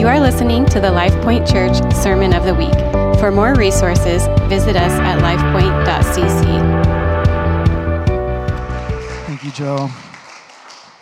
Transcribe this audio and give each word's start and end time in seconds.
You 0.00 0.08
are 0.08 0.18
listening 0.18 0.64
to 0.64 0.80
the 0.80 0.88
LifePoint 0.88 1.46
Church 1.46 1.76
Sermon 1.94 2.32
of 2.32 2.44
the 2.46 2.54
Week. 2.54 2.72
For 3.20 3.30
more 3.30 3.54
resources, 3.54 4.26
visit 4.48 4.74
us 4.74 4.92
at 4.92 5.18
lifepoint.cc. 5.18 6.46
Thank 9.26 9.44
you, 9.44 9.50
Joe. 9.50 9.90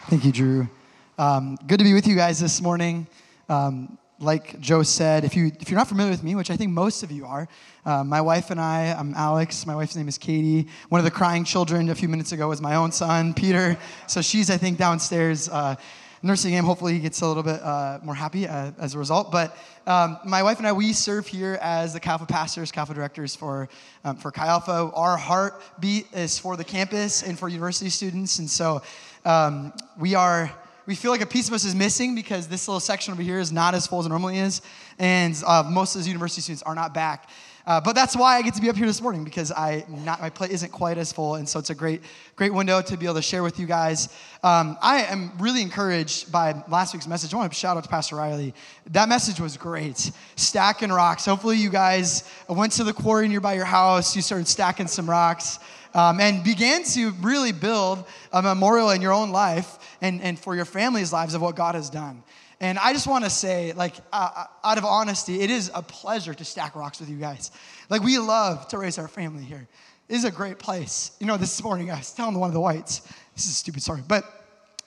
Thank 0.09 0.25
you, 0.25 0.33
Drew. 0.33 0.69
Um, 1.17 1.57
good 1.69 1.79
to 1.79 1.85
be 1.85 1.95
with 1.95 2.09
you 2.09 2.17
guys 2.17 2.41
this 2.41 2.61
morning. 2.61 3.07
Um, 3.49 3.99
like 4.19 4.59
Joe 4.59 4.83
said, 4.83 5.23
if, 5.25 5.37
you, 5.37 5.53
if 5.61 5.71
you're 5.71 5.79
not 5.79 5.87
familiar 5.87 6.11
with 6.11 6.25
me, 6.25 6.35
which 6.35 6.51
I 6.51 6.57
think 6.57 6.73
most 6.73 7.05
of 7.05 7.13
you 7.13 7.25
are, 7.25 7.47
uh, 7.87 8.03
my 8.03 8.21
wife 8.21 8.51
and 8.51 8.61
I, 8.61 8.97
I'm 8.99 9.15
Alex, 9.15 9.65
my 9.65 9.77
wife's 9.77 9.95
name 9.95 10.09
is 10.09 10.19
Katie. 10.19 10.67
One 10.89 10.99
of 10.99 11.05
the 11.05 11.13
crying 11.13 11.45
children 11.45 11.89
a 11.91 11.95
few 11.95 12.09
minutes 12.09 12.33
ago 12.33 12.49
was 12.49 12.61
my 12.61 12.75
own 12.75 12.91
son, 12.91 13.33
Peter. 13.33 13.79
So 14.09 14.23
she's, 14.23 14.51
I 14.51 14.57
think, 14.57 14.77
downstairs 14.77 15.49
uh, 15.49 15.77
nursing 16.23 16.53
him. 16.53 16.65
Hopefully, 16.65 16.95
he 16.95 17.01
gets 17.01 17.21
a 17.21 17.27
little 17.27 17.43
bit 17.43 17.63
uh, 17.63 17.99
more 18.03 18.15
happy 18.15 18.47
uh, 18.47 18.73
as 18.79 18.95
a 18.95 18.99
result. 18.99 19.31
But 19.31 19.57
um, 19.87 20.19
my 20.25 20.43
wife 20.43 20.59
and 20.59 20.67
I, 20.67 20.73
we 20.73 20.93
serve 20.93 21.27
here 21.27 21.59
as 21.61 21.95
the 21.95 22.09
Alpha 22.09 22.27
pastors, 22.27 22.73
Alpha 22.77 22.95
directors 22.95 23.35
for, 23.35 23.69
um, 24.05 24.17
for 24.17 24.31
Chi 24.31 24.47
Alpha. 24.47 24.91
Our 24.95 25.17
heartbeat 25.17 26.07
is 26.13 26.39
for 26.39 26.57
the 26.57 26.65
campus 26.65 27.23
and 27.23 27.39
for 27.39 27.49
university 27.49 27.91
students. 27.91 28.39
And 28.39 28.49
so 28.49 28.83
um, 29.25 29.73
we 29.99 30.15
are 30.15 30.51
we 30.89 30.95
feel 30.95 31.11
like 31.11 31.21
a 31.21 31.27
piece 31.27 31.49
of 31.49 31.55
us 31.55 31.67
is 31.67 31.75
missing 31.75 32.15
because 32.15 32.49
this 32.49 32.67
little 32.67 32.81
section 32.81 33.13
over 33.13 33.21
here 33.21 33.39
is 33.39 33.53
not 33.53 33.75
as 33.75 33.87
full 33.87 34.01
as 34.01 34.07
it 34.07 34.09
normally 34.09 34.39
is, 34.39 34.63
and 34.99 35.37
uh, 35.47 35.63
most 35.63 35.95
of 35.95 36.01
those 36.01 36.09
university 36.09 36.41
students 36.41 36.63
are 36.63 36.75
not 36.75 36.95
back. 36.95 37.29
Uh, 37.69 37.79
but 37.79 37.93
that's 37.93 38.17
why 38.17 38.39
I 38.39 38.41
get 38.41 38.55
to 38.55 38.63
be 38.63 38.71
up 38.71 38.77
here 38.77 38.87
this 38.87 39.03
morning 39.03 39.25
because 39.25 39.53
I 39.53 39.85
not, 39.91 40.23
my 40.23 40.31
plate 40.31 40.53
isn't 40.53 40.73
quite 40.73 40.97
as 40.97 41.13
full, 41.13 41.35
and 41.35 41.47
so 41.47 41.59
it's 41.59 41.69
a 41.69 41.75
great 41.75 42.01
great 42.35 42.55
window 42.55 42.81
to 42.81 42.97
be 42.97 43.05
able 43.05 43.17
to 43.17 43.23
share 43.23 43.43
with 43.43 43.61
you 43.61 43.67
guys. 43.67 44.09
Um, 44.43 44.79
I 44.81 45.03
am 45.03 45.33
really 45.39 45.61
encouraged 45.61 46.33
by 46.33 46.65
last 46.69 46.95
week's 46.95 47.07
message. 47.07 47.35
I 47.35 47.37
want 47.37 47.53
to 47.53 47.59
shout 47.59 47.77
out 47.77 47.85
to 47.85 47.91
Pastor 47.91 48.17
Riley. 48.17 48.55
That 48.87 49.11
message 49.11 49.39
was 49.39 49.59
great. 49.59 50.11
Stacking 50.37 50.89
rocks. 50.89 51.27
Hopefully, 51.27 51.59
you 51.59 51.69
guys 51.69 52.25
went 52.49 52.73
to 52.73 52.85
the 52.85 52.95
quarry 52.95 53.29
nearby 53.29 53.53
your 53.53 53.67
house. 53.67 54.17
You 54.17 54.23
started 54.23 54.49
stacking 54.49 54.87
some 54.87 55.09
rocks 55.09 55.59
um, 55.93 56.21
and 56.21 56.43
began 56.43 56.85
to 56.85 57.11
really 57.21 57.53
build 57.53 58.03
a 58.33 58.41
memorial 58.41 58.89
in 58.93 59.03
your 59.03 59.13
own 59.13 59.31
life 59.31 59.79
and, 60.01 60.23
and 60.23 60.39
for 60.39 60.57
your 60.57 60.65
family's 60.65 61.13
lives 61.13 61.35
of 61.35 61.43
what 61.43 61.55
God 61.55 61.75
has 61.75 61.91
done. 61.91 62.23
And 62.61 62.79
I 62.79 62.93
just 62.93 63.07
want 63.07 63.25
to 63.25 63.31
say, 63.31 63.73
like, 63.73 63.95
uh, 64.13 64.31
uh, 64.35 64.45
out 64.65 64.79
of 64.79 64.85
honesty, 64.85 65.43
it 65.43 65.51
is 65.51 65.71
a 65.75 65.83
pleasure 65.83 66.35
to 66.35 66.45
stack 66.45 66.75
rocks 66.75 66.99
with 66.99 67.09
you 67.09 67.17
guys. 67.17 67.53
Like, 67.89 68.03
we 68.03 68.19
love 68.19 68.67
to 68.69 68.79
raise 68.79 68.99
our 68.99 69.07
family 69.07 69.45
here. 69.45 69.69
This 70.09 70.19
is 70.19 70.25
a 70.25 70.31
great 70.31 70.59
place. 70.59 71.13
You 71.21 71.27
know, 71.27 71.37
this 71.37 71.63
morning 71.63 71.91
I 71.91 71.99
was 71.99 72.13
telling 72.13 72.39
one 72.39 72.49
of 72.49 72.55
the 72.55 72.61
whites, 72.61 73.01
this 73.35 73.45
is 73.45 73.53
a 73.53 73.55
stupid 73.55 73.83
story, 73.83 74.03
but 74.07 74.25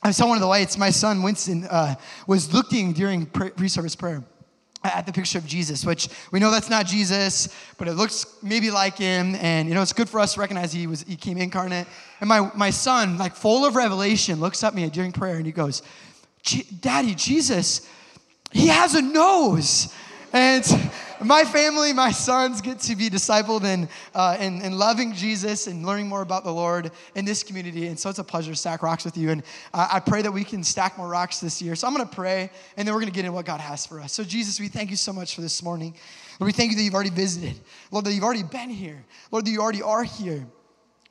I 0.04 0.08
was 0.08 0.18
telling 0.18 0.30
one 0.30 0.38
of 0.38 0.42
the 0.42 0.48
whites, 0.48 0.78
my 0.78 0.90
son 0.90 1.22
Winston 1.22 1.66
uh, 1.70 1.96
was 2.28 2.54
looking 2.54 2.92
during 2.92 3.28
pre 3.28 3.70
service 3.70 3.96
prayer 3.96 4.24
at 4.84 5.06
the 5.06 5.14
picture 5.14 5.38
of 5.38 5.46
Jesus, 5.46 5.86
which 5.86 6.10
we 6.32 6.40
know 6.40 6.50
that's 6.50 6.70
not 6.70 6.88
Jesus, 6.88 7.50
but 7.78 7.88
it 7.88 7.94
looks 7.94 8.26
maybe 8.42 8.72
like 8.72 8.98
him. 8.98 9.36
And 9.36 9.70
you 9.70 9.76
know, 9.76 9.82
it's 9.84 9.94
good 9.94 10.10
for 10.10 10.20
us 10.20 10.34
to 10.34 10.40
recognize 10.40 10.74
he 10.74 10.88
was 10.88 11.04
he 11.04 11.16
came 11.16 11.38
incarnate. 11.38 11.88
And 12.20 12.28
my 12.28 12.52
my 12.56 12.72
son, 12.72 13.18
like 13.20 13.36
full 13.36 13.64
of 13.64 13.76
revelation, 13.76 14.40
looks 14.40 14.64
at 14.64 14.74
me 14.74 14.90
during 14.90 15.12
prayer 15.12 15.36
and 15.36 15.46
he 15.46 15.52
goes, 15.52 15.84
Daddy, 16.80 17.16
Jesus, 17.16 17.88
he 18.52 18.67
has 18.67 18.95
a 18.95 19.02
nose. 19.02 19.94
And 20.34 20.66
my 21.23 21.44
family, 21.44 21.94
my 21.94 22.11
sons 22.11 22.61
get 22.61 22.80
to 22.80 22.95
be 22.95 23.09
discipled 23.09 23.64
in, 23.64 23.89
uh, 24.16 24.38
in, 24.39 24.62
in, 24.62 24.78
loving 24.78 25.14
Jesus 25.14 25.67
and 25.67 25.86
learning 25.86 26.08
more 26.08 26.22
about 26.22 26.44
the 26.44 26.53
Lord 26.53 26.92
in 27.16 27.25
this 27.25 27.44
community. 27.44 27.88
And 27.88 28.00
so 28.00 28.09
it's 28.09 28.19
a 28.19 28.23
pleasure 28.23 28.52
to 28.52 28.58
stack 28.58 28.81
rocks 28.81 29.03
with 29.03 29.17
you. 29.17 29.30
And 29.30 29.44
uh, 29.73 29.89
I 29.92 30.00
pray 30.00 30.22
that 30.22 30.31
we 30.31 30.44
can 30.44 30.64
stack 30.64 30.97
more 30.97 31.09
rocks 31.09 31.39
this 31.39 31.62
year. 31.62 31.75
So 31.75 31.86
I'm 31.86 31.94
going 31.94 32.08
to 32.08 32.16
pray, 32.16 32.50
and 32.78 32.88
then 32.88 32.94
we're 32.94 33.02
going 33.02 33.12
to 33.12 33.16
get 33.16 33.25
into 33.25 33.34
what 33.34 33.45
God 33.45 33.59
has 33.59 33.86
for 33.86 34.00
us. 34.00 34.14
So, 34.14 34.23
Jesus, 34.23 34.59
we 34.59 34.67
thank 34.67 34.89
you 34.89 34.95
so 34.95 35.12
much 35.12 35.36
for 35.36 35.42
this 35.42 35.62
morning. 35.62 35.95
Lord, 36.39 36.47
we 36.47 36.53
thank 36.53 36.72
you 36.72 36.78
that 36.78 36.84
you've 36.84 36.96
already 36.96 37.09
visited. 37.09 37.59
Lord, 37.91 38.06
that 38.06 38.13
you've 38.13 38.24
already 38.24 38.44
been 38.44 38.69
here. 38.69 39.03
Lord, 39.31 39.46
that 39.46 39.51
you 39.51 39.62
already 39.62 39.81
are 39.81 40.03
here. 40.03 40.47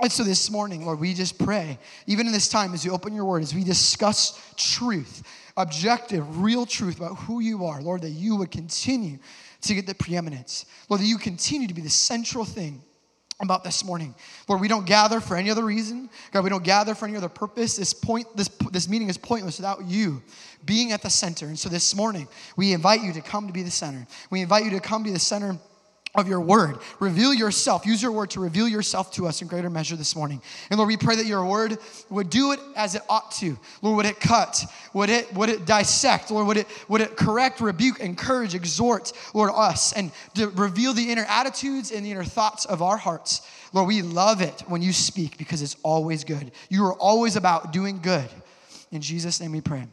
And 0.03 0.11
so 0.11 0.25
this 0.25 0.50
morning, 0.50 0.87
Lord, 0.87 0.99
we 0.99 1.12
just 1.12 1.38
pray, 1.38 1.78
even 2.06 2.27
in 2.27 2.33
this 2.33 2.49
time, 2.49 2.72
as 2.72 2.84
you 2.84 2.93
open 2.93 3.15
your 3.15 3.27
word, 3.27 3.43
as 3.43 3.55
we 3.55 3.65
discuss 3.65 4.41
truth, 4.56 5.22
objective, 5.59 6.41
real 6.41 6.65
truth 6.65 6.97
about 6.97 7.16
who 7.19 7.41
you 7.41 7.66
are, 7.66 7.83
Lord, 7.83 8.00
that 8.03 8.11
you 8.11 8.37
would 8.37 8.50
continue 8.50 9.19
to 9.61 9.75
get 9.75 9.87
the 9.87 9.94
preeminence. 9.94 10.65
Lord, 10.88 11.03
that 11.03 11.06
you 11.06 11.19
continue 11.19 11.69
to 11.69 11.75
be 11.75 11.83
the 11.83 11.91
central 11.91 12.47
thing 12.47 12.83
about 13.41 13.62
this 13.62 13.84
morning. 13.84 14.15
Lord, 14.49 14.61
we 14.61 14.69
don't 14.69 14.87
gather 14.87 15.21
for 15.21 15.37
any 15.37 15.50
other 15.50 15.65
reason. 15.65 16.09
God, 16.32 16.44
we 16.44 16.50
don't 16.50 16.65
gather 16.65 16.94
for 16.94 17.06
any 17.06 17.17
other 17.17 17.28
purpose. 17.28 17.77
This 17.77 17.93
point, 17.93 18.27
this, 18.37 18.49
this 18.71 18.88
meeting 18.88 19.09
is 19.09 19.19
pointless 19.19 19.59
without 19.59 19.84
you 19.84 20.22
being 20.65 20.93
at 20.93 21.03
the 21.03 21.11
center. 21.11 21.47
And 21.47 21.59
so 21.59 21.69
this 21.69 21.94
morning, 21.94 22.28
we 22.56 22.72
invite 22.72 23.03
you 23.03 23.12
to 23.15 23.21
come 23.21 23.47
to 23.47 23.53
be 23.53 23.62
the 23.62 23.71
center. 23.71 24.06
We 24.31 24.41
invite 24.43 24.65
you 24.65 24.71
to 24.71 24.81
come 24.81 25.03
to 25.03 25.09
be 25.09 25.12
the 25.12 25.19
center 25.19 25.59
of 26.15 26.26
your 26.26 26.41
word. 26.41 26.78
Reveal 26.98 27.32
yourself. 27.32 27.87
Use 27.87 28.03
your 28.03 28.10
word 28.12 28.31
to 28.31 28.41
reveal 28.41 28.66
yourself 28.66 29.12
to 29.12 29.26
us 29.26 29.43
in 29.43 29.48
greater 29.48 29.71
measure 29.71 29.94
this 29.94 30.16
morning. 30.16 30.43
And 30.69 30.78
Lord, 30.78 30.88
we 30.88 30.97
pray 30.97 31.16
that 31.16 31.26
your 31.26 31.44
word 31.44 31.78
would 32.09 32.31
do 32.31 32.53
it 32.53 32.60
as 32.75 32.97
it 32.97 33.03
ought 33.09 33.31
to. 33.32 33.56
Lord, 33.81 33.97
would 33.97 34.06
it 34.06 34.19
cut? 34.19 34.65
Would 34.93 35.09
it, 35.09 35.32
would 35.34 35.49
it 35.49 35.66
dissect? 35.66 36.31
Lord, 36.31 36.49
would 36.49 36.56
it, 36.56 36.66
would 36.88 37.00
it 37.00 37.16
correct, 37.16 37.60
rebuke, 37.60 38.00
encourage, 38.00 38.54
exhort, 38.54 39.12
Lord, 39.34 39.53
us 39.54 39.93
and 39.93 40.10
reveal 40.37 40.93
the 40.94 41.10
inner 41.10 41.26
attitudes 41.28 41.93
and 41.93 42.04
the 42.04 42.10
inner 42.10 42.25
thoughts 42.25 42.65
of 42.65 42.82
our 42.82 42.97
hearts. 42.97 43.43
Lord, 43.72 43.87
we 43.87 44.03
love 44.03 44.41
it 44.41 44.65
when 44.66 44.82
you 44.82 44.93
speak 44.93 45.38
because 45.38 45.62
it's 45.62 45.76
always 45.84 46.25
good. 46.25 46.50
You 46.69 46.87
are 46.87 46.94
always 46.94 47.37
about 47.37 47.72
doing 47.72 48.00
good. 48.00 48.28
In 48.91 49.00
Jesus' 49.00 49.41
name 49.41 49.53
we 49.53 49.60
pray. 49.60 49.87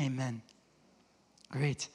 Amen. 0.00 0.42
Great. 1.50 1.88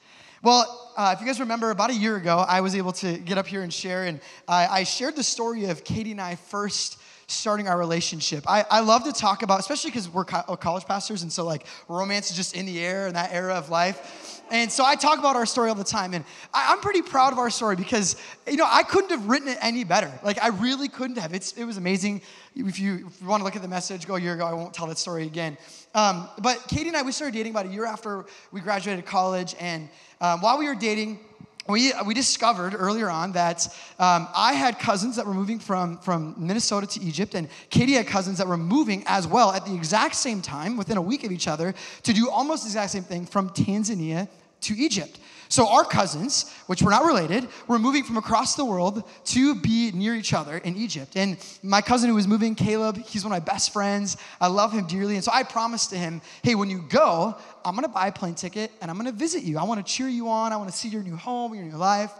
Well, 0.44 0.92
uh, 0.98 1.14
if 1.14 1.22
you 1.22 1.28
guys 1.28 1.40
remember, 1.40 1.70
about 1.70 1.92
a 1.92 1.96
year 1.96 2.16
ago, 2.16 2.40
I 2.40 2.62
was 2.62 2.76
able 2.76 2.94
to 2.94 3.16
get 3.20 3.38
up 3.38 3.46
here 3.46 3.62
and 3.62 3.72
share, 3.72 4.06
and 4.06 4.20
I, 4.48 4.80
I 4.80 4.84
shared 4.86 5.16
the 5.16 5.24
story 5.24 5.66
of 5.66 5.84
Katie 5.84 6.12
and 6.12 6.20
I 6.20 6.34
first 6.34 6.98
starting 7.32 7.68
our 7.68 7.78
relationship. 7.78 8.44
I, 8.48 8.66
I 8.70 8.80
love 8.82 9.04
to 9.06 9.14
talk 9.14 9.44
about, 9.44 9.60
especially 9.60 9.92
because 9.92 10.10
we're 10.10 10.26
co- 10.26 10.56
college 10.58 10.86
pastors, 10.86 11.24
and 11.24 11.32
so 11.32 11.46
like 11.46 11.66
romance 11.88 12.30
is 12.30 12.36
just 12.36 12.56
in 12.56 12.66
the 12.66 12.80
air 12.80 13.08
in 13.08 13.14
that 13.14 13.32
era 13.34 13.56
of 13.56 13.70
life. 13.70 14.42
And 14.52 14.70
so 14.70 14.84
I 14.86 14.96
talk 14.96 15.18
about 15.18 15.38
our 15.38 15.46
story 15.46 15.70
all 15.70 15.76
the 15.76 15.84
time, 15.84 16.14
and 16.14 16.26
I, 16.54 16.74
am 16.74 16.80
pretty 16.82 17.02
proud 17.02 17.32
of 17.32 17.40
our 17.40 17.50
story 17.50 17.78
because 17.78 18.18
you 18.46 18.58
know 18.58 18.68
I 18.70 18.84
couldn't 18.84 19.12
have 19.12 19.28
written 19.28 19.48
it 19.48 19.58
any 19.62 19.84
better. 19.86 20.12
Like 20.24 20.42
I 20.44 20.50
really 20.50 20.90
couldn't 20.90 21.18
have. 21.18 21.34
It's, 21.34 21.54
it 21.54 21.64
was 21.64 21.78
amazing. 21.78 22.22
If 22.54 22.80
you, 22.80 23.08
if 23.08 23.22
you 23.22 23.28
want 23.28 23.40
to 23.40 23.46
look 23.46 23.56
at 23.56 23.62
the 23.62 23.70
message, 23.70 24.06
go 24.06 24.16
a 24.16 24.20
year 24.20 24.34
ago. 24.34 24.46
I 24.46 24.54
won't 24.54 24.74
tell 24.74 24.88
that 24.88 24.98
story 24.98 25.26
again. 25.26 25.58
Um, 25.96 26.28
but 26.40 26.68
Katie 26.68 26.90
and 26.90 26.98
I, 26.98 27.02
we 27.02 27.14
started 27.14 27.34
dating 27.34 27.54
about 27.54 27.66
a 27.66 27.70
year 27.70 27.86
after 27.86 28.26
we 28.52 28.60
graduated 28.60 29.06
college, 29.06 29.56
and 29.60 29.88
um, 30.20 30.42
while 30.42 30.58
we 30.58 30.68
were 30.68 30.76
dating, 30.76 31.20
we, 31.68 31.94
we 32.06 32.14
discovered 32.14 32.74
earlier 32.76 33.10
on 33.10 33.34
that 33.34 33.68
um, 34.00 34.28
I 34.36 34.54
had 34.54 34.80
cousins 34.80 35.16
that 35.16 35.26
were 35.26 35.34
moving 35.34 35.60
from, 35.60 35.98
from 36.00 36.34
Minnesota 36.38 36.88
to 36.88 37.02
Egypt, 37.02 37.36
and 37.36 37.48
Katie 37.70 37.94
had 37.94 38.08
cousins 38.08 38.40
that 38.40 38.48
were 38.48 38.58
moving 38.58 39.04
as 39.06 39.28
well 39.28 39.52
at 39.52 39.66
the 39.66 39.76
exact 39.76 40.16
same 40.16 40.42
time, 40.42 40.76
within 40.76 40.98
a 40.98 41.02
week 41.02 41.24
of 41.24 41.32
each 41.32 41.48
other, 41.48 41.74
to 42.04 42.14
do 42.14 42.30
almost 42.30 42.64
the 42.64 42.70
exact 42.70 42.92
same 42.92 43.04
thing 43.04 43.26
from 43.26 43.50
Tanzania 43.50 44.28
to 44.62 44.74
Egypt. 44.74 45.20
So 45.52 45.68
our 45.68 45.84
cousins, 45.84 46.50
which 46.68 46.82
were 46.82 46.92
not 46.92 47.04
related, 47.04 47.46
were 47.68 47.78
moving 47.78 48.06
from 48.06 48.16
across 48.16 48.56
the 48.56 48.64
world 48.64 49.04
to 49.26 49.54
be 49.54 49.92
near 49.92 50.16
each 50.16 50.34
other 50.34 50.56
in 50.56 50.78
Egypt. 50.78 51.18
And 51.18 51.36
my 51.62 51.82
cousin 51.82 52.08
who 52.08 52.16
was 52.16 52.26
moving, 52.26 52.56
Caleb, 52.56 52.98
he's 53.06 53.26
one 53.26 53.34
of 53.34 53.36
my 53.36 53.52
best 53.52 53.74
friends. 53.74 54.16
I 54.40 54.48
love 54.48 54.72
him 54.72 54.88
dearly. 54.88 55.16
And 55.16 55.24
so 55.24 55.30
I 55.34 55.44
promised 55.44 55.90
to 55.90 55.98
him, 55.98 56.22
hey, 56.42 56.56
when 56.56 56.70
you 56.70 56.86
go, 56.88 57.36
I'm 57.66 57.76
gonna 57.76 57.90
buy 57.90 58.08
a 58.08 58.14
plane 58.14 58.34
ticket 58.34 58.72
and 58.82 58.90
I'm 58.90 58.96
gonna 58.96 59.12
visit 59.12 59.44
you. 59.44 59.58
I 59.58 59.64
wanna 59.64 59.84
cheer 59.84 60.08
you 60.08 60.30
on. 60.30 60.54
I 60.54 60.56
wanna 60.56 60.72
see 60.72 60.88
your 60.88 61.04
new 61.04 61.18
home, 61.18 61.54
your 61.54 61.66
new 61.66 61.76
life. 61.76 62.14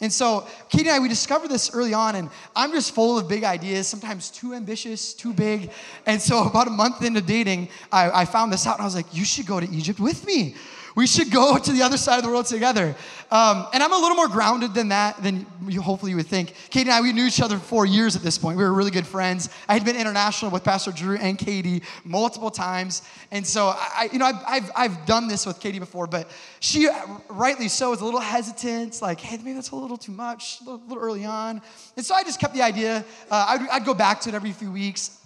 And 0.00 0.10
so 0.10 0.46
Katie 0.70 0.88
and 0.88 0.96
I, 0.96 0.98
we 1.00 1.08
discovered 1.08 1.50
this 1.50 1.74
early 1.74 1.92
on, 1.92 2.14
and 2.14 2.30
I'm 2.56 2.72
just 2.72 2.94
full 2.94 3.18
of 3.18 3.28
big 3.28 3.44
ideas, 3.44 3.86
sometimes 3.86 4.30
too 4.30 4.54
ambitious, 4.54 5.12
too 5.12 5.34
big. 5.34 5.72
And 6.06 6.22
so 6.22 6.42
about 6.44 6.68
a 6.68 6.70
month 6.70 7.02
into 7.02 7.20
dating, 7.20 7.68
I, 7.92 8.22
I 8.22 8.24
found 8.24 8.50
this 8.50 8.66
out, 8.66 8.76
and 8.76 8.82
I 8.82 8.84
was 8.86 8.94
like, 8.94 9.12
you 9.14 9.26
should 9.26 9.44
go 9.44 9.60
to 9.60 9.68
Egypt 9.70 10.00
with 10.00 10.24
me 10.24 10.54
we 10.98 11.06
should 11.06 11.30
go 11.30 11.56
to 11.56 11.70
the 11.70 11.80
other 11.80 11.96
side 11.96 12.16
of 12.16 12.24
the 12.24 12.28
world 12.28 12.46
together. 12.46 12.92
Um, 13.30 13.68
and 13.72 13.84
I'm 13.84 13.92
a 13.92 13.96
little 13.96 14.16
more 14.16 14.26
grounded 14.26 14.74
than 14.74 14.88
that, 14.88 15.22
than 15.22 15.46
you, 15.68 15.80
hopefully 15.80 16.10
you 16.10 16.16
would 16.16 16.26
think. 16.26 16.54
Katie 16.70 16.90
and 16.90 16.98
I, 16.98 17.00
we 17.00 17.12
knew 17.12 17.24
each 17.24 17.40
other 17.40 17.56
for 17.56 17.64
four 17.64 17.86
years 17.86 18.16
at 18.16 18.22
this 18.22 18.36
point. 18.36 18.58
We 18.58 18.64
were 18.64 18.72
really 18.72 18.90
good 18.90 19.06
friends. 19.06 19.48
I 19.68 19.74
had 19.74 19.84
been 19.84 19.94
international 19.94 20.50
with 20.50 20.64
Pastor 20.64 20.90
Drew 20.90 21.16
and 21.16 21.38
Katie 21.38 21.84
multiple 22.02 22.50
times. 22.50 23.02
And 23.30 23.46
so, 23.46 23.68
I, 23.76 24.08
you 24.12 24.18
know, 24.18 24.24
I've, 24.24 24.42
I've, 24.44 24.70
I've 24.74 25.06
done 25.06 25.28
this 25.28 25.46
with 25.46 25.60
Katie 25.60 25.78
before, 25.78 26.08
but 26.08 26.28
she, 26.58 26.88
rightly 27.28 27.68
so, 27.68 27.90
was 27.90 28.00
a 28.00 28.04
little 28.04 28.18
hesitant, 28.18 29.00
like, 29.00 29.20
hey, 29.20 29.36
maybe 29.36 29.52
that's 29.52 29.70
a 29.70 29.76
little 29.76 29.98
too 29.98 30.10
much, 30.10 30.60
a 30.62 30.64
little, 30.64 30.82
little 30.88 31.04
early 31.04 31.24
on. 31.24 31.62
And 31.96 32.04
so 32.04 32.16
I 32.16 32.24
just 32.24 32.40
kept 32.40 32.54
the 32.54 32.62
idea. 32.62 33.04
Uh, 33.30 33.46
I'd, 33.50 33.68
I'd 33.68 33.84
go 33.84 33.94
back 33.94 34.20
to 34.22 34.30
it 34.30 34.34
every 34.34 34.50
few 34.50 34.72
weeks. 34.72 35.16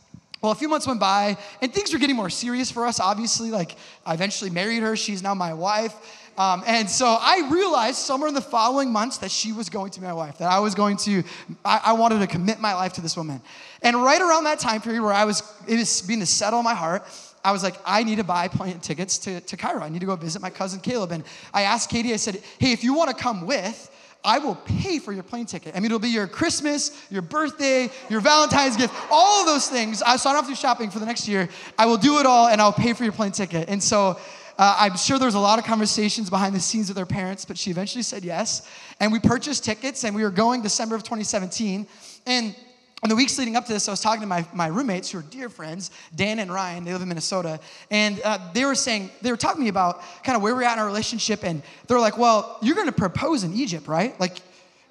Well, 0.42 0.50
a 0.50 0.56
few 0.56 0.68
months 0.68 0.88
went 0.88 0.98
by, 0.98 1.36
and 1.60 1.72
things 1.72 1.92
were 1.92 2.00
getting 2.00 2.16
more 2.16 2.28
serious 2.28 2.68
for 2.68 2.84
us, 2.84 2.98
obviously. 2.98 3.52
Like, 3.52 3.76
I 4.04 4.14
eventually 4.14 4.50
married 4.50 4.82
her. 4.82 4.96
She's 4.96 5.22
now 5.22 5.34
my 5.34 5.54
wife. 5.54 5.94
um, 6.36 6.64
and 6.66 6.90
so 6.90 7.16
I 7.20 7.48
realized 7.48 7.98
somewhere 7.98 8.28
in 8.28 8.34
the 8.34 8.40
following 8.40 8.90
months 8.90 9.18
that 9.18 9.30
she 9.30 9.52
was 9.52 9.68
going 9.68 9.92
to 9.92 10.00
be 10.00 10.06
my 10.06 10.12
wife, 10.12 10.38
that 10.38 10.50
I 10.50 10.58
was 10.58 10.74
going 10.74 10.96
to, 10.98 11.22
I, 11.64 11.80
I 11.86 11.92
wanted 11.92 12.18
to 12.18 12.26
commit 12.26 12.58
my 12.58 12.74
life 12.74 12.94
to 12.94 13.00
this 13.00 13.16
woman. 13.16 13.40
And 13.82 14.02
right 14.02 14.20
around 14.20 14.44
that 14.44 14.58
time 14.58 14.80
period 14.80 15.02
where 15.02 15.12
I 15.12 15.24
was, 15.24 15.42
it 15.68 15.76
was 15.76 16.02
being 16.02 16.20
to 16.20 16.26
settle 16.26 16.58
in 16.58 16.64
my 16.64 16.74
heart, 16.74 17.06
I 17.44 17.52
was 17.52 17.62
like, 17.62 17.76
I 17.84 18.02
need 18.02 18.16
to 18.16 18.24
buy 18.24 18.48
plane 18.48 18.80
tickets 18.80 19.18
to, 19.18 19.40
to 19.40 19.56
Cairo. 19.56 19.82
I 19.82 19.90
need 19.90 20.00
to 20.00 20.06
go 20.06 20.16
visit 20.16 20.42
my 20.42 20.50
cousin 20.50 20.80
Caleb. 20.80 21.12
And 21.12 21.24
I 21.52 21.62
asked 21.62 21.90
Katie, 21.90 22.12
I 22.12 22.16
said, 22.16 22.42
hey, 22.58 22.72
if 22.72 22.82
you 22.82 22.94
want 22.94 23.10
to 23.10 23.16
come 23.16 23.46
with, 23.46 23.90
I 24.24 24.38
will 24.38 24.54
pay 24.54 24.98
for 24.98 25.12
your 25.12 25.24
plane 25.24 25.46
ticket. 25.46 25.74
I 25.74 25.80
mean, 25.80 25.86
it'll 25.86 25.98
be 25.98 26.08
your 26.08 26.28
Christmas, 26.28 27.06
your 27.10 27.22
birthday, 27.22 27.90
your 28.08 28.20
Valentine's 28.20 28.76
gift, 28.76 28.94
all 29.10 29.40
of 29.40 29.46
those 29.46 29.69
things. 29.69 30.00
I, 30.00 30.16
so 30.16 30.30
I 30.30 30.32
don't 30.32 30.42
have 30.42 30.50
to 30.50 30.54
do 30.54 30.60
shopping 30.60 30.90
for 30.90 31.00
the 31.00 31.06
next 31.06 31.26
year. 31.26 31.48
I 31.76 31.86
will 31.86 31.96
do 31.96 32.19
it 32.20 32.26
all 32.26 32.46
and 32.46 32.60
I'll 32.60 32.72
pay 32.72 32.92
for 32.92 33.02
your 33.02 33.12
plane 33.12 33.32
ticket. 33.32 33.69
And 33.69 33.82
so 33.82 34.19
uh, 34.58 34.76
I'm 34.78 34.96
sure 34.96 35.19
there 35.19 35.26
was 35.26 35.34
a 35.34 35.40
lot 35.40 35.58
of 35.58 35.64
conversations 35.64 36.30
behind 36.30 36.54
the 36.54 36.60
scenes 36.60 36.88
with 36.88 36.96
their 36.96 37.06
parents, 37.06 37.44
but 37.44 37.58
she 37.58 37.70
eventually 37.70 38.02
said 38.02 38.24
yes. 38.24 38.69
And 39.00 39.10
we 39.10 39.19
purchased 39.19 39.64
tickets 39.64 40.04
and 40.04 40.14
we 40.14 40.22
were 40.22 40.30
going 40.30 40.62
December 40.62 40.94
of 40.94 41.02
2017. 41.02 41.86
And 42.26 42.54
in 43.02 43.08
the 43.08 43.16
weeks 43.16 43.37
leading 43.37 43.56
up 43.56 43.66
to 43.66 43.72
this, 43.72 43.88
I 43.88 43.90
was 43.90 44.00
talking 44.00 44.20
to 44.20 44.28
my, 44.28 44.46
my 44.52 44.69
roommates 44.69 45.10
who 45.10 45.19
are 45.19 45.22
dear 45.22 45.49
friends, 45.49 45.90
Dan 46.14 46.38
and 46.38 46.52
Ryan. 46.52 46.84
They 46.84 46.93
live 46.93 47.02
in 47.02 47.08
Minnesota. 47.08 47.58
And 47.90 48.20
uh, 48.25 48.38
they 48.52 48.64
were 48.64 48.76
saying, 48.76 49.10
they 49.22 49.32
were 49.32 49.37
talking 49.37 49.56
to 49.56 49.62
me 49.64 49.69
about 49.69 50.02
kind 50.22 50.37
of 50.37 50.43
where 50.43 50.54
we're 50.54 50.62
at 50.62 50.75
in 50.75 50.78
our 50.78 50.87
relationship. 50.87 51.43
And 51.43 51.62
they're 51.88 51.99
like, 51.99 52.16
well, 52.16 52.58
you're 52.62 52.76
going 52.76 52.87
to 52.87 52.93
propose 52.93 53.43
in 53.43 53.54
Egypt, 53.54 53.88
right? 53.88 54.19
Like, 54.20 54.38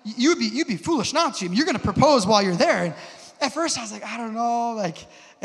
you'd 0.04 0.40
be, 0.40 0.46
you'd 0.46 0.68
be 0.68 0.75
foolish 0.75 1.13
not 1.13 1.36
to. 1.36 1.48
You're 1.48 1.66
going 1.66 1.78
to 1.78 1.84
propose 1.84 2.28
while 2.28 2.42
you're 2.42 2.56
there. 2.56 2.84
And 2.84 2.94
at 3.40 3.54
first, 3.54 3.78
I 3.78 3.81
was 3.81 3.94
like, 3.94 4.04
I 4.04 4.18
don't 4.18 4.34
know. 4.34 4.74
Like, 4.74 4.98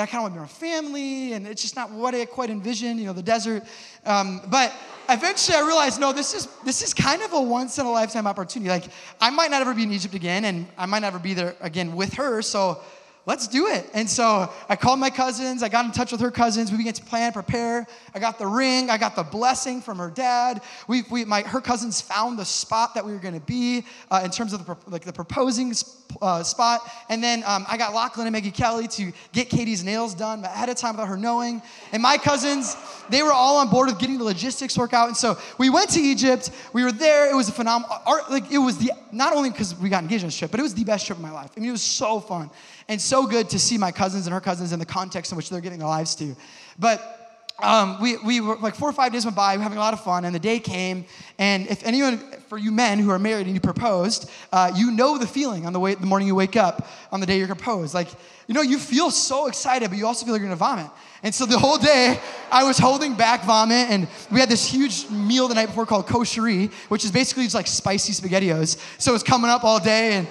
I 0.03 0.07
kind 0.07 0.17
of 0.17 0.23
want 0.23 0.35
to 0.35 0.37
be 0.37 0.41
around 0.41 0.51
family. 0.51 1.33
And 1.33 1.47
it's 1.47 1.63
just 1.63 1.77
not 1.77 1.91
what 1.91 2.15
I 2.15 2.25
quite 2.27 2.51
envisioned, 2.51 3.01
you 3.01 3.07
know, 3.07 3.13
the 3.13 3.23
desert. 3.23 3.65
Um, 4.05 4.43
but 4.49 4.73
eventually 5.09 5.57
I 5.57 5.61
realized, 5.61 6.01
no, 6.01 6.13
this 6.13 6.35
is 6.35 6.49
this 6.65 6.83
is 6.83 6.93
kind 6.93 7.23
of 7.23 7.33
a 7.33 7.41
once 7.41 7.79
in 7.79 7.87
a 7.87 7.91
lifetime 7.91 8.27
opportunity. 8.27 8.69
Like 8.69 8.85
I 9.21 9.31
might 9.31 9.51
not 9.51 9.63
ever 9.63 9.75
be 9.75 9.85
in 9.85 9.93
Egypt 9.93 10.15
again, 10.15 10.45
and 10.45 10.67
I 10.77 10.87
might 10.87 11.01
never 11.01 11.19
be 11.19 11.35
there 11.35 11.57
again 11.61 11.97
with 11.97 12.15
her. 12.15 12.43
So 12.43 12.81
let's 13.27 13.49
do 13.49 13.67
it. 13.67 13.91
And 13.93 14.09
so 14.09 14.51
I 14.69 14.77
called 14.77 15.01
my 15.01 15.11
cousins. 15.11 15.63
I 15.63 15.69
got 15.69 15.85
in 15.85 15.93
touch 15.93 16.13
with 16.13 16.21
her 16.21 16.31
cousins. 16.31 16.71
We 16.71 16.79
began 16.79 16.95
to 16.95 17.05
plan, 17.05 17.33
prepare. 17.33 17.87
I 18.15 18.19
got 18.21 18.39
the 18.39 18.47
ring. 18.47 18.89
I 18.89 18.97
got 18.97 19.17
the 19.17 19.25
blessing 19.25 19.83
from 19.83 19.99
her 19.99 20.11
dad. 20.11 20.63
We, 20.89 21.03
we 21.11 21.25
my 21.25 21.43
her 21.43 21.61
cousins 21.61 22.01
found 22.01 22.39
the 22.39 22.45
spot 22.45 22.95
that 22.95 23.05
we 23.05 23.13
were 23.13 23.19
going 23.19 23.35
to 23.35 23.47
be 23.47 23.85
uh, 24.11 24.23
in 24.25 24.31
terms 24.31 24.53
of 24.53 24.65
the 24.65 24.77
like 24.87 25.05
the 25.05 25.13
proposing 25.13 25.75
uh, 26.23 26.43
spot. 26.43 26.81
And 27.09 27.23
then 27.23 27.43
um, 27.45 27.67
I 27.69 27.77
got 27.77 27.93
Lachlan 27.93 28.27
and 28.27 28.33
Maggie 28.33 28.51
Kelly 28.51 28.89
to 28.89 29.13
get 29.33 29.51
Katie's 29.51 29.85
nails 29.85 30.15
done 30.15 30.45
ahead 30.45 30.69
of 30.69 30.77
time 30.77 30.95
without 30.95 31.09
her 31.09 31.17
knowing. 31.17 31.61
And 31.93 32.03
my 32.03 32.17
cousins, 32.17 32.77
they 33.11 33.23
were 33.23 33.33
all 33.33 33.59
on 33.59 33.69
board 33.69 33.89
with 33.89 33.99
getting 33.99 34.19
the 34.19 34.25
logistics 34.25 34.77
work 34.77 34.93
out. 34.93 35.09
And 35.09 35.17
so 35.17 35.39
we 35.59 35.71
went 35.71 35.91
to 35.91 36.01
Egypt. 36.01 36.51
We 36.73 36.85
were 36.85 36.93
there. 36.93 37.31
It 37.31 37.35
was 37.35 37.49
a 37.49 37.53
phenomenal. 37.53 37.97
Like 38.31 38.51
it 38.51 38.59
was 38.59 38.79
the 38.79 38.93
not 39.13 39.35
only 39.35 39.51
because 39.51 39.75
we 39.79 39.89
got 39.89 40.03
engaged 40.03 40.25
on 40.25 40.29
this 40.29 40.37
trip, 40.37 40.51
but 40.51 40.61
it 40.61 40.63
was 40.63 40.75
the 40.75 40.85
best 40.85 41.07
trip 41.07 41.19
of 41.19 41.23
my 41.23 41.31
life. 41.31 41.51
I 41.57 41.61
mean, 41.61 41.69
it 41.69 41.73
was 41.73 41.83
so 41.83 42.21
fun 42.21 42.51
and 42.89 43.01
so 43.01 43.27
good 43.27 43.51
to 43.51 43.59
see 43.59 43.79
my 43.79 43.93
cousins 43.93 44.27
and 44.27 44.35
her 44.35 44.41
cousins 44.41 44.73
in 44.73 44.79
the 44.79 44.87
context 44.87 45.33
in 45.33 45.37
which 45.37 45.51
they're 45.51 45.61
giving 45.61 45.79
their 45.79 45.89
lives 45.89 46.15
to. 46.17 46.37
But 46.79 47.27
um, 47.59 48.01
we, 48.03 48.19
we 48.19 48.41
were 48.41 48.57
like 48.57 48.75
four 48.75 48.89
or 48.89 48.93
five 48.93 49.13
days 49.13 49.25
went 49.25 49.37
by, 49.37 49.55
we 49.55 49.59
were 49.59 49.63
having 49.63 49.79
a 49.79 49.81
lot 49.81 49.95
of 49.95 50.05
fun, 50.05 50.27
and 50.27 50.35
the 50.35 50.39
day 50.41 50.59
came. 50.59 51.07
And 51.39 51.67
if 51.69 51.85
anyone, 51.87 52.19
for 52.49 52.59
you 52.59 52.71
men 52.71 52.99
who 52.99 53.11
are 53.11 53.19
married 53.19 53.47
and 53.47 53.55
you 53.55 53.61
proposed, 53.61 54.31
uh, 54.53 54.73
you 54.77 54.91
know 54.91 55.17
the 55.17 55.27
feeling 55.27 55.65
on 55.65 55.73
the 55.73 55.81
way 55.81 55.95
the 55.95 56.07
morning 56.07 56.29
you 56.29 56.35
wake 56.35 56.57
up 56.57 56.87
on 57.11 57.21
the 57.21 57.27
day 57.27 57.39
you're 57.39 57.47
proposed. 57.47 57.95
Like, 57.95 58.09
you 58.47 58.55
know, 58.55 58.61
you 58.61 58.79
feel 58.79 59.11
so 59.11 59.47
excited, 59.47 59.89
but 59.89 59.99
you 59.99 60.07
also 60.07 60.27
feel 60.27 60.35
like 60.35 60.41
you're 60.41 60.49
gonna 60.49 60.57
vomit. 60.57 60.91
And 61.27 61.35
so 61.35 61.45
the 61.45 61.59
whole 61.59 61.77
day, 61.77 62.21
I 62.53 62.63
was 62.63 62.79
holding 62.79 63.17
back 63.17 63.43
vomit, 63.43 63.91
and 63.91 64.07
we 64.31 64.39
had 64.39 64.49
this 64.49 64.65
huge 64.65 65.11
meal 65.11 65.49
the 65.49 65.57
night 65.57 65.67
before 65.67 65.85
called 65.85 66.07
kosheri, 66.07 66.73
which 66.89 67.05
is 67.05 67.11
basically 67.11 67.43
just 67.43 67.55
like 67.57 67.67
spicy 67.67 68.13
SpaghettiOs. 68.13 68.79
So 69.01 69.11
it 69.11 69.15
was 69.15 69.25
coming 69.25 69.51
up 69.51 69.65
all 69.65 69.81
day, 69.81 70.13
and 70.13 70.29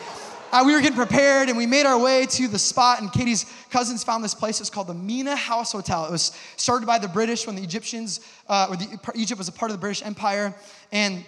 uh, 0.53 0.63
we 0.65 0.73
were 0.73 0.79
getting 0.79 0.95
prepared 0.95 1.49
and 1.49 1.57
we 1.57 1.65
made 1.65 1.85
our 1.85 1.99
way 1.99 2.25
to 2.25 2.47
the 2.47 2.57
spot 2.57 3.01
and 3.01 3.11
katie's 3.11 3.51
cousins 3.71 4.05
found 4.05 4.23
this 4.23 4.33
place 4.33 4.61
it's 4.61 4.69
called 4.69 4.87
the 4.87 4.93
Mena 4.93 5.35
House 5.35 5.73
hotel 5.73 6.05
it 6.05 6.11
was 6.11 6.31
started 6.55 6.85
by 6.85 6.97
the 6.97 7.09
british 7.09 7.45
when 7.45 7.57
the 7.57 7.63
egyptians 7.63 8.21
uh, 8.47 8.67
or 8.69 8.77
the, 8.77 9.11
egypt 9.15 9.37
was 9.37 9.49
a 9.49 9.51
part 9.51 9.69
of 9.69 9.75
the 9.75 9.81
british 9.81 10.05
empire 10.05 10.55
and 10.93 11.25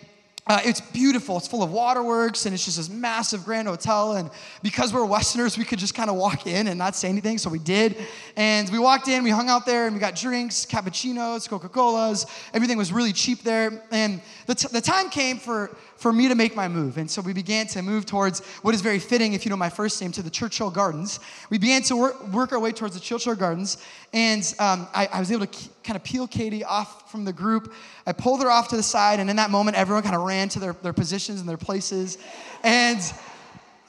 uh, 0.48 0.60
it's 0.64 0.80
beautiful. 0.80 1.38
It's 1.38 1.48
full 1.48 1.64
of 1.64 1.72
waterworks, 1.72 2.46
and 2.46 2.54
it's 2.54 2.64
just 2.64 2.78
this 2.78 2.90
massive 2.90 3.44
grand 3.44 3.68
hotel. 3.68 4.14
And 4.14 4.30
because 4.64 4.94
we're 4.94 5.06
Westerners, 5.06 5.58
we 5.58 5.66
could 5.66 5.80
just 5.80 5.94
kind 5.94 6.10
of 6.10 6.16
walk 6.16 6.48
in 6.48 6.68
and 6.68 6.78
not 6.78 6.96
say 6.96 7.10
anything, 7.10 7.38
so 7.38 7.50
we 7.50 7.60
did. 7.60 7.98
And 8.36 8.70
we 8.70 8.80
walked 8.80 9.08
in, 9.08 9.24
we 9.24 9.30
hung 9.30 9.50
out 9.50 9.66
there, 9.66 9.86
and 9.86 9.94
we 9.94 10.00
got 10.00 10.16
drinks, 10.16 10.66
cappuccinos, 10.66 11.50
Coca 11.50 11.70
Colas. 11.70 12.26
Everything 12.54 12.78
was 12.78 12.94
really 12.94 13.14
cheap 13.14 13.44
there. 13.44 13.84
And 13.92 14.22
the, 14.46 14.56
t- 14.56 14.70
the 14.72 14.82
time 14.82 15.10
came 15.10 15.38
for, 15.38 15.76
for 15.98 16.14
me 16.14 16.28
to 16.30 16.36
make 16.36 16.56
my 16.56 16.68
move. 16.68 16.98
And 16.98 17.10
so 17.10 17.22
we 17.22 17.34
began 17.34 17.68
to 17.68 17.82
move 17.82 18.06
towards 18.06 18.46
what 18.62 18.74
is 18.74 18.82
very 18.82 19.00
fitting, 19.00 19.34
if 19.34 19.46
you 19.46 19.50
know 19.50 19.58
my 19.58 19.70
first 19.70 20.02
name, 20.02 20.12
to 20.14 20.22
the 20.22 20.30
Churchill 20.30 20.70
Gardens. 20.70 21.20
We 21.50 21.58
began 21.58 21.82
to 21.84 21.96
work, 21.98 22.28
work 22.30 22.54
our 22.54 22.60
way 22.60 22.72
towards 22.72 22.94
the 22.94 23.02
Churchill 23.02 23.36
Gardens, 23.36 23.78
and 24.14 24.42
um, 24.60 24.88
I, 24.94 25.08
I 25.12 25.20
was 25.20 25.32
able 25.32 25.46
to 25.46 25.70
kind 25.84 25.96
of 25.96 26.04
peel 26.04 26.28
Katie 26.28 26.64
off 26.64 27.07
from 27.10 27.26
the 27.26 27.34
group. 27.34 27.74
I 28.06 28.14
pulled 28.14 28.42
her 28.42 28.50
off 28.50 28.68
to 28.70 28.76
the 28.76 28.84
side, 28.84 29.20
and 29.20 29.30
in 29.30 29.36
that 29.38 29.50
moment, 29.50 29.78
everyone 29.78 30.04
kind 30.04 30.16
of 30.16 30.24
ran 30.24 30.50
to 30.50 30.60
their, 30.60 30.74
their 30.74 30.94
positions 30.94 31.40
and 31.40 31.50
their 31.50 31.58
places. 31.58 32.18
And 32.64 33.00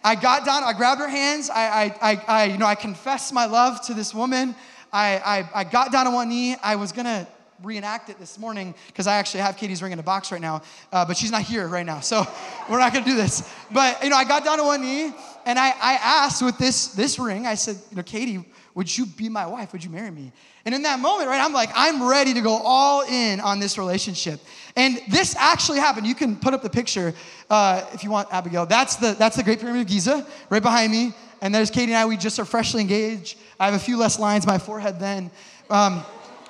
I 0.05 0.15
got 0.15 0.44
down, 0.44 0.65
I 0.65 0.73
grabbed 0.73 1.00
her 1.00 1.09
hands, 1.09 1.50
I, 1.50 1.61
I, 1.62 2.12
I, 2.12 2.25
I 2.26 2.44
you 2.44 2.59
know, 2.59 2.67
I 2.67 2.75
confessed 2.75 3.32
my 3.32 3.47
love 3.47 3.81
to 3.87 3.94
this 3.94 4.15
woman. 4.15 4.55
I, 4.93 5.19
I, 5.55 5.61
I 5.61 5.65
got 5.65 5.93
down 5.93 6.06
on 6.06 6.15
one 6.15 6.29
knee. 6.29 6.56
I 6.62 6.76
was 6.76 6.93
gonna 6.93 7.26
reenact 7.62 8.09
it 8.09 8.19
this 8.19 8.38
morning 8.38 8.75
because 8.87 9.06
I 9.06 9.17
actually 9.17 9.41
have 9.41 9.56
Katie's 9.56 9.82
ring 9.82 9.93
in 9.93 9.99
a 9.99 10.03
box 10.03 10.31
right 10.31 10.41
now, 10.41 10.62
uh, 10.93 11.05
but 11.05 11.17
she's 11.17 11.32
not 11.32 11.43
here 11.43 11.67
right 11.67 11.85
now, 11.85 12.00
so 12.00 12.25
we're 12.71 12.79
not 12.79 12.93
gonna 12.93 13.05
do 13.05 13.17
this. 13.17 13.53
But 13.71 14.03
you 14.03 14.11
know, 14.11 14.17
I 14.17 14.25
got 14.25 14.44
down 14.44 14.61
on 14.61 14.67
one 14.67 14.81
knee 14.81 15.12
and 15.44 15.59
I, 15.59 15.71
I 15.71 15.99
asked 16.00 16.43
with 16.43 16.59
this 16.59 16.88
this 16.88 17.19
ring, 17.19 17.47
I 17.47 17.55
said, 17.55 17.76
you 17.91 17.97
know, 17.97 18.03
Katie, 18.03 18.44
would 18.75 18.97
you 18.97 19.06
be 19.06 19.29
my 19.29 19.47
wife? 19.47 19.73
Would 19.73 19.82
you 19.82 19.91
marry 19.91 20.11
me? 20.11 20.32
And 20.69 20.75
in 20.75 20.82
that 20.82 21.00
moment, 21.00 21.31
right, 21.31 21.43
I'm 21.43 21.55
like, 21.55 21.70
I'm 21.75 22.06
ready 22.06 22.35
to 22.35 22.43
go 22.43 22.61
all 22.62 23.00
in 23.00 23.41
on 23.41 23.59
this 23.59 23.79
relationship. 23.79 24.38
And 24.76 25.00
this 25.09 25.35
actually 25.35 25.79
happened. 25.79 26.06
You 26.06 26.15
can 26.15 26.37
put 26.37 26.53
up 26.53 26.61
the 26.61 26.69
picture 26.69 27.15
uh, 27.49 27.87
if 27.94 28.05
you 28.05 28.11
want, 28.11 28.29
Abigail. 28.31 28.67
That's 28.67 28.97
the, 28.97 29.15
that's 29.19 29.35
the 29.35 29.43
Great 29.43 29.61
Pyramid 29.61 29.81
of 29.81 29.87
Giza 29.87 30.26
right 30.50 30.62
behind 30.62 30.93
me. 30.93 31.15
And 31.41 31.55
there's 31.55 31.70
Katie 31.70 31.93
and 31.93 31.99
I. 31.99 32.05
We 32.05 32.19
just 32.19 32.38
are 32.38 32.44
freshly 32.44 32.82
engaged. 32.82 33.38
I 33.59 33.65
have 33.65 33.73
a 33.73 33.79
few 33.79 33.97
less 33.97 34.19
lines 34.19 34.44
in 34.44 34.49
my 34.49 34.59
forehead 34.59 35.00
then. 35.00 35.31
Um, 35.70 36.03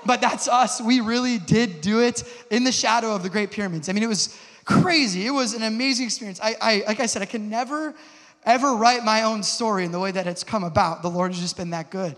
but 0.04 0.20
that's 0.20 0.48
us. 0.48 0.80
We 0.80 0.98
really 0.98 1.38
did 1.38 1.80
do 1.80 2.00
it 2.00 2.24
in 2.50 2.64
the 2.64 2.72
shadow 2.72 3.14
of 3.14 3.22
the 3.22 3.30
Great 3.30 3.52
Pyramids. 3.52 3.88
I 3.88 3.92
mean, 3.92 4.02
it 4.02 4.08
was 4.08 4.36
crazy. 4.64 5.28
It 5.28 5.30
was 5.30 5.54
an 5.54 5.62
amazing 5.62 6.06
experience. 6.06 6.40
I, 6.42 6.56
I 6.60 6.84
like 6.88 6.98
I 6.98 7.06
said, 7.06 7.22
I 7.22 7.26
can 7.26 7.48
never, 7.48 7.94
ever 8.42 8.74
write 8.74 9.04
my 9.04 9.22
own 9.22 9.44
story 9.44 9.84
in 9.84 9.92
the 9.92 10.00
way 10.00 10.10
that 10.10 10.26
it's 10.26 10.42
come 10.42 10.64
about. 10.64 11.02
The 11.02 11.08
Lord 11.08 11.30
has 11.30 11.40
just 11.40 11.56
been 11.56 11.70
that 11.70 11.92
good. 11.92 12.16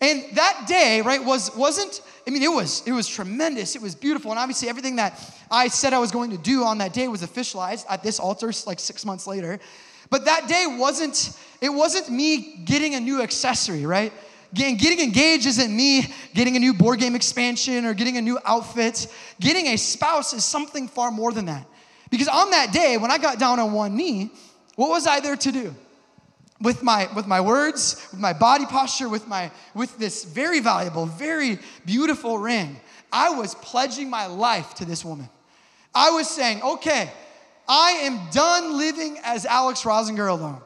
And 0.00 0.24
that 0.34 0.64
day, 0.66 1.02
right, 1.02 1.22
was 1.22 1.54
wasn't. 1.54 2.00
I 2.26 2.30
mean, 2.30 2.42
it 2.42 2.52
was 2.52 2.82
it 2.86 2.92
was 2.92 3.06
tremendous. 3.06 3.76
It 3.76 3.82
was 3.82 3.94
beautiful, 3.94 4.30
and 4.30 4.40
obviously 4.40 4.68
everything 4.68 4.96
that 4.96 5.20
I 5.50 5.68
said 5.68 5.92
I 5.92 5.98
was 5.98 6.10
going 6.10 6.30
to 6.30 6.38
do 6.38 6.64
on 6.64 6.78
that 6.78 6.92
day 6.92 7.08
was 7.08 7.22
officialized 7.22 7.84
at 7.88 8.02
this 8.02 8.18
altar, 8.18 8.52
like 8.66 8.80
six 8.80 9.04
months 9.04 9.26
later. 9.26 9.58
But 10.08 10.24
that 10.24 10.48
day 10.48 10.64
wasn't. 10.78 11.36
It 11.60 11.68
wasn't 11.68 12.10
me 12.10 12.62
getting 12.64 12.94
a 12.94 13.00
new 13.00 13.20
accessory, 13.22 13.84
right? 13.84 14.12
Getting 14.52 15.00
engaged 15.00 15.46
isn't 15.46 15.76
me 15.76 16.12
getting 16.34 16.56
a 16.56 16.58
new 16.58 16.74
board 16.74 16.98
game 16.98 17.14
expansion 17.14 17.84
or 17.84 17.94
getting 17.94 18.16
a 18.16 18.22
new 18.22 18.38
outfit. 18.44 19.06
Getting 19.38 19.66
a 19.66 19.76
spouse 19.76 20.32
is 20.32 20.44
something 20.44 20.88
far 20.88 21.10
more 21.10 21.32
than 21.32 21.44
that. 21.44 21.66
Because 22.10 22.26
on 22.26 22.50
that 22.50 22.72
day, 22.72 22.96
when 22.96 23.12
I 23.12 23.18
got 23.18 23.38
down 23.38 23.60
on 23.60 23.72
one 23.72 23.96
knee, 23.96 24.30
what 24.74 24.88
was 24.88 25.06
I 25.06 25.20
there 25.20 25.36
to 25.36 25.52
do? 25.52 25.74
With 26.60 26.82
my 26.82 27.08
with 27.14 27.26
my 27.26 27.40
words 27.40 28.06
with 28.10 28.20
my 28.20 28.32
body 28.32 28.66
posture 28.66 29.08
with 29.08 29.26
my 29.26 29.50
with 29.74 29.96
this 29.98 30.24
very 30.24 30.60
valuable 30.60 31.06
very 31.06 31.58
beautiful 31.86 32.38
ring 32.38 32.78
i 33.12 33.30
was 33.30 33.54
pledging 33.56 34.10
my 34.10 34.26
life 34.26 34.74
to 34.74 34.84
this 34.84 35.04
woman. 35.04 35.28
I 35.94 36.10
was 36.10 36.28
saying 36.28 36.62
okay 36.62 37.10
i 37.68 37.90
am 38.02 38.30
done 38.30 38.76
living 38.78 39.18
as 39.24 39.46
alex 39.46 39.82
rosinger 39.82 40.30
alone 40.30 40.60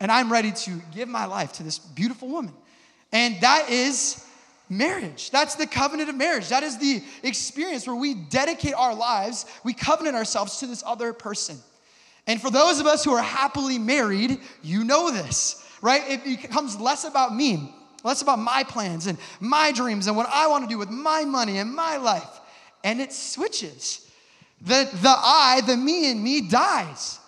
and 0.00 0.10
i'm 0.10 0.30
ready 0.30 0.52
to 0.52 0.82
give 0.94 1.08
my 1.08 1.26
life 1.26 1.52
to 1.54 1.62
this 1.62 1.78
beautiful 1.78 2.28
woman. 2.28 2.54
And 3.12 3.40
that 3.40 3.70
is 3.70 4.24
marriage. 4.68 5.30
That's 5.30 5.56
the 5.56 5.66
covenant 5.66 6.08
of 6.08 6.14
marriage. 6.14 6.48
That 6.48 6.62
is 6.62 6.78
the 6.78 7.02
experience 7.24 7.86
where 7.86 7.96
we 7.96 8.14
dedicate 8.14 8.74
our 8.74 8.94
lives 8.94 9.46
we 9.64 9.72
covenant 9.72 10.16
ourselves 10.16 10.58
to 10.58 10.66
this 10.66 10.82
other 10.86 11.12
person 11.12 11.58
and 12.26 12.40
for 12.40 12.50
those 12.50 12.80
of 12.80 12.86
us 12.86 13.04
who 13.04 13.12
are 13.12 13.22
happily 13.22 13.78
married, 13.78 14.38
you 14.62 14.84
know 14.84 15.10
this, 15.10 15.64
right? 15.82 16.02
It 16.06 16.24
becomes 16.24 16.78
less 16.78 17.04
about 17.04 17.34
me, 17.34 17.74
less 18.04 18.22
about 18.22 18.38
my 18.38 18.64
plans 18.64 19.06
and 19.06 19.18
my 19.40 19.72
dreams 19.72 20.06
and 20.06 20.16
what 20.16 20.28
I 20.32 20.46
want 20.46 20.64
to 20.64 20.68
do 20.68 20.78
with 20.78 20.90
my 20.90 21.24
money 21.24 21.58
and 21.58 21.74
my 21.74 21.96
life. 21.96 22.40
And 22.84 23.00
it 23.00 23.12
switches. 23.12 24.10
The, 24.60 24.88
the 25.02 25.08
I, 25.08 25.62
the 25.66 25.76
me 25.76 26.10
and 26.10 26.22
me 26.22 26.42
dies. 26.42 27.18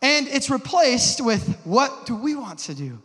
And 0.00 0.26
it's 0.28 0.50
replaced 0.50 1.20
with 1.20 1.60
what 1.64 2.06
do 2.06 2.16
we 2.16 2.34
want 2.34 2.58
to 2.60 2.74
do? 2.74 3.00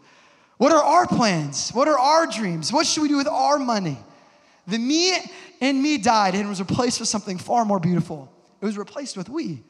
What 0.57 0.71
are 0.71 0.81
our 0.81 1.05
plans? 1.05 1.69
What 1.69 1.87
are 1.87 1.99
our 1.99 2.25
dreams? 2.25 2.73
What 2.73 2.87
should 2.87 3.03
we 3.03 3.09
do 3.09 3.17
with 3.17 3.27
our 3.27 3.59
money? 3.59 3.97
The 4.67 4.79
me 4.79 5.13
and 5.61 5.81
me 5.81 5.99
died 5.99 6.33
and 6.33 6.49
was 6.49 6.59
replaced 6.59 6.99
with 6.99 7.07
something 7.07 7.37
far 7.37 7.63
more 7.63 7.79
beautiful 7.79 8.33
it 8.61 8.65
was 8.65 8.77
replaced 8.77 9.17
with 9.17 9.29
we. 9.29 9.63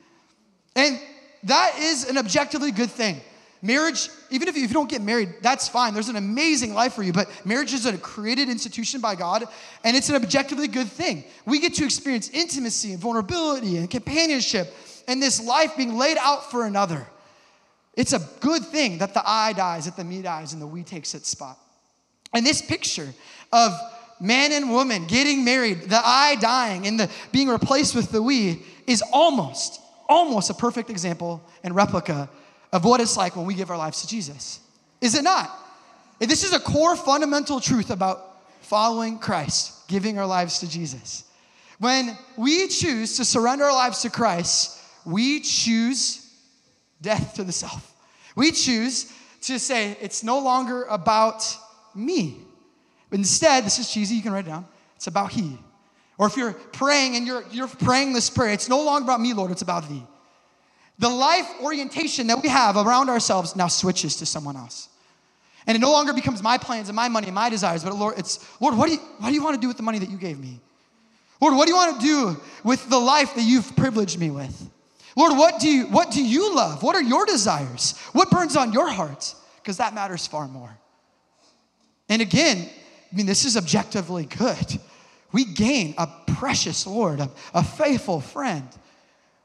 And 0.75 0.99
that 1.43 1.77
is 1.79 2.09
an 2.09 2.17
objectively 2.17 2.71
good 2.71 2.91
thing. 2.91 3.21
Marriage, 3.61 4.09
even 4.29 4.47
if 4.47 4.55
you, 4.55 4.63
if 4.63 4.69
you 4.69 4.73
don't 4.75 4.89
get 4.89 5.01
married, 5.01 5.35
that's 5.41 5.67
fine. 5.67 5.93
There's 5.93 6.09
an 6.09 6.15
amazing 6.15 6.73
life 6.73 6.93
for 6.93 7.01
you, 7.01 7.11
but 7.11 7.27
marriage 7.43 7.73
is 7.73 7.87
a 7.87 7.97
created 7.97 8.49
institution 8.49 9.01
by 9.01 9.15
God, 9.15 9.45
and 9.83 9.97
it's 9.97 10.09
an 10.09 10.15
objectively 10.15 10.67
good 10.67 10.87
thing. 10.87 11.23
We 11.45 11.59
get 11.59 11.73
to 11.75 11.85
experience 11.85 12.29
intimacy 12.29 12.91
and 12.91 12.99
vulnerability 12.99 13.77
and 13.77 13.89
companionship 13.89 14.73
and 15.07 15.21
this 15.21 15.43
life 15.43 15.75
being 15.75 15.97
laid 15.97 16.17
out 16.19 16.51
for 16.51 16.65
another. 16.65 17.07
It's 17.95 18.13
a 18.13 18.19
good 18.41 18.63
thing 18.63 18.99
that 18.99 19.15
the 19.15 19.23
I 19.25 19.53
dies, 19.53 19.85
that 19.85 19.95
the 19.95 20.03
me 20.03 20.21
dies, 20.21 20.53
and 20.53 20.61
the 20.61 20.67
we 20.67 20.83
takes 20.83 21.15
its 21.15 21.29
spot. 21.29 21.57
And 22.33 22.45
this 22.45 22.61
picture 22.61 23.11
of 23.51 23.73
man 24.19 24.51
and 24.51 24.71
woman 24.71 25.07
getting 25.07 25.43
married, 25.43 25.83
the 25.83 26.01
I 26.03 26.35
dying, 26.35 26.85
and 26.85 26.99
the 26.99 27.09
being 27.31 27.47
replaced 27.47 27.95
with 27.95 28.11
the 28.11 28.21
we 28.21 28.63
is 28.85 29.01
almost, 29.11 29.79
almost 30.07 30.49
a 30.49 30.53
perfect 30.53 30.89
example 30.89 31.43
and 31.63 31.75
replica 31.75 32.29
of 32.71 32.85
what 32.85 32.99
it's 33.01 33.17
like 33.17 33.35
when 33.35 33.45
we 33.45 33.53
give 33.53 33.69
our 33.69 33.77
lives 33.77 34.01
to 34.01 34.07
Jesus. 34.07 34.59
Is 35.01 35.15
it 35.15 35.23
not? 35.23 35.51
This 36.19 36.43
is 36.43 36.53
a 36.53 36.59
core 36.59 36.95
fundamental 36.95 37.59
truth 37.59 37.89
about 37.89 38.37
following 38.61 39.19
Christ, 39.19 39.87
giving 39.87 40.17
our 40.17 40.25
lives 40.25 40.59
to 40.59 40.69
Jesus. 40.69 41.23
When 41.79 42.17
we 42.37 42.67
choose 42.67 43.17
to 43.17 43.25
surrender 43.25 43.65
our 43.65 43.73
lives 43.73 44.01
to 44.01 44.09
Christ, 44.09 44.81
we 45.05 45.39
choose 45.41 46.29
death 47.01 47.35
to 47.35 47.43
the 47.43 47.51
self. 47.51 47.93
We 48.35 48.51
choose 48.51 49.13
to 49.41 49.59
say, 49.59 49.95
it's 50.01 50.23
no 50.23 50.39
longer 50.39 50.83
about 50.85 51.55
me. 51.93 52.37
Instead, 53.11 53.63
this 53.63 53.79
is 53.79 53.91
cheesy, 53.91 54.15
you 54.15 54.21
can 54.21 54.33
write 54.33 54.45
it 54.45 54.49
down. 54.49 54.65
It's 54.95 55.07
about 55.07 55.31
He. 55.31 55.57
Or 56.17 56.27
if 56.27 56.35
you're 56.35 56.53
praying 56.53 57.15
and 57.15 57.27
you're, 57.27 57.43
you're 57.51 57.67
praying 57.67 58.13
this 58.13 58.29
prayer, 58.29 58.51
it's 58.51 58.69
no 58.69 58.83
longer 58.83 59.05
about 59.05 59.21
me, 59.21 59.33
Lord, 59.33 59.51
it's 59.51 59.61
about 59.61 59.87
Thee. 59.87 60.03
The 60.99 61.09
life 61.09 61.47
orientation 61.61 62.27
that 62.27 62.41
we 62.41 62.49
have 62.49 62.75
around 62.75 63.09
ourselves 63.09 63.55
now 63.55 63.67
switches 63.67 64.15
to 64.17 64.25
someone 64.25 64.55
else. 64.55 64.89
And 65.67 65.75
it 65.75 65.79
no 65.79 65.91
longer 65.91 66.13
becomes 66.13 66.41
my 66.41 66.57
plans 66.57 66.89
and 66.89 66.95
my 66.95 67.07
money 67.07 67.27
and 67.27 67.35
my 67.35 67.49
desires, 67.49 67.83
but 67.83 67.93
Lord, 67.93 68.17
it's, 68.17 68.39
Lord, 68.59 68.75
what 68.75 68.87
do 68.87 68.93
you, 68.93 68.99
what 69.19 69.27
do 69.27 69.33
you 69.35 69.43
want 69.43 69.55
to 69.55 69.61
do 69.61 69.67
with 69.67 69.77
the 69.77 69.83
money 69.83 69.99
that 69.99 70.09
you 70.09 70.17
gave 70.17 70.39
me? 70.39 70.59
Lord, 71.39 71.55
what 71.55 71.65
do 71.65 71.71
you 71.71 71.77
want 71.77 72.01
to 72.01 72.07
do 72.07 72.41
with 72.63 72.89
the 72.89 72.97
life 72.97 73.35
that 73.35 73.43
you've 73.43 73.75
privileged 73.75 74.17
me 74.17 74.31
with? 74.31 74.69
Lord, 75.15 75.37
what 75.37 75.59
do 75.59 75.67
you, 75.67 75.85
what 75.87 76.11
do 76.11 76.23
you 76.23 76.55
love? 76.55 76.83
What 76.83 76.95
are 76.95 77.01
your 77.01 77.25
desires? 77.25 77.97
What 78.13 78.31
burns 78.31 78.55
on 78.55 78.71
your 78.71 78.89
heart? 78.89 79.35
Because 79.57 79.77
that 79.77 79.93
matters 79.93 80.25
far 80.25 80.47
more. 80.47 80.75
And 82.09 82.21
again, 82.21 82.69
I 83.11 83.15
mean, 83.15 83.25
this 83.25 83.45
is 83.45 83.57
objectively 83.57 84.25
good. 84.25 84.79
We 85.31 85.45
gain 85.45 85.95
a 85.97 86.07
precious 86.35 86.87
Lord, 86.87 87.19
a, 87.19 87.29
a 87.53 87.63
faithful 87.63 88.21
friend 88.21 88.67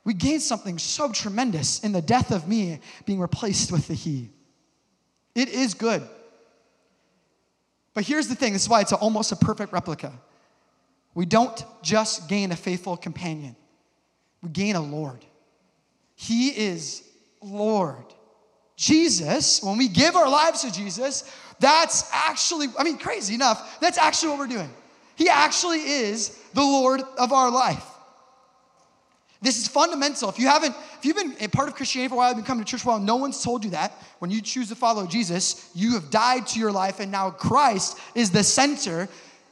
we 0.04 0.14
gain 0.14 0.40
something 0.40 0.78
so 0.78 1.12
tremendous 1.12 1.80
in 1.80 1.92
the 1.92 2.02
death 2.02 2.32
of 2.32 2.48
me 2.48 2.80
being 3.06 3.20
replaced 3.20 3.70
with 3.70 3.88
the 3.88 3.94
He. 3.94 4.30
It 5.34 5.48
is 5.48 5.74
good. 5.74 6.02
But 7.94 8.04
here's 8.04 8.28
the 8.28 8.34
thing 8.34 8.52
this 8.52 8.62
is 8.62 8.68
why 8.68 8.80
it's 8.80 8.92
a, 8.92 8.96
almost 8.96 9.32
a 9.32 9.36
perfect 9.36 9.72
replica. 9.72 10.12
We 11.14 11.26
don't 11.26 11.64
just 11.82 12.28
gain 12.28 12.52
a 12.52 12.56
faithful 12.56 12.96
companion, 12.96 13.54
we 14.42 14.48
gain 14.48 14.76
a 14.76 14.80
Lord. 14.80 15.24
He 16.14 16.48
is 16.48 17.02
Lord. 17.40 18.04
Jesus, 18.74 19.62
when 19.62 19.76
we 19.76 19.86
give 19.86 20.16
our 20.16 20.28
lives 20.28 20.62
to 20.62 20.72
Jesus, 20.72 21.30
that's 21.60 22.08
actually, 22.12 22.68
I 22.76 22.82
mean, 22.82 22.98
crazy 22.98 23.34
enough, 23.34 23.78
that's 23.80 23.98
actually 23.98 24.30
what 24.30 24.38
we're 24.38 24.46
doing. 24.48 24.70
He 25.22 25.28
actually 25.28 25.78
is 25.78 26.36
the 26.52 26.62
Lord 26.62 27.00
of 27.16 27.32
our 27.32 27.48
life. 27.48 27.86
This 29.40 29.56
is 29.56 29.68
fundamental. 29.68 30.28
If 30.28 30.36
you 30.36 30.48
haven't, 30.48 30.74
if 30.98 31.04
you've 31.04 31.14
been 31.14 31.36
a 31.38 31.46
part 31.46 31.68
of 31.68 31.76
Christianity 31.76 32.08
for 32.08 32.16
a 32.16 32.18
while, 32.18 32.30
you've 32.30 32.38
been 32.38 32.44
coming 32.44 32.64
to 32.64 32.68
church 32.68 32.82
for 32.82 32.88
a 32.88 32.92
while, 32.94 33.00
no 33.00 33.14
one's 33.14 33.40
told 33.40 33.62
you 33.62 33.70
that. 33.70 33.92
When 34.18 34.32
you 34.32 34.42
choose 34.42 34.68
to 34.70 34.74
follow 34.74 35.06
Jesus, 35.06 35.70
you 35.76 35.92
have 35.92 36.10
died 36.10 36.48
to 36.48 36.58
your 36.58 36.72
life, 36.72 36.98
and 36.98 37.12
now 37.12 37.30
Christ 37.30 38.00
is 38.16 38.32
the 38.32 38.42
center. 38.42 39.08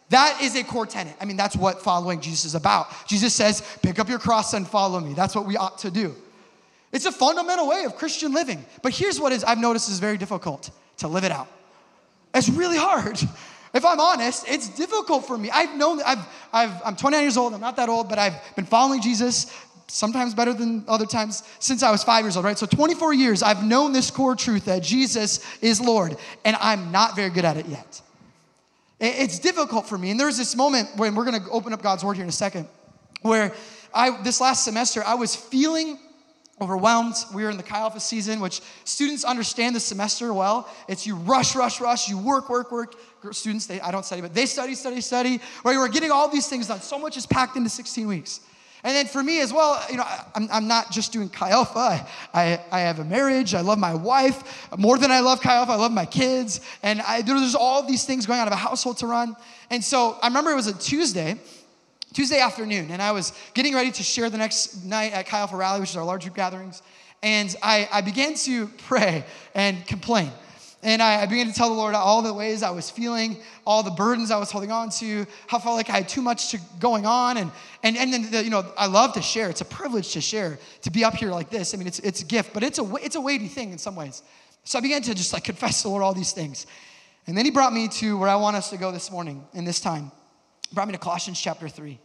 That 0.08 0.40
is 0.42 0.56
a 0.56 0.64
core 0.64 0.86
tenet. 0.86 1.14
I 1.20 1.24
mean, 1.24 1.36
that's 1.36 1.54
what 1.54 1.80
following 1.82 2.20
Jesus 2.20 2.46
is 2.46 2.56
about. 2.56 2.88
Jesus 3.06 3.32
says, 3.32 3.62
pick 3.80 4.00
up 4.00 4.08
your 4.08 4.18
cross 4.18 4.54
and 4.54 4.66
follow 4.66 4.98
me. 4.98 5.14
That's 5.14 5.36
what 5.36 5.46
we 5.46 5.56
ought 5.56 5.78
to 5.78 5.90
do. 5.92 6.16
It's 6.90 7.06
a 7.06 7.12
fundamental 7.12 7.68
way 7.68 7.84
of 7.84 7.94
Christian 7.94 8.34
living. 8.34 8.64
But 8.82 8.92
here's 8.92 9.20
what 9.20 9.30
is 9.30 9.44
I've 9.44 9.58
noticed 9.58 9.88
is 9.88 10.00
very 10.00 10.18
difficult 10.18 10.68
to 10.96 11.06
live 11.06 11.22
it 11.22 11.30
out. 11.30 11.46
It's 12.34 12.48
really 12.48 12.76
hard. 12.76 13.20
If 13.72 13.84
I'm 13.84 14.00
honest, 14.00 14.48
it's 14.48 14.68
difficult 14.68 15.26
for 15.26 15.38
me. 15.38 15.50
I've 15.50 15.76
known, 15.76 16.00
I've, 16.04 16.26
I've, 16.52 16.82
I'm 16.84 16.96
29 16.96 17.22
years 17.22 17.36
old, 17.36 17.54
I'm 17.54 17.60
not 17.60 17.76
that 17.76 17.88
old, 17.88 18.08
but 18.08 18.18
I've 18.18 18.34
been 18.56 18.66
following 18.66 19.00
Jesus 19.00 19.52
sometimes 19.86 20.34
better 20.34 20.52
than 20.52 20.84
other 20.88 21.06
times, 21.06 21.42
since 21.58 21.82
I 21.82 21.90
was 21.90 22.04
five 22.04 22.24
years 22.24 22.36
old, 22.36 22.44
right? 22.44 22.58
So 22.58 22.66
24 22.66 23.14
years, 23.14 23.42
I've 23.42 23.64
known 23.64 23.92
this 23.92 24.10
core 24.10 24.36
truth 24.36 24.66
that 24.66 24.82
Jesus 24.82 25.44
is 25.60 25.80
Lord, 25.80 26.16
and 26.44 26.56
I'm 26.60 26.92
not 26.92 27.16
very 27.16 27.30
good 27.30 27.44
at 27.44 27.56
it 27.56 27.66
yet. 27.66 28.00
It's 29.00 29.38
difficult 29.38 29.88
for 29.88 29.96
me. 29.96 30.10
And 30.10 30.20
there's 30.20 30.36
this 30.36 30.54
moment 30.54 30.88
when 30.96 31.14
we're 31.14 31.24
gonna 31.24 31.44
open 31.50 31.72
up 31.72 31.82
God's 31.82 32.04
word 32.04 32.14
here 32.14 32.22
in 32.22 32.28
a 32.28 32.32
second, 32.32 32.68
where 33.22 33.52
I, 33.94 34.22
this 34.22 34.40
last 34.40 34.64
semester, 34.64 35.02
I 35.04 35.14
was 35.14 35.34
feeling 35.34 35.98
overwhelmed. 36.60 37.14
We 37.34 37.42
were 37.42 37.50
in 37.50 37.56
the 37.56 37.62
Chi 37.62 37.78
Alpha 37.78 38.00
season, 38.00 38.40
which 38.40 38.60
students 38.84 39.24
understand 39.24 39.74
the 39.74 39.80
semester 39.80 40.32
well. 40.32 40.68
It's 40.88 41.06
you 41.06 41.16
rush, 41.16 41.56
rush, 41.56 41.80
rush, 41.80 42.08
you 42.08 42.18
work, 42.18 42.50
work, 42.50 42.70
work. 42.70 42.94
Students, 43.32 43.66
they, 43.66 43.80
I 43.80 43.90
don't 43.90 44.04
study, 44.04 44.22
but 44.22 44.34
they 44.34 44.46
study, 44.46 44.74
study, 44.74 45.00
study. 45.00 45.40
Right? 45.64 45.76
We're 45.76 45.88
getting 45.88 46.10
all 46.10 46.28
these 46.28 46.48
things 46.48 46.68
done. 46.68 46.80
So 46.80 46.98
much 46.98 47.16
is 47.16 47.26
packed 47.26 47.56
into 47.56 47.70
16 47.70 48.06
weeks. 48.06 48.40
And 48.82 48.96
then 48.96 49.06
for 49.06 49.22
me 49.22 49.40
as 49.40 49.52
well, 49.52 49.82
you 49.90 49.98
know, 49.98 50.04
I'm, 50.34 50.48
I'm 50.50 50.66
not 50.66 50.90
just 50.90 51.12
doing 51.12 51.28
Chi 51.28 51.50
Alpha. 51.50 52.06
I, 52.32 52.60
I 52.72 52.80
have 52.80 52.98
a 52.98 53.04
marriage. 53.04 53.54
I 53.54 53.60
love 53.60 53.78
my 53.78 53.94
wife 53.94 54.70
more 54.78 54.96
than 54.96 55.10
I 55.10 55.20
love 55.20 55.42
Chi 55.42 55.52
Alpha. 55.52 55.72
I 55.72 55.76
love 55.76 55.92
my 55.92 56.06
kids. 56.06 56.62
And 56.82 57.02
I, 57.02 57.20
there's 57.20 57.54
all 57.54 57.86
these 57.86 58.04
things 58.04 58.24
going 58.24 58.40
on. 58.40 58.46
I 58.46 58.50
have 58.50 58.58
a 58.58 58.68
household 58.68 58.98
to 58.98 59.06
run. 59.06 59.36
And 59.68 59.84
so 59.84 60.18
I 60.22 60.28
remember 60.28 60.50
it 60.50 60.56
was 60.56 60.66
a 60.66 60.78
Tuesday, 60.78 61.38
Tuesday 62.12 62.40
afternoon, 62.40 62.90
and 62.90 63.00
I 63.00 63.12
was 63.12 63.32
getting 63.54 63.72
ready 63.72 63.92
to 63.92 64.02
share 64.02 64.28
the 64.30 64.38
next 64.38 64.84
night 64.84 65.12
at 65.12 65.26
Chi 65.26 65.38
Alpha 65.38 65.56
Rally, 65.56 65.80
which 65.80 65.90
is 65.90 65.96
our 65.96 66.04
large 66.04 66.24
group 66.24 66.34
gatherings. 66.34 66.82
And 67.22 67.54
I, 67.62 67.88
I 67.92 68.00
began 68.00 68.34
to 68.34 68.66
pray 68.66 69.24
and 69.54 69.86
complain. 69.86 70.30
And 70.82 71.02
I, 71.02 71.22
I, 71.22 71.26
began 71.26 71.46
to 71.46 71.52
tell 71.52 71.68
the 71.68 71.74
Lord 71.74 71.94
all 71.94 72.22
the 72.22 72.32
ways 72.32 72.62
I 72.62 72.70
was 72.70 72.90
feeling, 72.90 73.36
all 73.66 73.82
the 73.82 73.90
burdens 73.90 74.30
I 74.30 74.38
was 74.38 74.50
holding 74.50 74.72
on 74.72 74.88
to, 74.92 75.26
how 75.46 75.58
I 75.58 75.60
felt 75.60 75.76
like 75.76 75.90
I 75.90 75.98
had 75.98 76.08
too 76.08 76.22
much 76.22 76.50
to, 76.52 76.58
going 76.80 77.04
on. 77.04 77.36
And, 77.36 77.52
and, 77.82 77.96
and 77.98 78.12
then, 78.12 78.30
the, 78.30 78.42
you 78.42 78.50
know, 78.50 78.64
I 78.78 78.86
love 78.86 79.12
to 79.12 79.22
share. 79.22 79.50
It's 79.50 79.60
a 79.60 79.66
privilege 79.66 80.12
to 80.14 80.20
share, 80.20 80.58
to 80.82 80.90
be 80.90 81.04
up 81.04 81.14
here 81.14 81.30
like 81.30 81.50
this. 81.50 81.74
I 81.74 81.76
mean, 81.76 81.86
it's, 81.86 81.98
it's 82.00 82.22
a 82.22 82.24
gift, 82.24 82.54
but 82.54 82.62
it's 82.62 82.78
a, 82.78 82.94
it's 82.96 83.16
a 83.16 83.20
weighty 83.20 83.46
thing 83.46 83.72
in 83.72 83.78
some 83.78 83.94
ways. 83.94 84.22
So 84.64 84.78
I 84.78 84.80
began 84.80 85.02
to 85.02 85.14
just 85.14 85.32
like 85.32 85.44
confess 85.44 85.82
to 85.82 85.84
the 85.84 85.90
Lord 85.90 86.02
all 86.02 86.14
these 86.14 86.32
things. 86.32 86.66
And 87.26 87.36
then 87.36 87.44
he 87.44 87.50
brought 87.50 87.74
me 87.74 87.86
to 87.88 88.18
where 88.18 88.30
I 88.30 88.36
want 88.36 88.56
us 88.56 88.70
to 88.70 88.78
go 88.78 88.90
this 88.90 89.12
morning 89.12 89.46
in 89.52 89.64
this 89.64 89.80
time. 89.80 90.10
Brought 90.72 90.86
me 90.86 90.92
to 90.92 90.98
Colossians 90.98 91.40
chapter 91.40 91.68
3. 91.68 91.98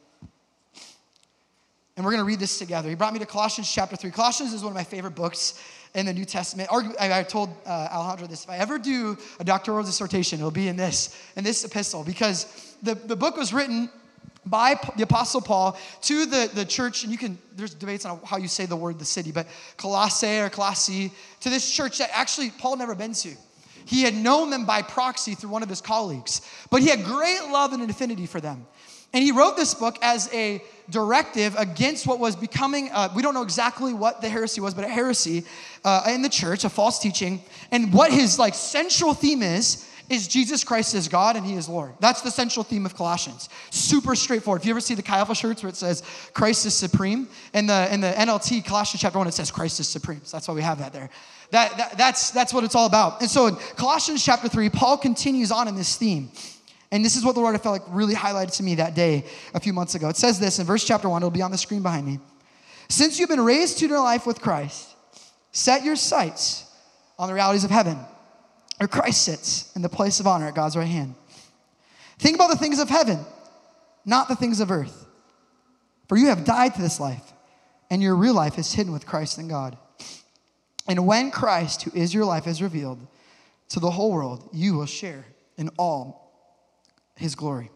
And 1.97 2.03
we're 2.03 2.11
going 2.11 2.23
to 2.23 2.27
read 2.27 2.39
this 2.39 2.57
together. 2.57 2.89
He 2.89 2.95
brought 2.95 3.13
me 3.13 3.19
to 3.19 3.25
Colossians 3.25 3.71
chapter 3.71 3.95
3. 3.95 4.11
Colossians 4.11 4.53
is 4.53 4.63
one 4.63 4.71
of 4.71 4.75
my 4.75 4.83
favorite 4.83 5.15
books 5.15 5.61
in 5.93 6.05
the 6.05 6.13
New 6.13 6.25
Testament. 6.25 6.69
I 6.99 7.23
told 7.23 7.49
uh, 7.65 7.87
Alejandro 7.91 8.27
this. 8.27 8.43
If 8.43 8.49
I 8.49 8.57
ever 8.57 8.77
do 8.77 9.17
a 9.39 9.43
doctoral 9.43 9.83
dissertation, 9.83 10.39
it'll 10.39 10.51
be 10.51 10.67
in 10.67 10.75
this, 10.75 11.17
in 11.37 11.43
this 11.43 11.63
epistle, 11.63 12.03
because 12.03 12.75
the, 12.83 12.95
the 12.95 13.15
book 13.15 13.37
was 13.37 13.53
written 13.53 13.89
by 14.47 14.79
the 14.95 15.03
apostle 15.03 15.41
paul 15.41 15.77
to 16.01 16.25
the, 16.27 16.49
the 16.53 16.63
church 16.63 17.03
and 17.03 17.11
you 17.11 17.17
can 17.17 17.35
there's 17.55 17.73
debates 17.73 18.05
on 18.05 18.19
how 18.23 18.37
you 18.37 18.47
say 18.47 18.67
the 18.67 18.75
word 18.75 18.99
the 18.99 19.05
city 19.05 19.31
but 19.31 19.47
colossae 19.75 20.37
or 20.37 20.51
colossae 20.51 21.11
to 21.39 21.49
this 21.49 21.71
church 21.71 21.97
that 21.97 22.11
actually 22.13 22.51
paul 22.51 22.75
never 22.75 22.93
been 22.93 23.11
to 23.11 23.35
he 23.85 24.01
had 24.01 24.15
known 24.15 24.49
them 24.49 24.65
by 24.65 24.81
proxy 24.81 25.35
through 25.35 25.49
one 25.49 25.63
of 25.63 25.69
his 25.69 25.81
colleagues 25.81 26.41
but 26.69 26.81
he 26.81 26.89
had 26.89 27.03
great 27.03 27.49
love 27.49 27.73
and 27.73 27.81
an 27.81 27.89
affinity 27.89 28.25
for 28.25 28.41
them 28.41 28.65
and 29.15 29.23
he 29.23 29.31
wrote 29.31 29.55
this 29.55 29.73
book 29.73 29.97
as 30.01 30.29
a 30.33 30.61
directive 30.89 31.55
against 31.57 32.05
what 32.05 32.19
was 32.19 32.35
becoming, 32.35 32.89
uh, 32.91 33.07
we 33.15 33.21
don't 33.21 33.33
know 33.33 33.43
exactly 33.43 33.93
what 33.93 34.19
the 34.19 34.27
heresy 34.27 34.59
was, 34.59 34.73
but 34.73 34.83
a 34.83 34.89
heresy 34.89 35.45
uh, 35.85 36.03
in 36.09 36.21
the 36.21 36.27
church, 36.27 36.65
a 36.65 36.69
false 36.69 36.99
teaching. 36.99 37.41
And 37.71 37.93
what 37.93 38.11
his 38.11 38.37
like 38.37 38.53
central 38.53 39.13
theme 39.13 39.41
is, 39.41 39.89
is 40.09 40.27
Jesus 40.27 40.65
Christ 40.65 40.93
is 40.93 41.07
God 41.07 41.37
and 41.37 41.45
he 41.45 41.53
is 41.53 41.69
Lord. 41.69 41.93
That's 42.01 42.23
the 42.23 42.29
central 42.29 42.65
theme 42.65 42.85
of 42.85 42.93
Colossians. 42.93 43.47
Super 43.71 44.15
straightforward. 44.15 44.61
If 44.61 44.65
you 44.65 44.71
ever 44.71 44.81
see 44.81 44.95
the 44.95 45.01
Chi 45.01 45.23
shirts 45.33 45.63
where 45.63 45.69
it 45.69 45.77
says 45.77 46.03
Christ 46.33 46.65
is 46.65 46.75
supreme, 46.75 47.29
in 47.53 47.67
the, 47.67 47.93
in 47.93 48.01
the 48.01 48.11
NLT 48.11 48.65
Colossians 48.65 49.01
chapter 49.01 49.17
1, 49.17 49.27
it 49.27 49.33
says 49.33 49.49
Christ 49.49 49.79
is 49.79 49.87
supreme. 49.87 50.19
So 50.25 50.35
that's 50.35 50.47
why 50.47 50.53
we 50.53 50.61
have 50.61 50.79
that 50.79 50.91
there. 50.91 51.09
That, 51.51 51.77
that, 51.77 51.97
that's, 51.97 52.31
that's 52.31 52.53
what 52.53 52.63
it's 52.63 52.75
all 52.75 52.85
about. 52.87 53.21
And 53.21 53.29
so 53.29 53.47
in 53.47 53.55
Colossians 53.75 54.23
chapter 54.23 54.49
3, 54.49 54.69
Paul 54.69 54.97
continues 54.97 55.51
on 55.51 55.67
in 55.67 55.75
this 55.75 55.95
theme. 55.95 56.31
And 56.91 57.03
this 57.03 57.15
is 57.15 57.25
what 57.25 57.35
the 57.35 57.41
Lord 57.41 57.55
I 57.55 57.57
felt 57.57 57.81
like 57.81 57.95
really 57.95 58.15
highlighted 58.15 58.55
to 58.57 58.63
me 58.63 58.75
that 58.75 58.95
day 58.95 59.25
a 59.53 59.59
few 59.59 59.73
months 59.73 59.95
ago. 59.95 60.09
It 60.09 60.17
says 60.17 60.39
this 60.39 60.59
in 60.59 60.65
verse 60.65 60.85
chapter 60.85 61.09
1, 61.09 61.21
it'll 61.21 61.31
be 61.31 61.41
on 61.41 61.51
the 61.51 61.57
screen 61.57 61.81
behind 61.83 62.05
me. 62.05 62.19
Since 62.87 63.19
you've 63.19 63.29
been 63.29 63.43
raised 63.43 63.79
to 63.79 63.87
new 63.87 63.95
life 63.95 64.25
with 64.25 64.41
Christ, 64.41 64.95
set 65.51 65.83
your 65.83 65.95
sights 65.95 66.65
on 67.17 67.27
the 67.27 67.33
realities 67.33 67.63
of 67.63 67.71
heaven, 67.71 67.97
where 68.77 68.87
Christ 68.87 69.23
sits 69.23 69.75
in 69.75 69.81
the 69.81 69.89
place 69.89 70.19
of 70.19 70.27
honor 70.27 70.47
at 70.47 70.55
God's 70.55 70.77
right 70.77 70.87
hand. 70.87 71.15
Think 72.19 72.35
about 72.35 72.49
the 72.49 72.57
things 72.57 72.79
of 72.79 72.89
heaven, 72.89 73.19
not 74.05 74.27
the 74.27 74.35
things 74.35 74.59
of 74.59 74.71
earth. 74.71 75.05
For 76.07 76.17
you 76.17 76.27
have 76.27 76.45
died 76.45 76.75
to 76.75 76.81
this 76.81 76.99
life, 76.99 77.33
and 77.89 78.01
your 78.01 78.15
real 78.15 78.33
life 78.33 78.57
is 78.59 78.71
hidden 78.71 78.93
with 78.93 79.05
Christ 79.05 79.37
in 79.37 79.47
God. 79.47 79.77
And 80.87 81.07
when 81.07 81.31
Christ, 81.31 81.83
who 81.83 81.91
is 81.93 82.13
your 82.13 82.25
life, 82.25 82.47
is 82.47 82.61
revealed 82.61 82.99
to 83.69 83.79
the 83.79 83.89
whole 83.89 84.11
world, 84.11 84.49
you 84.53 84.75
will 84.75 84.85
share 84.85 85.25
in 85.57 85.69
all 85.77 86.31
his 87.15 87.35
glory. 87.35 87.71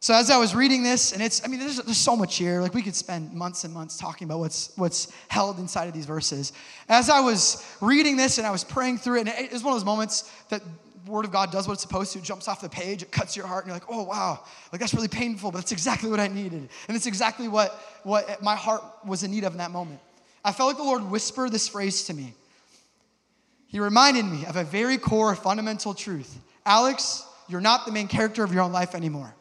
So 0.00 0.14
as 0.14 0.30
I 0.30 0.36
was 0.36 0.54
reading 0.54 0.84
this, 0.84 1.12
and 1.12 1.20
it's, 1.20 1.44
I 1.44 1.48
mean, 1.48 1.58
there's, 1.58 1.78
there's 1.78 1.96
so 1.96 2.14
much 2.14 2.36
here. 2.36 2.60
Like 2.60 2.74
we 2.74 2.82
could 2.82 2.94
spend 2.94 3.32
months 3.32 3.64
and 3.64 3.74
months 3.74 3.96
talking 3.96 4.26
about 4.26 4.38
what's 4.38 4.72
what's 4.76 5.12
held 5.26 5.58
inside 5.58 5.88
of 5.88 5.94
these 5.94 6.06
verses. 6.06 6.52
As 6.88 7.10
I 7.10 7.18
was 7.18 7.66
reading 7.80 8.16
this 8.16 8.38
and 8.38 8.46
I 8.46 8.52
was 8.52 8.62
praying 8.62 8.98
through 8.98 9.16
it, 9.16 9.20
and 9.26 9.28
it 9.30 9.52
was 9.52 9.64
one 9.64 9.72
of 9.72 9.80
those 9.80 9.84
moments 9.84 10.30
that 10.50 10.62
Word 11.06 11.24
of 11.24 11.32
God 11.32 11.50
does 11.50 11.66
what 11.66 11.74
it's 11.74 11.82
supposed 11.82 12.12
to, 12.12 12.20
it 12.20 12.24
jumps 12.24 12.46
off 12.46 12.60
the 12.60 12.68
page, 12.68 13.02
it 13.02 13.10
cuts 13.10 13.36
your 13.36 13.46
heart, 13.46 13.64
and 13.64 13.70
you're 13.70 13.80
like, 13.80 13.90
oh 13.90 14.04
wow, 14.04 14.44
like 14.70 14.80
that's 14.80 14.94
really 14.94 15.08
painful, 15.08 15.50
but 15.50 15.58
that's 15.58 15.72
exactly 15.72 16.08
what 16.08 16.20
I 16.20 16.28
needed. 16.28 16.68
And 16.86 16.96
it's 16.96 17.06
exactly 17.06 17.48
what, 17.48 17.72
what 18.04 18.40
my 18.42 18.54
heart 18.54 18.82
was 19.04 19.24
in 19.24 19.32
need 19.32 19.42
of 19.42 19.52
in 19.52 19.58
that 19.58 19.72
moment. 19.72 20.00
I 20.46 20.52
felt 20.52 20.68
like 20.68 20.76
the 20.76 20.84
Lord 20.84 21.10
whispered 21.10 21.50
this 21.50 21.66
phrase 21.66 22.04
to 22.04 22.14
me. 22.14 22.32
He 23.66 23.80
reminded 23.80 24.24
me 24.24 24.46
of 24.46 24.54
a 24.54 24.62
very 24.62 24.96
core 24.96 25.34
fundamental 25.34 25.92
truth. 25.92 26.38
Alex, 26.64 27.26
you're 27.48 27.60
not 27.60 27.84
the 27.84 27.90
main 27.90 28.06
character 28.06 28.44
of 28.44 28.54
your 28.54 28.62
own 28.62 28.70
life 28.70 28.94
anymore. 28.94 29.34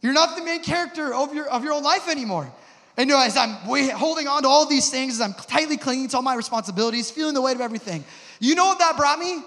You're 0.00 0.14
not 0.14 0.34
the 0.34 0.42
main 0.42 0.62
character 0.62 1.12
of 1.12 1.34
your, 1.34 1.46
of 1.50 1.62
your 1.62 1.74
own 1.74 1.82
life 1.82 2.08
anymore. 2.08 2.50
And 2.96 3.10
you 3.10 3.16
know, 3.16 3.22
as 3.22 3.36
I'm 3.36 3.50
holding 3.50 4.26
on 4.28 4.44
to 4.44 4.48
all 4.48 4.64
these 4.64 4.90
things, 4.90 5.12
as 5.12 5.20
I'm 5.20 5.34
tightly 5.34 5.76
clinging 5.76 6.08
to 6.08 6.16
all 6.16 6.22
my 6.22 6.36
responsibilities, 6.36 7.10
feeling 7.10 7.34
the 7.34 7.42
weight 7.42 7.56
of 7.56 7.60
everything, 7.60 8.02
you 8.40 8.54
know 8.54 8.64
what 8.64 8.78
that 8.78 8.96
brought 8.96 9.18
me? 9.18 9.42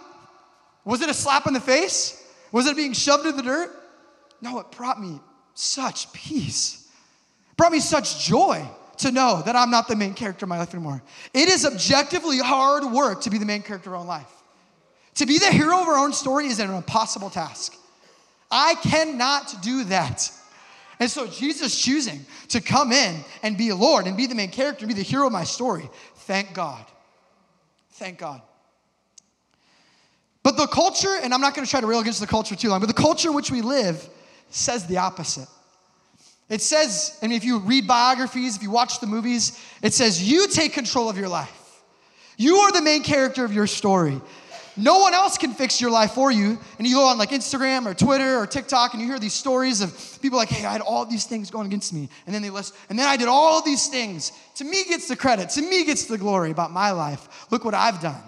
Was 0.86 1.02
it 1.02 1.10
a 1.10 1.14
slap 1.16 1.48
in 1.48 1.54
the 1.54 1.60
face? 1.60 2.24
Was 2.52 2.68
it 2.68 2.76
being 2.76 2.94
shoved 2.94 3.26
in 3.26 3.36
the 3.36 3.42
dirt? 3.44 3.72
No, 4.42 4.60
it 4.60 4.70
brought 4.70 5.02
me 5.02 5.20
such 5.56 6.14
peace. 6.14 6.88
It 7.50 7.58
brought 7.58 7.72
me 7.72 7.80
such 7.80 8.24
joy 8.24 8.70
to 9.02 9.12
know 9.12 9.42
that 9.46 9.56
I'm 9.56 9.72
not 9.72 9.88
the 9.88 9.96
main 9.96 10.14
character 10.14 10.46
of 10.46 10.50
my 10.50 10.58
life 10.58 10.74
anymore. 10.74 11.02
It 11.34 11.50
is 11.50 11.66
objectively 11.66 12.40
hard 12.40 12.84
work 12.86 13.22
to 13.22 13.30
be 13.30 13.38
the 13.38 13.46
main 13.46 13.62
character 13.62 13.90
of 13.90 13.96
our 13.96 14.02
own 14.02 14.08
life. 14.08 14.32
To 15.16 15.26
be 15.26 15.38
the 15.38 15.52
hero 15.52 15.82
of 15.82 15.88
our 15.88 15.98
own 15.98 16.14
story 16.14 16.48
is 16.48 16.60
an 16.60 16.74
impossible 16.74 17.30
task. 17.30 17.76
I 18.50 18.76
cannot 18.76 19.62
do 19.62 19.84
that. 19.86 20.32
And 21.00 21.10
so 21.10 21.28
Jesus 21.28 21.80
choosing 21.82 22.26
to 22.50 22.62
come 22.62 22.92
in 22.92 23.24
and 23.44 23.58
be 23.58 23.72
Lord 23.74 24.08
and 24.08 24.16
be 24.16 24.28
the 24.28 24.36
main 24.36 24.52
character 24.52 24.86
and 24.86 24.94
be 24.94 25.02
the 25.02 25.08
hero 25.08 25.28
of 25.28 25.34
my 25.34 25.44
story, 25.44 25.90
thank 26.16 26.54
God. 26.54 26.86
Thank 27.94 28.20
God. 28.20 28.42
But 30.44 30.58
the 30.58 30.68
culture, 30.68 31.16
and 31.22 31.34
I'm 31.34 31.42
not 31.42 31.56
going 31.56 31.66
to 31.66 31.70
try 31.70 31.82
to 31.82 31.88
rail 31.88 32.00
against 32.00 32.20
the 32.20 32.28
culture 32.28 32.56
too 32.56 32.70
long, 32.70 32.80
but 32.80 32.88
the 32.88 32.94
culture 32.94 33.30
in 33.30 33.36
which 33.36 33.52
we 33.52 33.62
live 33.62 34.08
says 34.50 34.86
the 34.86 34.98
opposite. 34.98 35.48
It 36.52 36.62
says, 36.62 37.18
mean, 37.22 37.32
if 37.32 37.46
you 37.46 37.60
read 37.60 37.88
biographies, 37.88 38.58
if 38.58 38.62
you 38.62 38.72
watch 38.72 39.00
the 39.00 39.08
movies, 39.08 39.58
it 39.82 39.94
says, 39.94 40.22
you 40.22 40.50
take 40.50 40.74
control 40.74 41.10
of 41.10 41.18
your 41.18 41.30
life. 41.30 41.82
You 42.38 42.58
are 42.58 42.74
the 42.74 42.82
main 42.82 43.04
character 43.04 43.46
of 43.46 43.54
your 43.54 43.68
story. 43.68 44.20
No 44.76 45.00
one 45.00 45.14
else 45.14 45.38
can 45.38 45.54
fix 45.54 45.80
your 45.80 45.92
life 45.92 46.12
for 46.12 46.30
you. 46.30 46.60
And 46.78 46.86
you 46.86 46.96
go 46.96 47.06
on 47.06 47.18
like 47.18 47.30
Instagram 47.30 47.86
or 47.86 47.94
Twitter 47.94 48.38
or 48.38 48.46
TikTok 48.46 48.94
and 48.94 49.02
you 49.02 49.08
hear 49.08 49.18
these 49.18 49.34
stories 49.34 49.80
of 49.80 50.20
people 50.22 50.38
like, 50.38 50.50
hey, 50.50 50.66
I 50.66 50.74
had 50.74 50.82
all 50.82 51.06
these 51.06 51.26
things 51.26 51.50
going 51.50 51.68
against 51.68 51.94
me. 51.94 52.10
And 52.26 52.36
then 52.36 52.42
they 52.42 52.50
list, 52.50 52.76
and 52.90 53.00
then 53.00 53.08
I 53.08 53.16
did 53.16 53.30
all 53.30 53.62
these 53.62 53.88
things. 53.88 54.34
To 54.56 54.66
me 54.66 54.84
gets 54.84 55.08
the 55.08 55.16
credit, 55.16 55.52
to 55.52 55.62
me 55.62 55.86
gets 55.86 56.06
the 56.06 56.18
glory 56.18 56.52
about 56.52 56.72
my 56.72 56.92
life. 56.92 57.50
Look 57.50 57.64
what 57.64 57.74
I've 57.74 58.02
done. 58.02 58.22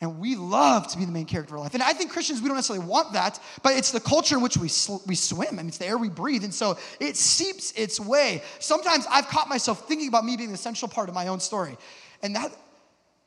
And 0.00 0.20
we 0.20 0.36
love 0.36 0.86
to 0.88 0.98
be 0.98 1.04
the 1.04 1.10
main 1.10 1.26
character 1.26 1.54
of 1.54 1.58
our 1.58 1.64
life. 1.64 1.74
And 1.74 1.82
I 1.82 1.92
think 1.92 2.12
Christians, 2.12 2.40
we 2.40 2.46
don't 2.46 2.56
necessarily 2.56 2.86
want 2.86 3.14
that, 3.14 3.40
but 3.64 3.74
it's 3.74 3.90
the 3.90 3.98
culture 3.98 4.36
in 4.36 4.42
which 4.42 4.56
we, 4.56 4.68
sl- 4.68 5.02
we 5.06 5.16
swim. 5.16 5.48
I 5.50 5.56
mean, 5.56 5.68
it's 5.68 5.78
the 5.78 5.86
air 5.86 5.98
we 5.98 6.08
breathe. 6.08 6.44
And 6.44 6.54
so 6.54 6.78
it 7.00 7.16
seeps 7.16 7.72
its 7.72 7.98
way. 7.98 8.42
Sometimes 8.60 9.06
I've 9.10 9.26
caught 9.26 9.48
myself 9.48 9.88
thinking 9.88 10.06
about 10.06 10.24
me 10.24 10.36
being 10.36 10.52
the 10.52 10.56
central 10.56 10.88
part 10.88 11.08
of 11.08 11.16
my 11.16 11.26
own 11.26 11.40
story. 11.40 11.76
And 12.22 12.36
that, 12.36 12.52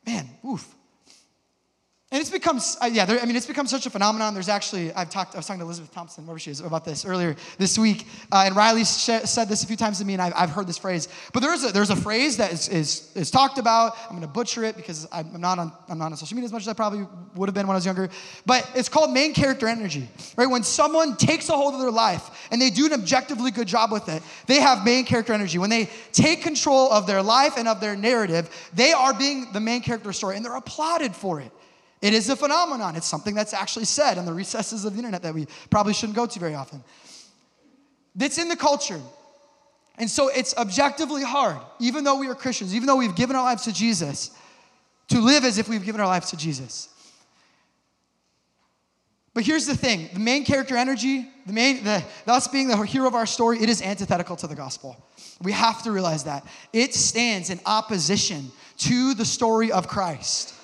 man, 0.06 0.30
oof. 0.46 0.74
And 2.12 2.20
it's 2.20 2.28
become, 2.28 2.60
uh, 2.82 2.90
yeah, 2.92 3.06
there, 3.06 3.18
I 3.18 3.24
mean, 3.24 3.36
it's 3.36 3.46
become 3.46 3.66
such 3.66 3.86
a 3.86 3.90
phenomenon. 3.90 4.34
There's 4.34 4.50
actually, 4.50 4.92
I've 4.92 5.08
talked, 5.08 5.34
I 5.34 5.38
was 5.38 5.46
talking 5.46 5.60
to 5.60 5.64
Elizabeth 5.64 5.92
Thompson, 5.92 6.26
wherever 6.26 6.38
she 6.38 6.50
is, 6.50 6.60
about 6.60 6.84
this 6.84 7.06
earlier 7.06 7.34
this 7.56 7.78
week. 7.78 8.06
Uh, 8.30 8.42
and 8.44 8.54
Riley 8.54 8.84
sh- 8.84 9.24
said 9.24 9.48
this 9.48 9.64
a 9.64 9.66
few 9.66 9.78
times 9.78 9.98
to 10.00 10.04
me, 10.04 10.12
and 10.12 10.20
I've, 10.20 10.34
I've 10.36 10.50
heard 10.50 10.66
this 10.66 10.76
phrase. 10.76 11.08
But 11.32 11.40
there's 11.40 11.64
a, 11.64 11.72
there's 11.72 11.88
a 11.88 11.96
phrase 11.96 12.36
that 12.36 12.52
is, 12.52 12.68
is, 12.68 13.10
is 13.14 13.30
talked 13.30 13.56
about. 13.56 13.96
I'm 14.04 14.10
going 14.10 14.20
to 14.20 14.26
butcher 14.26 14.62
it 14.62 14.76
because 14.76 15.08
I'm 15.10 15.40
not, 15.40 15.58
on, 15.58 15.72
I'm 15.88 15.96
not 15.96 16.12
on 16.12 16.16
social 16.18 16.34
media 16.34 16.44
as 16.44 16.52
much 16.52 16.60
as 16.60 16.68
I 16.68 16.74
probably 16.74 17.06
would 17.34 17.48
have 17.48 17.54
been 17.54 17.66
when 17.66 17.76
I 17.76 17.78
was 17.78 17.86
younger. 17.86 18.10
But 18.44 18.70
it's 18.74 18.90
called 18.90 19.10
main 19.10 19.32
character 19.32 19.66
energy, 19.66 20.06
right? 20.36 20.50
When 20.50 20.64
someone 20.64 21.16
takes 21.16 21.48
a 21.48 21.54
hold 21.54 21.72
of 21.72 21.80
their 21.80 21.90
life 21.90 22.46
and 22.50 22.60
they 22.60 22.68
do 22.68 22.84
an 22.84 22.92
objectively 22.92 23.52
good 23.52 23.68
job 23.68 23.90
with 23.90 24.10
it, 24.10 24.22
they 24.46 24.60
have 24.60 24.84
main 24.84 25.06
character 25.06 25.32
energy. 25.32 25.56
When 25.56 25.70
they 25.70 25.88
take 26.12 26.42
control 26.42 26.92
of 26.92 27.06
their 27.06 27.22
life 27.22 27.54
and 27.56 27.66
of 27.66 27.80
their 27.80 27.96
narrative, 27.96 28.50
they 28.74 28.92
are 28.92 29.14
being 29.14 29.50
the 29.54 29.60
main 29.60 29.80
character 29.80 30.12
story, 30.12 30.36
and 30.36 30.44
they're 30.44 30.56
applauded 30.56 31.16
for 31.16 31.40
it. 31.40 31.50
It 32.02 32.14
is 32.14 32.28
a 32.28 32.36
phenomenon. 32.36 32.96
It's 32.96 33.06
something 33.06 33.34
that's 33.34 33.54
actually 33.54 33.84
said 33.84 34.18
in 34.18 34.26
the 34.26 34.32
recesses 34.32 34.84
of 34.84 34.92
the 34.92 34.98
internet 34.98 35.22
that 35.22 35.32
we 35.32 35.46
probably 35.70 35.94
shouldn't 35.94 36.16
go 36.16 36.26
to 36.26 36.38
very 36.40 36.54
often. 36.54 36.82
That's 38.16 38.38
in 38.38 38.48
the 38.48 38.56
culture. 38.56 39.00
And 39.98 40.10
so 40.10 40.28
it's 40.28 40.56
objectively 40.56 41.22
hard, 41.22 41.58
even 41.78 42.02
though 42.02 42.18
we 42.18 42.26
are 42.26 42.34
Christians, 42.34 42.74
even 42.74 42.86
though 42.86 42.96
we've 42.96 43.14
given 43.14 43.36
our 43.36 43.44
lives 43.44 43.64
to 43.64 43.72
Jesus, 43.72 44.32
to 45.08 45.20
live 45.20 45.44
as 45.44 45.58
if 45.58 45.68
we've 45.68 45.84
given 45.84 46.00
our 46.00 46.06
lives 46.08 46.30
to 46.30 46.36
Jesus. 46.36 46.88
But 49.32 49.44
here's 49.44 49.66
the 49.66 49.76
thing 49.76 50.10
the 50.12 50.20
main 50.20 50.44
character 50.44 50.76
energy, 50.76 51.28
the 51.46 51.52
main, 51.52 51.84
the, 51.84 52.04
the, 52.26 52.32
us 52.32 52.48
being 52.48 52.66
the 52.66 52.76
hero 52.82 53.06
of 53.06 53.14
our 53.14 53.26
story, 53.26 53.62
it 53.62 53.68
is 53.68 53.80
antithetical 53.80 54.34
to 54.36 54.46
the 54.48 54.56
gospel. 54.56 54.96
We 55.40 55.52
have 55.52 55.82
to 55.84 55.92
realize 55.92 56.24
that. 56.24 56.44
It 56.72 56.94
stands 56.94 57.48
in 57.48 57.60
opposition 57.64 58.50
to 58.78 59.14
the 59.14 59.24
story 59.24 59.70
of 59.70 59.86
Christ. 59.86 60.54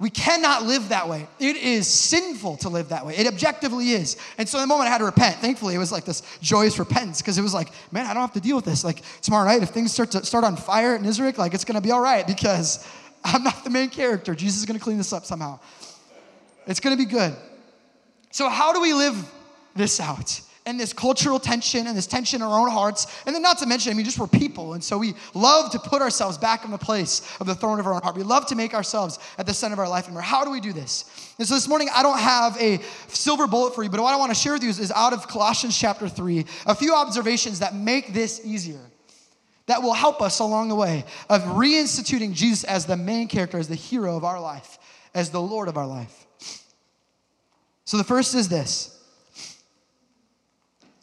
We 0.00 0.10
cannot 0.10 0.62
live 0.62 0.90
that 0.90 1.08
way. 1.08 1.26
It 1.40 1.56
is 1.56 1.88
sinful 1.88 2.58
to 2.58 2.68
live 2.68 2.90
that 2.90 3.04
way. 3.04 3.16
It 3.16 3.26
objectively 3.26 3.90
is. 3.90 4.16
And 4.38 4.48
so 4.48 4.60
the 4.60 4.66
moment 4.66 4.88
I 4.88 4.92
had 4.92 4.98
to 4.98 5.04
repent, 5.04 5.36
thankfully, 5.36 5.74
it 5.74 5.78
was 5.78 5.90
like 5.90 6.04
this 6.04 6.22
joyous 6.40 6.78
repentance 6.78 7.20
because 7.20 7.36
it 7.36 7.42
was 7.42 7.52
like, 7.52 7.70
man, 7.90 8.06
I 8.06 8.14
don't 8.14 8.20
have 8.20 8.32
to 8.34 8.40
deal 8.40 8.54
with 8.54 8.64
this. 8.64 8.84
Like 8.84 9.02
tomorrow 9.22 9.44
night, 9.48 9.62
if 9.64 9.70
things 9.70 9.92
start 9.92 10.12
to 10.12 10.24
start 10.24 10.44
on 10.44 10.56
fire 10.56 10.94
at 10.94 11.00
Nisrik, 11.00 11.36
like 11.36 11.52
it's 11.52 11.64
gonna 11.64 11.80
be 11.80 11.90
all 11.90 12.00
right 12.00 12.24
because 12.24 12.86
I'm 13.24 13.42
not 13.42 13.64
the 13.64 13.70
main 13.70 13.90
character. 13.90 14.36
Jesus 14.36 14.60
is 14.60 14.66
gonna 14.66 14.78
clean 14.78 14.98
this 14.98 15.12
up 15.12 15.24
somehow. 15.24 15.58
It's 16.68 16.78
gonna 16.78 16.96
be 16.96 17.04
good. 17.04 17.34
So 18.30 18.48
how 18.48 18.72
do 18.72 18.80
we 18.80 18.94
live 18.94 19.16
this 19.74 19.98
out? 19.98 20.40
And 20.68 20.78
this 20.78 20.92
cultural 20.92 21.40
tension 21.40 21.86
and 21.86 21.96
this 21.96 22.06
tension 22.06 22.42
in 22.42 22.46
our 22.46 22.60
own 22.60 22.70
hearts. 22.70 23.22
And 23.24 23.34
then, 23.34 23.40
not 23.40 23.56
to 23.58 23.66
mention, 23.66 23.90
I 23.90 23.94
mean, 23.94 24.04
just 24.04 24.18
we're 24.18 24.26
people. 24.26 24.74
And 24.74 24.84
so 24.84 24.98
we 24.98 25.14
love 25.32 25.72
to 25.72 25.78
put 25.78 26.02
ourselves 26.02 26.36
back 26.36 26.62
in 26.66 26.70
the 26.70 26.76
place 26.76 27.22
of 27.40 27.46
the 27.46 27.54
throne 27.54 27.80
of 27.80 27.86
our 27.86 27.94
own 27.94 28.02
heart. 28.02 28.14
We 28.14 28.22
love 28.22 28.44
to 28.48 28.54
make 28.54 28.74
ourselves 28.74 29.18
at 29.38 29.46
the 29.46 29.54
center 29.54 29.72
of 29.72 29.78
our 29.78 29.88
life. 29.88 30.08
And 30.08 30.18
how 30.18 30.44
do 30.44 30.50
we 30.50 30.60
do 30.60 30.74
this? 30.74 31.32
And 31.38 31.48
so 31.48 31.54
this 31.54 31.66
morning, 31.66 31.88
I 31.94 32.02
don't 32.02 32.18
have 32.18 32.60
a 32.60 32.80
silver 33.08 33.46
bullet 33.46 33.74
for 33.74 33.82
you, 33.82 33.88
but 33.88 33.98
what 34.00 34.12
I 34.12 34.18
want 34.18 34.30
to 34.30 34.38
share 34.38 34.52
with 34.52 34.62
you 34.62 34.68
is, 34.68 34.78
is 34.78 34.92
out 34.92 35.14
of 35.14 35.26
Colossians 35.26 35.76
chapter 35.76 36.06
3, 36.06 36.44
a 36.66 36.74
few 36.74 36.94
observations 36.94 37.60
that 37.60 37.74
make 37.74 38.12
this 38.12 38.42
easier 38.44 38.80
that 39.68 39.82
will 39.82 39.94
help 39.94 40.20
us 40.20 40.38
along 40.38 40.68
the 40.68 40.74
way 40.74 41.04
of 41.30 41.42
reinstituting 41.42 42.34
Jesus 42.34 42.64
as 42.64 42.84
the 42.84 42.96
main 42.96 43.26
character, 43.26 43.58
as 43.58 43.68
the 43.68 43.74
hero 43.74 44.18
of 44.18 44.24
our 44.24 44.40
life, 44.40 44.78
as 45.14 45.30
the 45.30 45.40
Lord 45.40 45.68
of 45.68 45.78
our 45.78 45.86
life. 45.86 46.26
So 47.86 47.96
the 47.96 48.04
first 48.04 48.34
is 48.34 48.50
this 48.50 48.97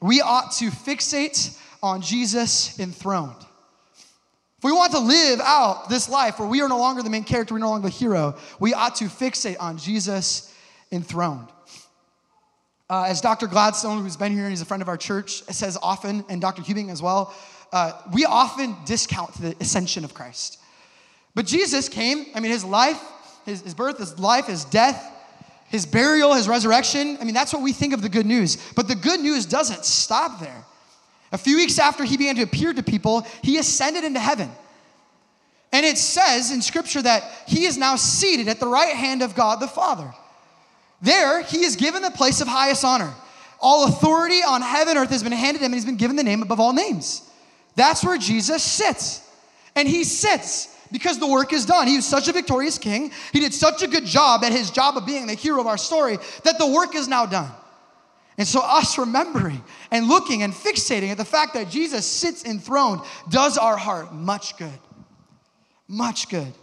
we 0.02 0.22
ought 0.22 0.52
to 0.54 0.70
fixate 0.70 1.60
on 1.82 2.02
Jesus 2.02 2.80
enthroned. 2.80 3.36
If 4.58 4.64
we 4.64 4.72
want 4.72 4.94
to 4.94 5.00
live 5.00 5.40
out 5.42 5.90
this 5.90 6.10
life 6.10 6.40
where 6.40 6.48
we 6.48 6.62
are 6.62 6.70
no 6.70 6.80
longer 6.80 7.04
the 7.04 7.10
main 7.10 7.24
character, 7.24 7.54
we're 7.54 7.60
no 7.60 7.70
longer 7.70 7.88
the 7.88 7.94
hero, 7.94 8.36
we 8.60 8.74
ought 8.74 8.96
to 8.96 9.06
fixate 9.06 9.58
on 9.60 9.78
Jesus 9.78 10.54
enthroned. 10.92 11.48
Uh, 12.90 13.06
as 13.08 13.20
Dr. 13.20 13.48
Gladstone, 13.48 14.04
who's 14.04 14.18
been 14.18 14.32
here 14.32 14.44
and 14.44 14.52
he's 14.52 14.62
a 14.62 14.66
friend 14.66 14.82
of 14.82 14.88
our 14.88 14.98
church, 14.98 15.44
says 15.44 15.78
often, 15.82 16.24
and 16.30 16.40
Dr. 16.40 16.62
Hubing 16.62 16.90
as 16.92 17.02
well, 17.02 17.34
uh, 17.74 17.94
we 18.14 18.26
often 18.26 18.76
discount 18.86 19.34
the 19.42 19.56
ascension 19.60 20.04
of 20.04 20.14
Christ. 20.14 20.60
But 21.34 21.46
Jesus 21.46 21.90
came, 21.90 22.28
I 22.36 22.40
mean, 22.40 22.52
his 22.52 22.64
life, 22.64 23.02
his, 23.46 23.62
his 23.62 23.74
birth, 23.74 23.98
his 23.98 24.18
life, 24.20 24.46
his 24.46 24.66
death, 24.66 25.12
his 25.70 25.86
burial, 25.86 26.34
his 26.34 26.48
resurrection. 26.48 27.18
I 27.20 27.24
mean, 27.24 27.34
that's 27.34 27.54
what 27.54 27.62
we 27.62 27.74
think 27.74 27.94
of 27.94 28.02
the 28.02 28.10
good 28.10 28.26
news. 28.26 28.58
But 28.76 28.88
the 28.88 28.96
good 28.96 29.20
news 29.20 29.46
doesn't 29.46 29.86
stop 29.86 30.40
there. 30.40 30.64
A 31.32 31.38
few 31.38 31.58
weeks 31.58 31.80
after 31.80 32.04
he 32.04 32.18
began 32.18 32.36
to 32.36 32.44
appear 32.44 32.74
to 32.74 32.84
people, 32.84 33.26
he 33.42 33.58
ascended 33.58 34.04
into 34.04 34.20
heaven. 34.20 34.50
And 35.74 35.86
it 35.86 35.98
says 35.98 36.52
in 36.52 36.62
scripture 36.62 37.02
that 37.02 37.24
he 37.48 37.66
is 37.66 37.78
now 37.78 37.96
seated 37.96 38.48
at 38.48 38.60
the 38.60 38.68
right 38.68 38.96
hand 38.96 39.22
of 39.22 39.36
God 39.36 39.60
the 39.60 39.68
Father. 39.68 40.14
There, 41.02 41.42
he 41.44 41.66
is 41.66 41.76
given 41.76 42.02
the 42.02 42.12
place 42.12 42.40
of 42.40 42.48
highest 42.48 42.86
honor. 42.86 43.14
All 43.60 43.86
authority 43.86 44.42
on 44.44 44.62
heaven 44.62 44.98
earth 44.98 45.10
has 45.10 45.24
been 45.24 45.32
handed 45.32 45.62
him, 45.62 45.66
and 45.66 45.74
he's 45.74 45.86
been 45.86 45.98
given 45.98 46.16
the 46.16 46.24
name 46.24 46.42
above 46.42 46.60
all 46.60 46.74
names. 46.74 47.30
That's 47.76 48.04
where 48.04 48.18
Jesus 48.18 48.64
sits. 48.64 49.22
And 49.76 49.88
he 49.88 50.04
sits 50.04 50.75
because 50.96 51.20
the 51.20 51.28
work 51.28 51.52
is 51.52 51.66
done. 51.66 51.88
He 51.88 51.98
was 51.98 52.06
such 52.06 52.30
a 52.30 52.32
victorious 52.32 52.78
king. 52.78 53.12
He 53.34 53.42
did 53.42 53.54
such 53.54 53.84
a 53.84 53.88
good 53.88 54.06
job 54.06 54.46
at 54.46 54.54
his 54.54 54.72
job 54.72 54.96
of 54.96 55.06
being 55.06 55.28
the 55.28 55.34
hero 55.34 55.60
of 55.60 55.68
our 55.68 55.78
story 55.78 56.18
that 56.46 56.58
the 56.58 56.66
work 56.66 56.96
is 56.96 57.10
now 57.10 57.26
done. 57.26 57.52
And 58.38 58.48
so, 58.48 58.62
us 58.62 58.98
remembering 58.98 59.62
and 59.92 60.08
looking 60.08 60.42
and 60.42 60.54
fixating 60.54 61.10
at 61.10 61.18
the 61.18 61.26
fact 61.26 61.54
that 61.56 61.70
Jesus 61.70 62.06
sits 62.06 62.46
enthroned 62.46 63.02
does 63.30 63.58
our 63.58 63.76
heart 63.76 64.14
much 64.14 64.56
good. 64.56 64.80
Much 65.90 66.30
good. 66.30 66.54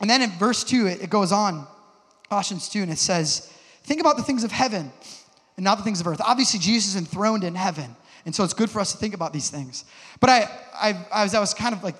And 0.00 0.08
then 0.08 0.22
in 0.22 0.30
verse 0.30 0.64
2, 0.64 0.86
it 0.86 1.10
goes 1.10 1.30
on, 1.30 1.66
Colossians 2.30 2.70
2, 2.70 2.84
and 2.84 2.90
it 2.90 2.98
says, 2.98 3.52
Think 3.82 4.00
about 4.00 4.16
the 4.16 4.22
things 4.22 4.44
of 4.44 4.50
heaven 4.50 4.90
and 5.58 5.64
not 5.64 5.76
the 5.76 5.84
things 5.84 6.00
of 6.00 6.06
earth. 6.06 6.22
Obviously, 6.24 6.58
Jesus 6.58 6.94
is 6.94 6.96
enthroned 6.96 7.44
in 7.44 7.54
heaven. 7.54 7.94
And 8.26 8.34
so 8.34 8.44
it's 8.44 8.54
good 8.54 8.70
for 8.70 8.80
us 8.80 8.92
to 8.92 8.98
think 8.98 9.14
about 9.14 9.32
these 9.32 9.50
things. 9.50 9.84
But 10.20 10.30
I, 10.30 10.50
I, 10.74 11.06
as 11.24 11.34
I 11.34 11.40
was 11.40 11.54
kind 11.54 11.74
of 11.74 11.82
like 11.82 11.96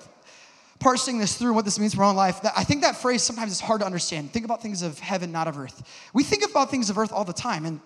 parsing 0.79 1.17
this 1.17 1.37
through 1.37 1.53
what 1.53 1.65
this 1.65 1.79
means 1.79 1.95
for 1.95 2.03
our 2.03 2.09
own 2.09 2.15
life, 2.15 2.39
I 2.55 2.63
think 2.63 2.81
that 2.81 2.95
phrase 2.95 3.23
sometimes 3.23 3.51
is 3.51 3.59
hard 3.59 3.81
to 3.81 3.85
understand. 3.85 4.31
Think 4.31 4.45
about 4.45 4.61
things 4.61 4.81
of 4.81 4.99
heaven, 4.99 5.31
not 5.31 5.47
of 5.47 5.57
earth. 5.57 5.83
We 6.13 6.23
think 6.23 6.43
about 6.49 6.71
things 6.71 6.89
of 6.89 6.97
earth 6.97 7.11
all 7.11 7.25
the 7.25 7.33
time. 7.33 7.65
And 7.65 7.79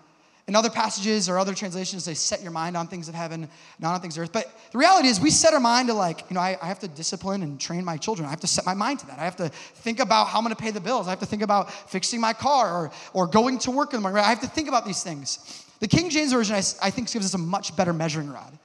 in 0.45 0.55
other 0.55 0.69
passages 0.69 1.29
or 1.29 1.39
other 1.39 1.53
translations, 1.53 2.03
they 2.03 2.13
set 2.13 2.41
your 2.41 2.51
mind 2.51 2.75
on 2.75 2.87
things 2.87 3.07
of 3.07 3.15
heaven, 3.15 3.47
not 3.79 3.93
on 3.93 4.01
things 4.01 4.17
of 4.17 4.23
earth. 4.23 4.33
But 4.33 4.51
the 4.71 4.77
reality 4.77 5.07
is, 5.07 5.19
we 5.21 5.29
set 5.29 5.53
our 5.53 5.59
mind 5.59 5.87
to 5.87 5.93
like, 5.93 6.29
you 6.29 6.33
know, 6.33 6.41
I, 6.41 6.57
I, 6.61 6.67
have 6.67 6.79
to 6.79 6.89
discipline 6.89 7.43
and 7.43 7.57
train 7.57 7.85
my 7.85 7.95
children. 7.95 8.27
I 8.27 8.29
have 8.29 8.41
to 8.41 8.47
set 8.47 8.65
my 8.65 8.73
mind 8.73 8.99
to 8.99 9.07
that. 9.07 9.19
I 9.19 9.23
have 9.23 9.37
to 9.37 9.47
think 9.47 10.01
about 10.01 10.27
how 10.27 10.39
I'm 10.39 10.43
going 10.43 10.53
to 10.53 10.61
pay 10.61 10.71
the 10.71 10.81
bills. 10.81 11.07
I 11.07 11.11
have 11.11 11.19
to 11.19 11.25
think 11.25 11.43
about 11.43 11.71
fixing 11.71 12.19
my 12.19 12.33
car 12.33 12.75
or, 12.75 12.91
or 13.13 13.27
going 13.27 13.57
to 13.59 13.71
work 13.71 13.93
in 13.93 13.99
the 13.99 14.01
morning. 14.01 14.21
I 14.21 14.29
have 14.29 14.41
to 14.41 14.47
think 14.47 14.67
about 14.67 14.85
these 14.85 15.01
things. 15.01 15.65
The 15.83 15.89
King 15.89 16.09
James 16.09 16.31
Version, 16.31 16.55
I, 16.55 16.59
I 16.81 16.91
think, 16.91 17.11
gives 17.11 17.25
us 17.25 17.33
a 17.33 17.37
much 17.37 17.75
better 17.75 17.91
measuring 17.91 18.31
rod. 18.31 18.57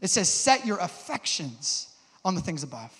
It 0.00 0.10
says, 0.10 0.28
set 0.28 0.64
your 0.64 0.78
affections 0.78 1.88
on 2.24 2.36
the 2.36 2.40
things 2.40 2.62
above. 2.62 2.92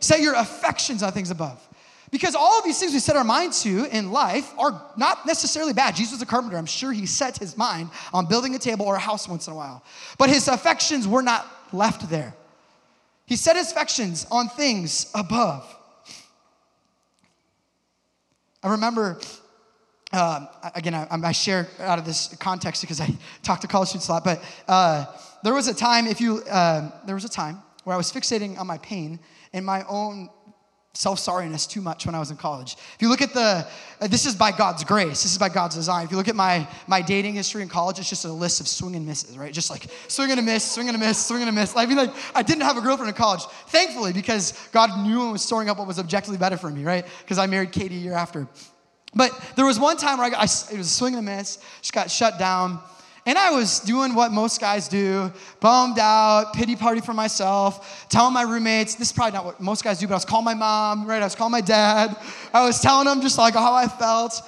Set 0.00 0.20
your 0.20 0.34
affections 0.34 1.02
on 1.02 1.10
things 1.12 1.30
above. 1.30 1.66
Because 2.10 2.34
all 2.34 2.58
of 2.58 2.64
these 2.64 2.78
things 2.78 2.92
we 2.92 2.98
set 2.98 3.16
our 3.16 3.24
mind 3.24 3.54
to 3.54 3.86
in 3.86 4.12
life 4.12 4.52
are 4.58 4.92
not 4.98 5.24
necessarily 5.24 5.72
bad. 5.72 5.96
Jesus 5.96 6.12
was 6.12 6.20
a 6.20 6.26
carpenter. 6.26 6.58
I'm 6.58 6.66
sure 6.66 6.92
he 6.92 7.06
set 7.06 7.38
his 7.38 7.56
mind 7.56 7.88
on 8.12 8.26
building 8.26 8.54
a 8.54 8.58
table 8.58 8.84
or 8.84 8.96
a 8.96 9.00
house 9.00 9.26
once 9.26 9.46
in 9.46 9.54
a 9.54 9.56
while. 9.56 9.82
But 10.18 10.28
his 10.28 10.46
affections 10.46 11.08
were 11.08 11.22
not 11.22 11.46
left 11.72 12.10
there. 12.10 12.34
He 13.24 13.36
set 13.36 13.56
his 13.56 13.72
affections 13.72 14.26
on 14.30 14.50
things 14.50 15.10
above. 15.14 15.64
I 18.62 18.72
remember, 18.72 19.18
uh, 20.12 20.46
again, 20.74 20.94
I, 20.94 21.06
I, 21.10 21.32
share 21.32 21.68
out 21.80 21.98
of 21.98 22.04
this 22.04 22.36
context 22.36 22.82
because 22.82 23.00
I 23.00 23.08
talk 23.42 23.60
to 23.60 23.66
college 23.66 23.88
students 23.88 24.08
a 24.08 24.12
lot, 24.12 24.24
but 24.24 24.44
uh, 24.68 25.06
there 25.42 25.54
was 25.54 25.68
a 25.68 25.74
time, 25.74 26.06
if 26.06 26.20
you, 26.20 26.42
uh, 26.50 26.90
there 27.06 27.14
was 27.14 27.24
a 27.24 27.30
time 27.30 27.62
where 27.84 27.94
I 27.94 27.96
was 27.96 28.12
fixating 28.12 28.58
on 28.58 28.66
my 28.66 28.78
pain 28.78 29.18
and 29.52 29.64
my 29.64 29.84
own 29.88 30.28
self 30.94 31.18
sorriness 31.18 31.68
too 31.68 31.80
much 31.80 32.04
when 32.04 32.14
I 32.14 32.18
was 32.18 32.30
in 32.30 32.36
college. 32.36 32.74
If 32.94 32.98
you 33.00 33.08
look 33.08 33.22
at 33.22 33.32
the, 33.32 33.66
uh, 34.00 34.06
this 34.08 34.26
is 34.26 34.34
by 34.34 34.52
God's 34.52 34.84
grace, 34.84 35.22
this 35.22 35.32
is 35.32 35.38
by 35.38 35.48
God's 35.48 35.74
design. 35.74 36.04
If 36.04 36.10
you 36.10 36.18
look 36.18 36.28
at 36.28 36.36
my, 36.36 36.68
my 36.86 37.00
dating 37.00 37.34
history 37.34 37.62
in 37.62 37.68
college, 37.68 37.98
it's 37.98 38.10
just 38.10 38.26
a 38.26 38.32
list 38.32 38.60
of 38.60 38.68
swing 38.68 38.94
and 38.94 39.06
misses, 39.06 39.38
right? 39.38 39.52
Just 39.52 39.70
like 39.70 39.86
swing 40.08 40.30
and 40.30 40.38
a 40.38 40.42
miss, 40.42 40.70
swing 40.70 40.88
and 40.88 40.96
a 40.96 41.00
miss, 41.00 41.24
swing 41.24 41.40
and 41.40 41.48
a 41.48 41.52
miss. 41.52 41.74
I 41.74 41.86
mean, 41.86 41.96
like, 41.96 42.12
I 42.34 42.42
didn't 42.42 42.62
have 42.62 42.76
a 42.76 42.82
girlfriend 42.82 43.08
in 43.08 43.14
college, 43.14 43.42
thankfully, 43.68 44.12
because 44.12 44.52
God 44.72 45.06
knew 45.06 45.22
and 45.22 45.32
was 45.32 45.42
storing 45.42 45.70
up 45.70 45.78
what 45.78 45.86
was 45.86 45.98
objectively 45.98 46.36
better 46.36 46.58
for 46.58 46.68
me, 46.68 46.84
right? 46.84 47.06
Because 47.20 47.38
I 47.38 47.46
married 47.46 47.72
Katie 47.72 47.96
a 47.96 48.00
year 48.00 48.14
after. 48.14 48.46
But 49.14 49.32
there 49.56 49.66
was 49.66 49.78
one 49.78 49.96
time 49.96 50.18
where 50.18 50.26
I, 50.26 50.30
got, 50.30 50.40
I 50.40 50.44
it 50.74 50.78
was 50.78 50.86
a 50.86 50.90
swing 50.90 51.14
and 51.14 51.28
a 51.28 51.36
miss, 51.36 51.58
just 51.80 51.92
got 51.92 52.10
shut 52.10 52.38
down. 52.38 52.80
And 53.24 53.38
I 53.38 53.50
was 53.50 53.78
doing 53.80 54.14
what 54.14 54.32
most 54.32 54.60
guys 54.60 54.88
do, 54.88 55.32
bummed 55.60 55.98
out, 56.00 56.54
pity 56.54 56.74
party 56.74 57.00
for 57.00 57.14
myself, 57.14 58.06
telling 58.08 58.34
my 58.34 58.42
roommates, 58.42 58.96
this 58.96 59.08
is 59.08 59.12
probably 59.12 59.32
not 59.32 59.44
what 59.44 59.60
most 59.60 59.84
guys 59.84 60.00
do, 60.00 60.08
but 60.08 60.14
I 60.14 60.16
was 60.16 60.24
calling 60.24 60.44
my 60.44 60.54
mom, 60.54 61.06
right? 61.06 61.22
I 61.22 61.24
was 61.24 61.36
calling 61.36 61.52
my 61.52 61.60
dad. 61.60 62.16
I 62.52 62.66
was 62.66 62.80
telling 62.80 63.06
them 63.06 63.20
just 63.20 63.38
like 63.38 63.54
how 63.54 63.74
I 63.74 63.86
felt. 63.86 64.40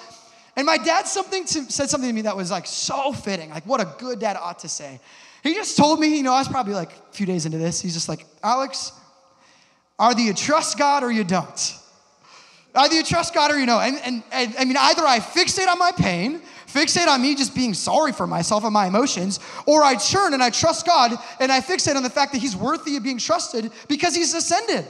And 0.57 0.66
my 0.66 0.77
dad 0.77 1.07
something 1.07 1.44
to, 1.44 1.70
said 1.70 1.88
something 1.88 2.09
to 2.09 2.14
me 2.14 2.22
that 2.22 2.37
was 2.37 2.50
like 2.50 2.66
so 2.66 3.12
fitting, 3.12 3.50
like 3.50 3.64
what 3.64 3.81
a 3.81 3.94
good 3.98 4.18
dad 4.18 4.37
ought 4.37 4.61
to 4.61 4.68
say. 4.68 4.98
He 5.44 5.55
just 5.55 5.77
told 5.77 6.00
me, 6.00 6.16
you 6.16 6.22
know, 6.22 6.33
I 6.33 6.38
was 6.38 6.48
probably 6.48 6.74
like 6.74 6.90
a 6.90 7.12
few 7.12 7.27
days 7.27 7.46
into 7.46 7.59
this. 7.59 7.81
He's 7.81 7.94
just 7.94 8.09
like, 8.09 8.24
Alex, 8.42 8.92
either 9.98 10.20
you 10.20 10.35
trust 10.35 10.79
God 10.79 11.05
or 11.05 11.12
you 11.12 11.22
don't. 11.22 11.79
Either 12.75 12.95
you 12.95 13.05
trust 13.05 13.35
God 13.35 13.53
or 13.53 13.59
you 13.59 13.67
don't. 13.67 13.83
And, 13.83 13.97
and, 14.05 14.23
and 14.33 14.55
I 14.59 14.65
mean, 14.65 14.77
either 14.77 15.03
I 15.03 15.21
fixate 15.21 15.69
on 15.69 15.79
my 15.79 15.93
pain 15.93 16.43
fixate 16.75 17.07
on 17.07 17.23
me 17.23 17.35
just 17.35 17.55
being 17.55 17.73
sorry 17.73 18.13
for 18.13 18.27
myself 18.27 18.65
and 18.65 18.73
my 18.73 18.89
emotions, 18.89 19.39
or 19.65 19.85
I 19.85 19.95
churn 19.95 20.35
and 20.35 20.43
I 20.43 20.51
trust 20.51 20.85
God 20.85 21.13
and 21.39 21.53
I 21.53 21.61
fixate 21.61 21.95
on 21.95 22.03
the 22.03 22.11
fact 22.11 22.33
that 22.33 22.39
He's 22.39 22.57
worthy 22.57 22.97
of 22.97 23.03
being 23.03 23.19
trusted 23.19 23.71
because 23.89 24.15
He's 24.15 24.35
ascended, 24.35 24.85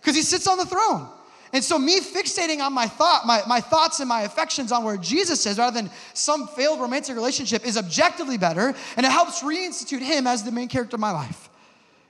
because 0.00 0.16
He 0.16 0.22
sits 0.22 0.48
on 0.48 0.58
the 0.58 0.66
throne. 0.66 1.08
And 1.52 1.64
so, 1.64 1.78
me 1.78 2.00
fixating 2.00 2.60
on 2.60 2.74
my 2.74 2.86
thought, 2.86 3.24
my, 3.24 3.42
my 3.46 3.60
thoughts 3.60 4.00
and 4.00 4.08
my 4.08 4.22
affections 4.22 4.70
on 4.70 4.84
where 4.84 4.98
Jesus 4.98 5.46
is, 5.46 5.56
rather 5.56 5.80
than 5.80 5.90
some 6.12 6.46
failed 6.48 6.78
romantic 6.78 7.14
relationship, 7.14 7.64
is 7.64 7.78
objectively 7.78 8.36
better, 8.36 8.74
and 8.96 9.06
it 9.06 9.10
helps 9.10 9.42
reinstitute 9.42 10.02
Him 10.02 10.26
as 10.26 10.42
the 10.42 10.52
main 10.52 10.68
character 10.68 10.96
of 10.96 11.00
my 11.00 11.12
life. 11.12 11.48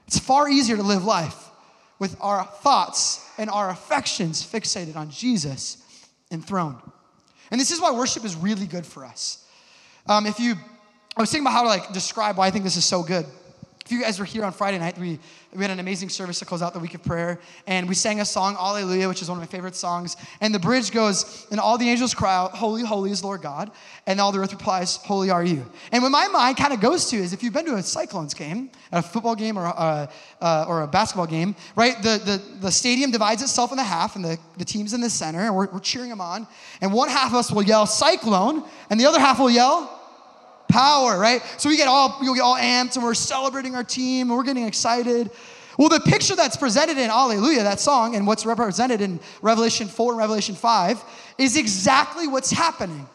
It's 0.08 0.18
far 0.18 0.48
easier 0.48 0.76
to 0.76 0.82
live 0.82 1.04
life 1.04 1.47
with 1.98 2.16
our 2.20 2.44
thoughts 2.44 3.28
and 3.38 3.50
our 3.50 3.70
affections 3.70 4.44
fixated 4.44 4.96
on 4.96 5.10
Jesus 5.10 5.84
enthroned. 6.30 6.78
And 7.50 7.60
this 7.60 7.70
is 7.70 7.80
why 7.80 7.90
worship 7.92 8.24
is 8.24 8.36
really 8.36 8.66
good 8.66 8.86
for 8.86 9.04
us. 9.04 9.44
Um, 10.06 10.26
if 10.26 10.38
you, 10.38 10.54
I 11.16 11.20
was 11.20 11.30
thinking 11.30 11.46
about 11.46 11.54
how 11.54 11.62
to 11.62 11.68
like 11.68 11.92
describe 11.92 12.36
why 12.36 12.46
I 12.46 12.50
think 12.50 12.64
this 12.64 12.76
is 12.76 12.84
so 12.84 13.02
good. 13.02 13.26
If 13.88 13.92
you 13.92 14.02
guys 14.02 14.18
were 14.18 14.26
here 14.26 14.44
on 14.44 14.52
Friday 14.52 14.78
night, 14.78 14.98
we, 14.98 15.18
we 15.54 15.62
had 15.62 15.70
an 15.70 15.80
amazing 15.80 16.10
service 16.10 16.40
to 16.40 16.44
close 16.44 16.60
out 16.60 16.74
the 16.74 16.78
week 16.78 16.92
of 16.92 17.02
prayer, 17.02 17.40
and 17.66 17.88
we 17.88 17.94
sang 17.94 18.20
a 18.20 18.24
song, 18.26 18.54
Alleluia, 18.54 19.08
which 19.08 19.22
is 19.22 19.30
one 19.30 19.38
of 19.38 19.40
my 19.40 19.46
favorite 19.46 19.74
songs. 19.74 20.14
And 20.42 20.54
the 20.54 20.58
bridge 20.58 20.90
goes, 20.90 21.46
and 21.50 21.58
all 21.58 21.78
the 21.78 21.88
angels 21.88 22.12
cry 22.12 22.36
out, 22.36 22.50
Holy, 22.50 22.84
holy 22.84 23.12
is 23.12 23.24
Lord 23.24 23.40
God. 23.40 23.70
And 24.06 24.20
all 24.20 24.30
the 24.30 24.40
earth 24.40 24.52
replies, 24.52 24.96
Holy 24.96 25.30
are 25.30 25.42
you. 25.42 25.64
And 25.90 26.02
what 26.02 26.10
my 26.10 26.28
mind 26.28 26.58
kind 26.58 26.74
of 26.74 26.82
goes 26.82 27.08
to 27.12 27.16
is 27.16 27.32
if 27.32 27.42
you've 27.42 27.54
been 27.54 27.64
to 27.64 27.76
a 27.76 27.82
Cyclones 27.82 28.34
game, 28.34 28.68
a 28.92 29.00
football 29.00 29.34
game 29.34 29.58
or 29.58 29.64
a, 29.64 30.10
uh, 30.42 30.66
or 30.68 30.82
a 30.82 30.86
basketball 30.86 31.26
game, 31.26 31.56
right? 31.74 31.96
The, 32.02 32.18
the, 32.18 32.42
the 32.60 32.70
stadium 32.70 33.10
divides 33.10 33.40
itself 33.42 33.70
in 33.70 33.78
the 33.78 33.84
half, 33.84 34.16
and 34.16 34.24
the, 34.24 34.36
the 34.58 34.66
team's 34.66 34.92
in 34.92 35.00
the 35.00 35.08
center, 35.08 35.40
and 35.40 35.56
we're, 35.56 35.68
we're 35.68 35.80
cheering 35.80 36.10
them 36.10 36.20
on. 36.20 36.46
And 36.82 36.92
one 36.92 37.08
half 37.08 37.30
of 37.30 37.36
us 37.36 37.50
will 37.50 37.62
yell, 37.62 37.86
Cyclone, 37.86 38.64
and 38.90 39.00
the 39.00 39.06
other 39.06 39.18
half 39.18 39.38
will 39.38 39.48
yell, 39.48 39.97
power, 40.78 41.18
right? 41.18 41.42
So 41.56 41.68
we 41.68 41.76
get 41.76 41.88
all 41.88 42.16
we 42.20 42.32
get 42.34 42.42
all 42.42 42.56
amped 42.56 42.94
and 42.94 43.04
we're 43.04 43.14
celebrating 43.14 43.74
our 43.74 43.82
team 43.82 44.28
and 44.28 44.36
we're 44.36 44.44
getting 44.44 44.64
excited. 44.64 45.30
Well, 45.76 45.88
the 45.88 46.00
picture 46.00 46.36
that's 46.36 46.56
presented 46.56 46.98
in 46.98 47.10
Alleluia, 47.10 47.62
that 47.64 47.80
song, 47.80 48.16
and 48.16 48.26
what's 48.26 48.44
represented 48.46 49.00
in 49.00 49.20
Revelation 49.42 49.86
4 49.86 50.12
and 50.12 50.18
Revelation 50.18 50.54
5 50.54 51.02
is 51.38 51.56
exactly 51.56 52.26
what's 52.26 52.50
happening. 52.50 53.08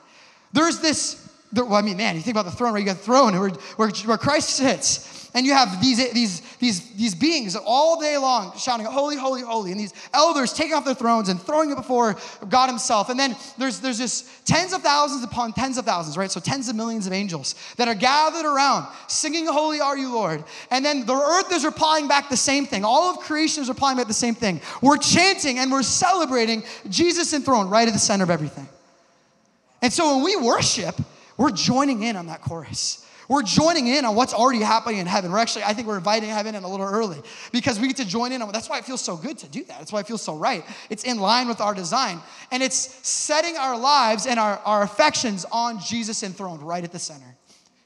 There's 0.54 0.80
this, 0.80 1.22
well, 1.53 1.75
I 1.75 1.81
mean, 1.81 1.97
man, 1.97 2.15
you 2.15 2.21
think 2.21 2.35
about 2.35 2.45
the 2.45 2.55
throne, 2.55 2.73
right? 2.73 2.79
You 2.79 2.85
got 2.85 2.97
the 2.97 3.03
throne 3.03 3.39
where, 3.39 3.49
where, 3.49 3.89
where 3.89 4.17
Christ 4.17 4.49
sits 4.49 5.23
and 5.35 5.45
you 5.45 5.53
have 5.53 5.81
these, 5.81 6.11
these, 6.13 6.41
these, 6.57 6.91
these 6.93 7.15
beings 7.15 7.55
all 7.55 7.99
day 7.99 8.17
long 8.17 8.55
shouting, 8.57 8.85
Holy, 8.85 9.15
holy, 9.15 9.41
holy. 9.41 9.71
And 9.71 9.79
these 9.79 9.93
elders 10.13 10.53
taking 10.53 10.73
off 10.73 10.85
their 10.85 10.93
thrones 10.93 11.29
and 11.29 11.41
throwing 11.41 11.71
it 11.71 11.75
before 11.75 12.17
God 12.49 12.69
Himself. 12.69 13.09
And 13.09 13.19
then 13.19 13.35
there's, 13.57 13.79
there's 13.79 13.97
just 13.97 14.45
tens 14.45 14.73
of 14.73 14.83
thousands 14.83 15.23
upon 15.23 15.53
tens 15.53 15.77
of 15.77 15.85
thousands, 15.85 16.17
right? 16.17 16.29
So 16.29 16.39
tens 16.39 16.69
of 16.69 16.75
millions 16.75 17.07
of 17.07 17.13
angels 17.13 17.55
that 17.77 17.87
are 17.87 17.95
gathered 17.95 18.45
around 18.45 18.87
singing, 19.07 19.47
Holy 19.47 19.79
are 19.79 19.97
you, 19.97 20.13
Lord. 20.13 20.43
And 20.69 20.85
then 20.85 21.05
the 21.05 21.15
earth 21.15 21.51
is 21.51 21.65
replying 21.65 22.07
back 22.07 22.29
the 22.29 22.37
same 22.37 22.67
thing. 22.67 22.85
All 22.85 23.09
of 23.09 23.19
creation 23.19 23.63
is 23.63 23.69
replying 23.69 23.97
back 23.97 24.07
the 24.07 24.13
same 24.13 24.35
thing. 24.35 24.61
We're 24.81 24.97
chanting 24.97 25.57
and 25.57 25.71
we're 25.71 25.83
celebrating 25.83 26.63
Jesus 26.89 27.33
enthroned 27.33 27.71
right 27.71 27.87
at 27.87 27.93
the 27.93 27.99
center 27.99 28.23
of 28.23 28.29
everything. 28.29 28.67
And 29.81 29.91
so 29.91 30.15
when 30.15 30.23
we 30.23 30.35
worship, 30.35 30.95
we're 31.38 31.52
joining 31.52 32.04
in 32.04 32.15
on 32.15 32.28
that 32.28 32.41
chorus. 32.41 33.04
We're 33.30 33.43
joining 33.43 33.88
in 33.88 34.06
on 34.06 34.15
what's 34.15 34.34
already 34.34 34.60
happening 34.60 35.00
in 35.00 35.08
heaven. 35.08 35.32
We're 35.32 35.39
actually, 35.39 35.63
I 35.63 35.74
think 35.74 35.88
we're 35.88 35.98
inviting 35.98 36.30
heaven 36.30 36.56
in 36.56 36.63
a 36.63 36.67
little 36.67 36.86
early 36.86 37.22
because 37.52 37.80
we 37.80 37.88
get 37.88 37.98
to 37.98 38.06
join 38.06 38.32
in 38.32 38.41
on 38.41 38.52
that's 38.52 38.69
why 38.69 38.78
it 38.80 38.86
feels 38.86 39.02
so 39.02 39.15
good 39.15 39.38
to 39.39 39.48
do 39.48 39.63
that. 39.63 39.80
That's 39.80 39.93
why 39.93 40.02
it 40.02 40.08
feels 40.08 40.22
so 40.22 40.36
right. 40.36 40.63
It's 40.89 41.04
in 41.04 41.19
line 41.19 41.48
with 41.48 41.62
our 41.62 41.74
design. 41.74 42.19
And 42.52 42.62
it's 42.62 42.76
setting 43.08 43.56
our 43.58 43.78
lives 43.78 44.28
and 44.28 44.39
our, 44.39 44.60
our 44.65 44.84
affections 44.84 45.46
on 45.52 45.80
Jesus 45.80 46.22
enthroned 46.22 46.62
right 46.62 46.84
at 46.84 46.91
the 46.91 47.00
center. 47.00 47.36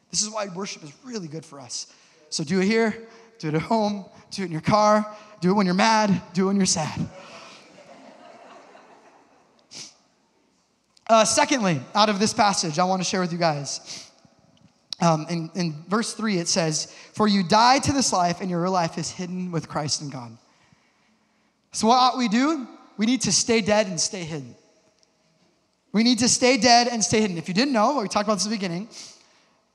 This 0.09 0.21
is 0.21 0.29
why 0.29 0.47
worship 0.47 0.83
is 0.83 0.91
really 1.05 1.27
good 1.27 1.45
for 1.45 1.59
us. 1.59 1.93
So 2.29 2.43
do 2.43 2.59
it 2.59 2.65
here, 2.65 2.97
do 3.39 3.49
it 3.49 3.53
at 3.53 3.61
home, 3.61 4.05
do 4.31 4.41
it 4.41 4.45
in 4.45 4.51
your 4.51 4.61
car, 4.61 5.05
do 5.39 5.51
it 5.51 5.53
when 5.53 5.65
you're 5.65 5.75
mad, 5.75 6.21
do 6.33 6.45
it 6.45 6.47
when 6.47 6.55
you're 6.57 6.65
sad. 6.65 7.07
Uh, 11.09 11.23
secondly, 11.23 11.79
out 11.95 12.09
of 12.09 12.19
this 12.19 12.33
passage, 12.33 12.79
I 12.79 12.83
want 12.83 13.01
to 13.01 13.07
share 13.07 13.21
with 13.21 13.31
you 13.31 13.37
guys 13.37 14.07
um, 14.99 15.27
in, 15.29 15.51
in 15.55 15.85
verse 15.87 16.13
3, 16.13 16.39
it 16.39 16.47
says, 16.47 16.93
For 17.13 17.27
you 17.27 17.43
die 17.43 17.79
to 17.79 17.93
this 17.93 18.11
life, 18.11 18.41
and 18.41 18.49
your 18.49 18.67
life 18.69 18.97
is 18.97 19.11
hidden 19.11 19.51
with 19.51 19.69
Christ 19.69 20.01
in 20.01 20.09
God. 20.09 20.35
So, 21.71 21.87
what 21.87 21.95
ought 21.95 22.17
we 22.17 22.27
do? 22.27 22.67
We 22.97 23.05
need 23.05 23.21
to 23.21 23.31
stay 23.31 23.61
dead 23.61 23.87
and 23.87 23.99
stay 23.99 24.23
hidden. 24.23 24.55
We 25.93 26.03
need 26.03 26.19
to 26.19 26.29
stay 26.29 26.57
dead 26.57 26.87
and 26.87 27.03
stay 27.03 27.21
hidden. 27.21 27.37
If 27.37 27.47
you 27.47 27.53
didn't 27.53 27.73
know, 27.73 28.01
we 28.01 28.07
talked 28.07 28.27
about 28.27 28.35
this 28.35 28.47
at 28.47 28.49
the 28.49 28.55
beginning, 28.55 28.89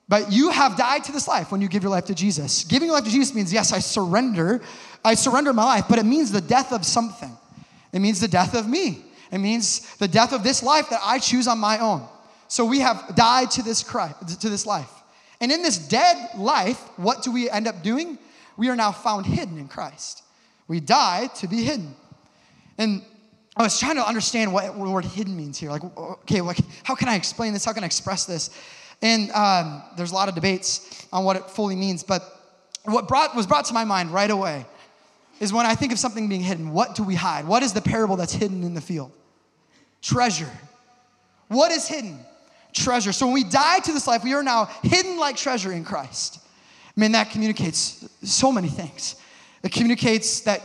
but 0.08 0.32
you 0.32 0.50
have 0.50 0.76
died 0.76 1.04
to 1.04 1.12
this 1.12 1.28
life 1.28 1.52
when 1.52 1.60
you 1.60 1.68
give 1.68 1.84
your 1.84 1.90
life 1.90 2.06
to 2.06 2.14
Jesus. 2.14 2.64
Giving 2.64 2.88
your 2.88 2.96
life 2.96 3.04
to 3.04 3.10
Jesus 3.10 3.34
means, 3.34 3.52
yes, 3.52 3.72
I 3.72 3.78
surrender. 3.78 4.60
I 5.04 5.14
surrender 5.14 5.52
my 5.52 5.64
life, 5.64 5.84
but 5.88 5.98
it 5.98 6.04
means 6.04 6.32
the 6.32 6.40
death 6.40 6.72
of 6.72 6.84
something. 6.84 7.36
It 7.92 8.00
means 8.00 8.20
the 8.20 8.28
death 8.28 8.54
of 8.54 8.68
me. 8.68 9.04
It 9.32 9.38
means 9.38 9.96
the 9.96 10.06
death 10.06 10.32
of 10.32 10.44
this 10.44 10.62
life 10.62 10.90
that 10.90 11.00
I 11.02 11.18
choose 11.18 11.48
on 11.48 11.58
my 11.58 11.78
own. 11.78 12.06
So 12.48 12.66
we 12.66 12.80
have 12.80 13.16
died 13.16 13.50
to 13.52 13.62
this 13.62 13.82
Christ, 13.82 14.42
to 14.42 14.50
this 14.50 14.66
life. 14.66 14.90
And 15.40 15.50
in 15.50 15.62
this 15.62 15.78
dead 15.78 16.28
life, 16.36 16.78
what 16.98 17.22
do 17.22 17.32
we 17.32 17.48
end 17.48 17.66
up 17.66 17.82
doing? 17.82 18.18
We 18.58 18.68
are 18.68 18.76
now 18.76 18.92
found 18.92 19.24
hidden 19.24 19.56
in 19.56 19.68
Christ. 19.68 20.22
We 20.68 20.80
die 20.80 21.28
to 21.36 21.48
be 21.48 21.64
hidden. 21.64 21.96
And 22.76 23.02
I 23.56 23.62
was 23.62 23.80
trying 23.80 23.96
to 23.96 24.06
understand 24.06 24.52
what 24.52 24.66
the 24.66 24.78
word 24.78 25.06
hidden 25.06 25.34
means 25.34 25.58
here. 25.58 25.70
Like, 25.70 25.82
okay, 25.96 26.42
like, 26.42 26.58
how 26.84 26.94
can 26.94 27.08
I 27.08 27.16
explain 27.16 27.54
this? 27.54 27.64
How 27.64 27.72
can 27.72 27.84
I 27.84 27.86
express 27.86 28.26
this? 28.26 28.50
And 29.00 29.30
um, 29.32 29.82
there's 29.96 30.12
a 30.12 30.14
lot 30.14 30.28
of 30.28 30.34
debates 30.34 31.06
on 31.10 31.24
what 31.24 31.36
it 31.36 31.48
fully 31.50 31.74
means. 31.74 32.02
But 32.02 32.22
what 32.84 33.08
brought, 33.08 33.34
was 33.34 33.46
brought 33.46 33.64
to 33.66 33.74
my 33.74 33.84
mind 33.84 34.12
right 34.12 34.30
away 34.30 34.66
is 35.40 35.52
when 35.52 35.64
I 35.64 35.74
think 35.74 35.92
of 35.92 35.98
something 35.98 36.28
being 36.28 36.42
hidden, 36.42 36.70
what 36.70 36.94
do 36.94 37.02
we 37.02 37.14
hide? 37.14 37.46
What 37.46 37.62
is 37.62 37.72
the 37.72 37.80
parable 37.80 38.16
that's 38.16 38.34
hidden 38.34 38.62
in 38.62 38.74
the 38.74 38.80
field? 38.80 39.10
Treasure. 40.02 40.50
What 41.48 41.70
is 41.70 41.88
hidden? 41.88 42.18
Treasure. 42.72 43.12
So 43.12 43.26
when 43.26 43.34
we 43.34 43.44
die 43.44 43.78
to 43.80 43.92
this 43.92 44.06
life, 44.06 44.24
we 44.24 44.34
are 44.34 44.42
now 44.42 44.66
hidden 44.82 45.18
like 45.18 45.36
treasure 45.36 45.72
in 45.72 45.84
Christ. 45.84 46.40
I 46.94 47.00
mean, 47.00 47.12
that 47.12 47.30
communicates 47.30 48.06
so 48.22 48.52
many 48.52 48.68
things. 48.68 49.16
It 49.62 49.72
communicates 49.72 50.40
that 50.40 50.60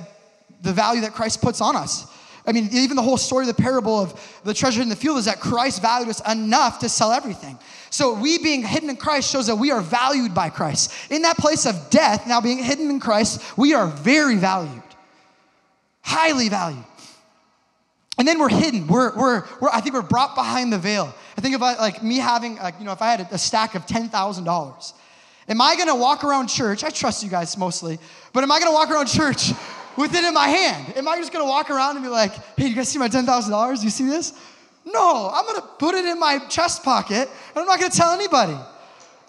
the 0.62 0.74
value 0.74 1.02
that 1.02 1.14
Christ 1.14 1.42
puts 1.42 1.62
on 1.62 1.76
us. 1.76 2.08
I 2.46 2.54
mean, 2.54 2.70
even 2.72 2.96
the 2.96 3.02
whole 3.02 3.18
story 3.18 3.44
of 3.44 3.56
the 3.56 3.62
parable 3.62 4.00
of 4.00 4.42
the 4.46 4.54
treasure 4.54 4.82
in 4.82 4.88
the 4.88 4.96
field 4.96 5.18
is 5.18 5.26
that 5.26 5.42
Christ 5.42 5.82
valued 5.82 6.10
us 6.10 6.22
enough 6.30 6.80
to 6.80 6.90
sell 6.90 7.12
everything. 7.12 7.60
So, 7.90 8.14
we 8.14 8.38
being 8.38 8.64
hidden 8.64 8.90
in 8.90 8.96
Christ 8.96 9.30
shows 9.32 9.48
that 9.48 9.56
we 9.56 9.72
are 9.72 9.82
valued 9.82 10.34
by 10.34 10.50
Christ. 10.50 10.92
In 11.12 11.22
that 11.24 11.38
place 11.38 11.66
of 11.66 11.90
death, 11.90 12.26
now 12.26 12.40
being 12.40 12.64
hidden 12.64 12.90
in 12.90 13.00
Christ, 13.00 13.58
we 13.58 13.74
are 13.74 13.88
very 13.88 14.36
valued, 14.36 14.84
highly 16.02 16.48
valued. 16.48 16.84
And 18.18 18.28
then 18.28 18.40
we're 18.40 18.50
hidden. 18.50 18.88
We're, 18.88 19.16
we're, 19.16 19.46
we're 19.62 19.70
I 19.70 19.82
think 19.82 19.94
we're 19.94 20.02
brought 20.02 20.36
behind 20.36 20.74
the 20.74 20.80
veil. 20.80 21.14
I 21.38 21.42
think 21.42 21.56
about 21.56 21.80
like 21.80 22.02
me 22.02 22.18
having, 22.18 22.56
like, 22.58 22.76
you 22.80 22.86
know, 22.86 22.92
if 22.92 23.02
I 23.02 23.12
had 23.12 23.28
a, 23.32 23.38
stack 23.38 23.76
of 23.76 23.86
$10,000, 23.86 24.94
am 25.50 25.62
I 25.62 25.76
gonna 25.76 25.96
walk 25.96 26.24
around 26.24 26.48
church? 26.48 26.84
I 26.84 26.90
trust 26.90 27.24
you 27.24 27.30
guys 27.30 27.58
mostly, 27.58 28.00
but 28.34 28.44
am 28.44 28.52
I 28.52 28.60
gonna 28.60 28.74
walk 28.74 28.90
around 28.90 29.06
church 29.06 29.52
with 29.98 30.16
it 30.16 30.24
in 30.24 30.34
my 30.34 30.48
hand? 30.48 30.98
Am 30.98 31.08
I 31.08 31.18
just 31.18 31.32
gonna 31.32 31.46
walk 31.46 31.70
around 31.70 31.96
and 31.98 32.04
be 32.04 32.10
like, 32.10 32.34
hey, 32.58 32.68
you 32.68 32.76
guys 32.76 32.90
see 32.90 32.98
my 32.98 33.10
$10,000? 33.10 33.84
You 33.84 33.90
see 33.90 34.06
this? 34.06 34.34
No, 34.84 35.30
I'm 35.32 35.46
gonna 35.46 35.68
put 35.78 35.94
it 35.94 36.06
in 36.06 36.20
my 36.20 36.40
chest 36.48 36.84
pocket 36.84 37.30
and 37.50 37.58
I'm 37.58 37.66
not 37.66 37.80
gonna 37.80 37.92
tell 37.92 38.12
anybody. 38.14 38.58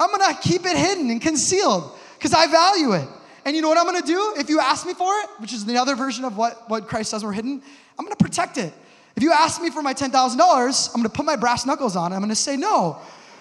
I'm 0.00 0.10
gonna 0.10 0.38
keep 0.40 0.64
it 0.64 0.76
hidden 0.76 1.10
and 1.10 1.20
concealed 1.20 1.98
because 2.16 2.32
I 2.32 2.46
value 2.46 2.92
it. 2.92 3.08
And 3.48 3.56
you 3.56 3.62
know 3.62 3.70
what 3.70 3.78
I'm 3.78 3.86
gonna 3.86 4.02
do 4.02 4.34
if 4.36 4.50
you 4.50 4.60
ask 4.60 4.86
me 4.86 4.92
for 4.92 5.10
it, 5.20 5.30
which 5.38 5.54
is 5.54 5.64
the 5.64 5.78
other 5.78 5.96
version 5.96 6.26
of 6.26 6.36
what, 6.36 6.68
what 6.68 6.86
Christ 6.86 7.12
says 7.12 7.24
we're 7.24 7.32
hidden? 7.32 7.62
I'm 7.98 8.04
gonna 8.04 8.14
protect 8.14 8.58
it. 8.58 8.74
If 9.16 9.22
you 9.22 9.32
ask 9.32 9.62
me 9.62 9.70
for 9.70 9.80
my 9.80 9.94
$10,000, 9.94 10.90
I'm 10.90 10.96
gonna 11.00 11.08
put 11.08 11.24
my 11.24 11.34
brass 11.34 11.64
knuckles 11.64 11.96
on. 11.96 12.12
And 12.12 12.16
I'm 12.16 12.20
gonna 12.20 12.34
say 12.34 12.58
no. 12.58 12.98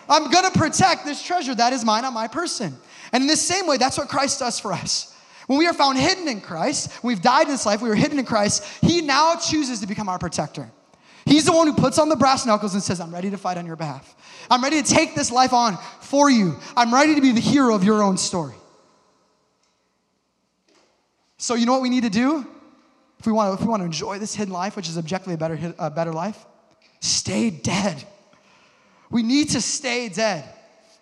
I'm 0.07 0.31
gonna 0.31 0.51
protect 0.51 1.03
this 1.03 1.21
treasure 1.21 1.53
that 1.55 1.73
is 1.73 1.83
mine 1.83 2.05
on 2.05 2.13
my 2.13 2.29
person. 2.29 2.73
And 3.11 3.21
in 3.21 3.27
the 3.27 3.35
same 3.35 3.67
way, 3.67 3.75
that's 3.75 3.97
what 3.97 4.07
Christ 4.07 4.39
does 4.39 4.61
for 4.61 4.71
us. 4.71 5.13
When 5.47 5.59
we 5.59 5.67
are 5.67 5.73
found 5.73 5.97
hidden 5.97 6.29
in 6.29 6.39
Christ, 6.39 7.03
we've 7.03 7.21
died 7.21 7.47
in 7.47 7.51
this 7.51 7.65
life, 7.65 7.81
we 7.81 7.89
were 7.89 7.95
hidden 7.95 8.17
in 8.17 8.23
Christ, 8.23 8.63
He 8.79 9.01
now 9.01 9.35
chooses 9.35 9.81
to 9.81 9.87
become 9.87 10.07
our 10.07 10.19
protector. 10.19 10.71
He's 11.25 11.43
the 11.43 11.51
one 11.51 11.67
who 11.67 11.73
puts 11.73 11.99
on 11.99 12.07
the 12.07 12.15
brass 12.15 12.45
knuckles 12.45 12.75
and 12.75 12.81
says, 12.81 13.01
I'm 13.01 13.13
ready 13.13 13.29
to 13.31 13.37
fight 13.37 13.57
on 13.57 13.65
your 13.65 13.75
behalf. 13.75 14.15
I'm 14.49 14.63
ready 14.63 14.81
to 14.81 14.89
take 14.89 15.15
this 15.15 15.33
life 15.33 15.51
on 15.51 15.77
for 15.99 16.29
you. 16.29 16.55
I'm 16.77 16.93
ready 16.93 17.13
to 17.15 17.19
be 17.19 17.33
the 17.33 17.41
hero 17.41 17.75
of 17.75 17.83
your 17.83 18.01
own 18.01 18.15
story. 18.15 18.55
So, 21.37 21.53
you 21.53 21.65
know 21.65 21.73
what 21.73 21.81
we 21.81 21.89
need 21.89 22.03
to 22.03 22.09
do? 22.09 22.45
If 23.19 23.25
we 23.25 23.31
want 23.31 23.49
to, 23.49 23.61
if 23.61 23.65
we 23.65 23.69
want 23.69 23.81
to 23.81 23.85
enjoy 23.85 24.19
this 24.19 24.35
hidden 24.35 24.53
life, 24.53 24.75
which 24.75 24.89
is 24.89 24.97
objectively 24.97 25.35
a 25.35 25.37
better, 25.37 25.73
a 25.79 25.89
better 25.89 26.13
life, 26.13 26.45
stay 26.99 27.49
dead. 27.49 28.03
We 29.09 29.23
need 29.23 29.49
to 29.51 29.61
stay 29.61 30.09
dead. 30.09 30.43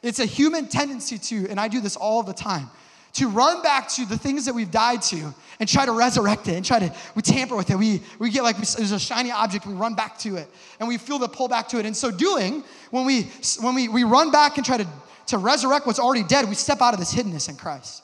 It's 0.01 0.19
a 0.19 0.25
human 0.25 0.67
tendency 0.67 1.17
to, 1.17 1.49
and 1.49 1.59
I 1.59 1.67
do 1.67 1.81
this 1.81 1.95
all 1.95 2.21
the 2.21 2.33
time, 2.33 2.69
to 3.13 3.27
run 3.27 3.63
back 3.63 3.87
to 3.89 4.05
the 4.05 4.17
things 4.17 4.45
that 4.45 4.53
we've 4.53 4.69
died 4.69 5.01
to 5.03 5.33
and 5.59 5.67
try 5.67 5.85
to 5.85 5.93
resurrect 5.93 6.47
it 6.47 6.55
and 6.55 6.65
try 6.65 6.79
to, 6.79 6.93
we 7.15 7.21
tamper 7.21 7.55
with 7.55 7.69
it. 7.69 7.77
We, 7.77 8.01
we 8.19 8.29
get 8.29 8.43
like, 8.43 8.57
there's 8.57 8.91
a 8.91 8.99
shiny 8.99 9.31
object, 9.31 9.65
we 9.65 9.73
run 9.73 9.95
back 9.95 10.19
to 10.19 10.35
it 10.35 10.47
and 10.79 10.87
we 10.87 10.97
feel 10.97 11.17
the 11.17 11.29
pull 11.29 11.47
back 11.47 11.69
to 11.69 11.79
it. 11.79 11.85
And 11.85 11.95
so 11.95 12.11
doing, 12.11 12.63
when 12.91 13.05
we, 13.05 13.23
when 13.61 13.73
we, 13.73 13.87
we 13.87 14.03
run 14.03 14.31
back 14.31 14.57
and 14.57 14.65
try 14.65 14.77
to, 14.77 14.87
to 15.27 15.37
resurrect 15.37 15.87
what's 15.87 15.99
already 15.99 16.23
dead, 16.23 16.47
we 16.47 16.55
step 16.55 16.81
out 16.81 16.93
of 16.93 16.99
this 16.99 17.13
hiddenness 17.13 17.49
in 17.49 17.55
Christ. 17.55 18.03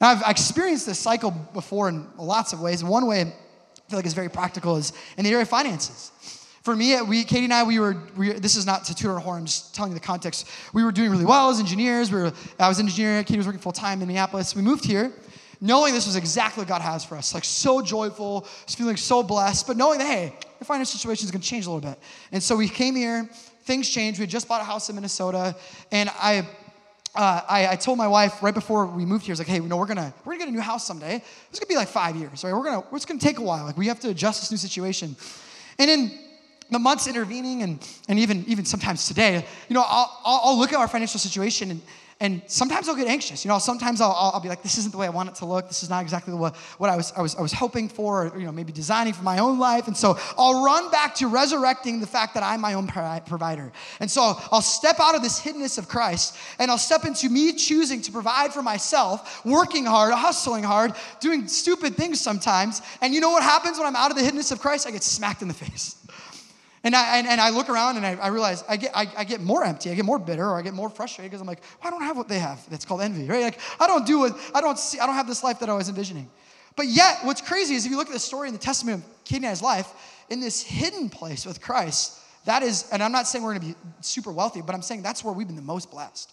Now, 0.00 0.10
I've 0.10 0.22
experienced 0.30 0.86
this 0.86 0.98
cycle 0.98 1.30
before 1.30 1.88
in 1.88 2.06
lots 2.18 2.52
of 2.52 2.60
ways. 2.60 2.84
One 2.84 3.06
way 3.06 3.20
I 3.22 3.24
feel 3.88 3.98
like 3.98 4.06
is 4.06 4.14
very 4.14 4.28
practical 4.28 4.76
is 4.76 4.92
in 5.16 5.24
the 5.24 5.30
area 5.30 5.42
of 5.42 5.48
finances. 5.48 6.12
For 6.62 6.74
me, 6.74 7.00
we, 7.02 7.22
Katie 7.22 7.44
and 7.44 7.54
I, 7.54 7.62
we 7.62 7.78
were, 7.78 7.96
we, 8.16 8.32
this 8.32 8.56
is 8.56 8.66
not 8.66 8.84
to 8.86 8.94
toot 8.94 9.10
our 9.10 9.20
horn, 9.20 9.40
I'm 9.40 9.46
just 9.46 9.74
telling 9.74 9.92
you 9.92 9.98
the 9.98 10.04
context. 10.04 10.48
We 10.72 10.82
were 10.82 10.90
doing 10.90 11.10
really 11.10 11.24
well 11.24 11.48
as 11.48 11.60
engineers. 11.60 12.10
We 12.10 12.20
were, 12.20 12.32
I 12.58 12.68
was 12.68 12.80
an 12.80 12.86
engineer, 12.86 13.22
Katie 13.22 13.38
was 13.38 13.46
working 13.46 13.60
full 13.60 13.70
time 13.70 14.02
in 14.02 14.08
Minneapolis. 14.08 14.56
We 14.56 14.62
moved 14.62 14.84
here 14.84 15.12
knowing 15.60 15.94
this 15.94 16.06
was 16.06 16.16
exactly 16.16 16.62
what 16.62 16.68
God 16.68 16.82
has 16.82 17.04
for 17.04 17.16
us. 17.16 17.34
Like 17.34 17.44
so 17.44 17.80
joyful, 17.80 18.42
feeling 18.68 18.96
so 18.96 19.22
blessed, 19.22 19.66
but 19.66 19.76
knowing 19.76 19.98
that, 19.98 20.06
hey, 20.06 20.34
your 20.60 20.66
financial 20.66 20.98
situation 20.98 21.24
is 21.24 21.30
gonna 21.30 21.42
change 21.42 21.66
a 21.66 21.70
little 21.70 21.88
bit. 21.88 21.98
And 22.32 22.42
so 22.42 22.56
we 22.56 22.68
came 22.68 22.94
here, 22.94 23.28
things 23.64 23.88
changed. 23.88 24.20
We 24.20 24.26
just 24.26 24.48
bought 24.48 24.60
a 24.60 24.64
house 24.64 24.88
in 24.88 24.94
Minnesota, 24.94 25.56
and 25.90 26.10
I 26.10 26.46
uh, 27.16 27.42
I, 27.48 27.68
I, 27.68 27.76
told 27.76 27.96
my 27.96 28.06
wife 28.06 28.42
right 28.42 28.54
before 28.54 28.86
we 28.86 29.06
moved 29.06 29.24
here, 29.24 29.32
I 29.32 29.34
was 29.34 29.38
like, 29.40 29.48
hey, 29.48 29.56
you 29.56 29.62
know, 29.62 29.76
we're 29.76 29.86
gonna 29.86 30.12
we're 30.24 30.34
gonna 30.34 30.44
get 30.44 30.48
a 30.48 30.52
new 30.52 30.60
house 30.60 30.86
someday. 30.86 31.22
It's 31.50 31.58
gonna 31.58 31.68
be 31.68 31.76
like 31.76 31.88
five 31.88 32.14
years, 32.14 32.44
right? 32.44 32.52
We're 32.52 32.64
gonna 32.64 32.84
it's 32.92 33.06
gonna 33.06 33.18
take 33.18 33.38
a 33.38 33.42
while. 33.42 33.64
Like 33.64 33.76
we 33.76 33.86
have 33.86 34.00
to 34.00 34.10
adjust 34.10 34.42
this 34.42 34.50
new 34.50 34.56
situation. 34.56 35.16
And 35.78 35.90
in 35.90 36.18
the 36.70 36.78
months 36.78 37.06
intervening, 37.06 37.62
and 37.62 37.78
and 38.08 38.18
even 38.18 38.44
even 38.46 38.64
sometimes 38.64 39.08
today, 39.08 39.44
you 39.68 39.74
know, 39.74 39.84
I'll, 39.86 40.20
I'll 40.24 40.58
look 40.58 40.72
at 40.72 40.78
our 40.78 40.88
financial 40.88 41.18
situation 41.18 41.70
and 41.70 41.80
and 42.18 42.40
sometimes 42.46 42.88
I'll 42.88 42.96
get 42.96 43.08
anxious. 43.08 43.44
You 43.44 43.50
know, 43.50 43.58
sometimes 43.58 44.00
I'll, 44.00 44.30
I'll, 44.32 44.40
be 44.40 44.48
like, 44.48 44.62
this 44.62 44.78
isn't 44.78 44.90
the 44.90 44.96
way 44.96 45.06
I 45.06 45.10
want 45.10 45.28
it 45.28 45.34
to 45.36 45.44
look. 45.44 45.68
This 45.68 45.82
is 45.82 45.90
not 45.90 46.00
exactly 46.00 46.32
what, 46.32 46.56
what 46.78 46.88
I, 46.88 46.96
was, 46.96 47.12
I, 47.14 47.20
was, 47.20 47.34
I 47.34 47.42
was 47.42 47.52
hoping 47.52 47.90
for, 47.90 48.28
or, 48.28 48.38
you 48.38 48.46
know, 48.46 48.52
maybe 48.52 48.72
designing 48.72 49.12
for 49.12 49.22
my 49.22 49.38
own 49.38 49.58
life. 49.58 49.86
And 49.86 49.94
so 49.94 50.18
I'll 50.38 50.64
run 50.64 50.90
back 50.90 51.14
to 51.16 51.26
resurrecting 51.26 52.00
the 52.00 52.06
fact 52.06 52.32
that 52.32 52.42
I'm 52.42 52.62
my 52.62 52.72
own 52.72 52.86
provider. 52.86 53.70
And 54.00 54.10
so 54.10 54.34
I'll 54.50 54.62
step 54.62 54.98
out 54.98 55.14
of 55.14 55.22
this 55.22 55.38
hiddenness 55.38 55.76
of 55.76 55.88
Christ 55.88 56.38
and 56.58 56.70
I'll 56.70 56.78
step 56.78 57.04
into 57.04 57.28
me 57.28 57.52
choosing 57.52 58.00
to 58.00 58.12
provide 58.12 58.54
for 58.54 58.62
myself, 58.62 59.44
working 59.44 59.84
hard, 59.84 60.14
hustling 60.14 60.64
hard, 60.64 60.94
doing 61.20 61.46
stupid 61.48 61.96
things 61.96 62.18
sometimes. 62.18 62.80
And 63.02 63.12
you 63.12 63.20
know 63.20 63.30
what 63.30 63.42
happens 63.42 63.76
when 63.76 63.86
I'm 63.86 63.96
out 63.96 64.10
of 64.10 64.16
the 64.16 64.22
hiddenness 64.22 64.52
of 64.52 64.60
Christ? 64.60 64.86
I 64.86 64.90
get 64.90 65.02
smacked 65.02 65.42
in 65.42 65.48
the 65.48 65.54
face. 65.54 65.96
And 66.86 66.94
I, 66.94 67.18
and, 67.18 67.26
and 67.26 67.40
I 67.40 67.50
look 67.50 67.68
around 67.68 67.96
and 67.96 68.06
I, 68.06 68.14
I 68.14 68.28
realize 68.28 68.62
I 68.68 68.76
get, 68.76 68.92
I, 68.94 69.08
I, 69.18 69.24
get 69.24 69.40
more 69.40 69.64
empty, 69.64 69.90
I 69.90 69.94
get 69.94 70.04
more 70.04 70.20
bitter, 70.20 70.44
or 70.44 70.56
I 70.56 70.62
get 70.62 70.72
more 70.72 70.88
frustrated 70.88 71.32
because 71.32 71.40
I'm 71.40 71.46
like, 71.48 71.60
well, 71.82 71.88
I 71.88 71.90
don't 71.90 72.06
have 72.06 72.16
what 72.16 72.28
they 72.28 72.38
have. 72.38 72.64
That's 72.70 72.84
called 72.84 73.00
envy, 73.00 73.26
right? 73.26 73.42
Like, 73.42 73.58
I 73.80 73.88
don't 73.88 74.06
do 74.06 74.24
it, 74.26 74.34
I 74.54 74.60
don't 74.60 74.78
see, 74.78 75.00
I 75.00 75.06
don't 75.06 75.16
have 75.16 75.26
this 75.26 75.42
life 75.42 75.58
that 75.58 75.68
I 75.68 75.74
was 75.74 75.88
envisioning. 75.88 76.30
But 76.76 76.86
yet, 76.86 77.18
what's 77.24 77.40
crazy 77.40 77.74
is 77.74 77.86
if 77.86 77.90
you 77.90 77.96
look 77.96 78.06
at 78.06 78.12
the 78.12 78.20
story 78.20 78.46
in 78.46 78.54
the 78.54 78.60
testament 78.60 79.02
of 79.02 79.44
and 79.44 79.62
life, 79.62 79.88
in 80.30 80.38
this 80.38 80.62
hidden 80.62 81.10
place 81.10 81.44
with 81.44 81.60
Christ, 81.60 82.20
that 82.44 82.62
is, 82.62 82.88
and 82.92 83.02
I'm 83.02 83.10
not 83.10 83.26
saying 83.26 83.44
we're 83.44 83.54
gonna 83.54 83.66
be 83.66 83.74
super 84.00 84.30
wealthy, 84.30 84.62
but 84.62 84.72
I'm 84.72 84.82
saying 84.82 85.02
that's 85.02 85.24
where 85.24 85.34
we've 85.34 85.48
been 85.48 85.56
the 85.56 85.62
most 85.62 85.90
blessed. 85.90 86.30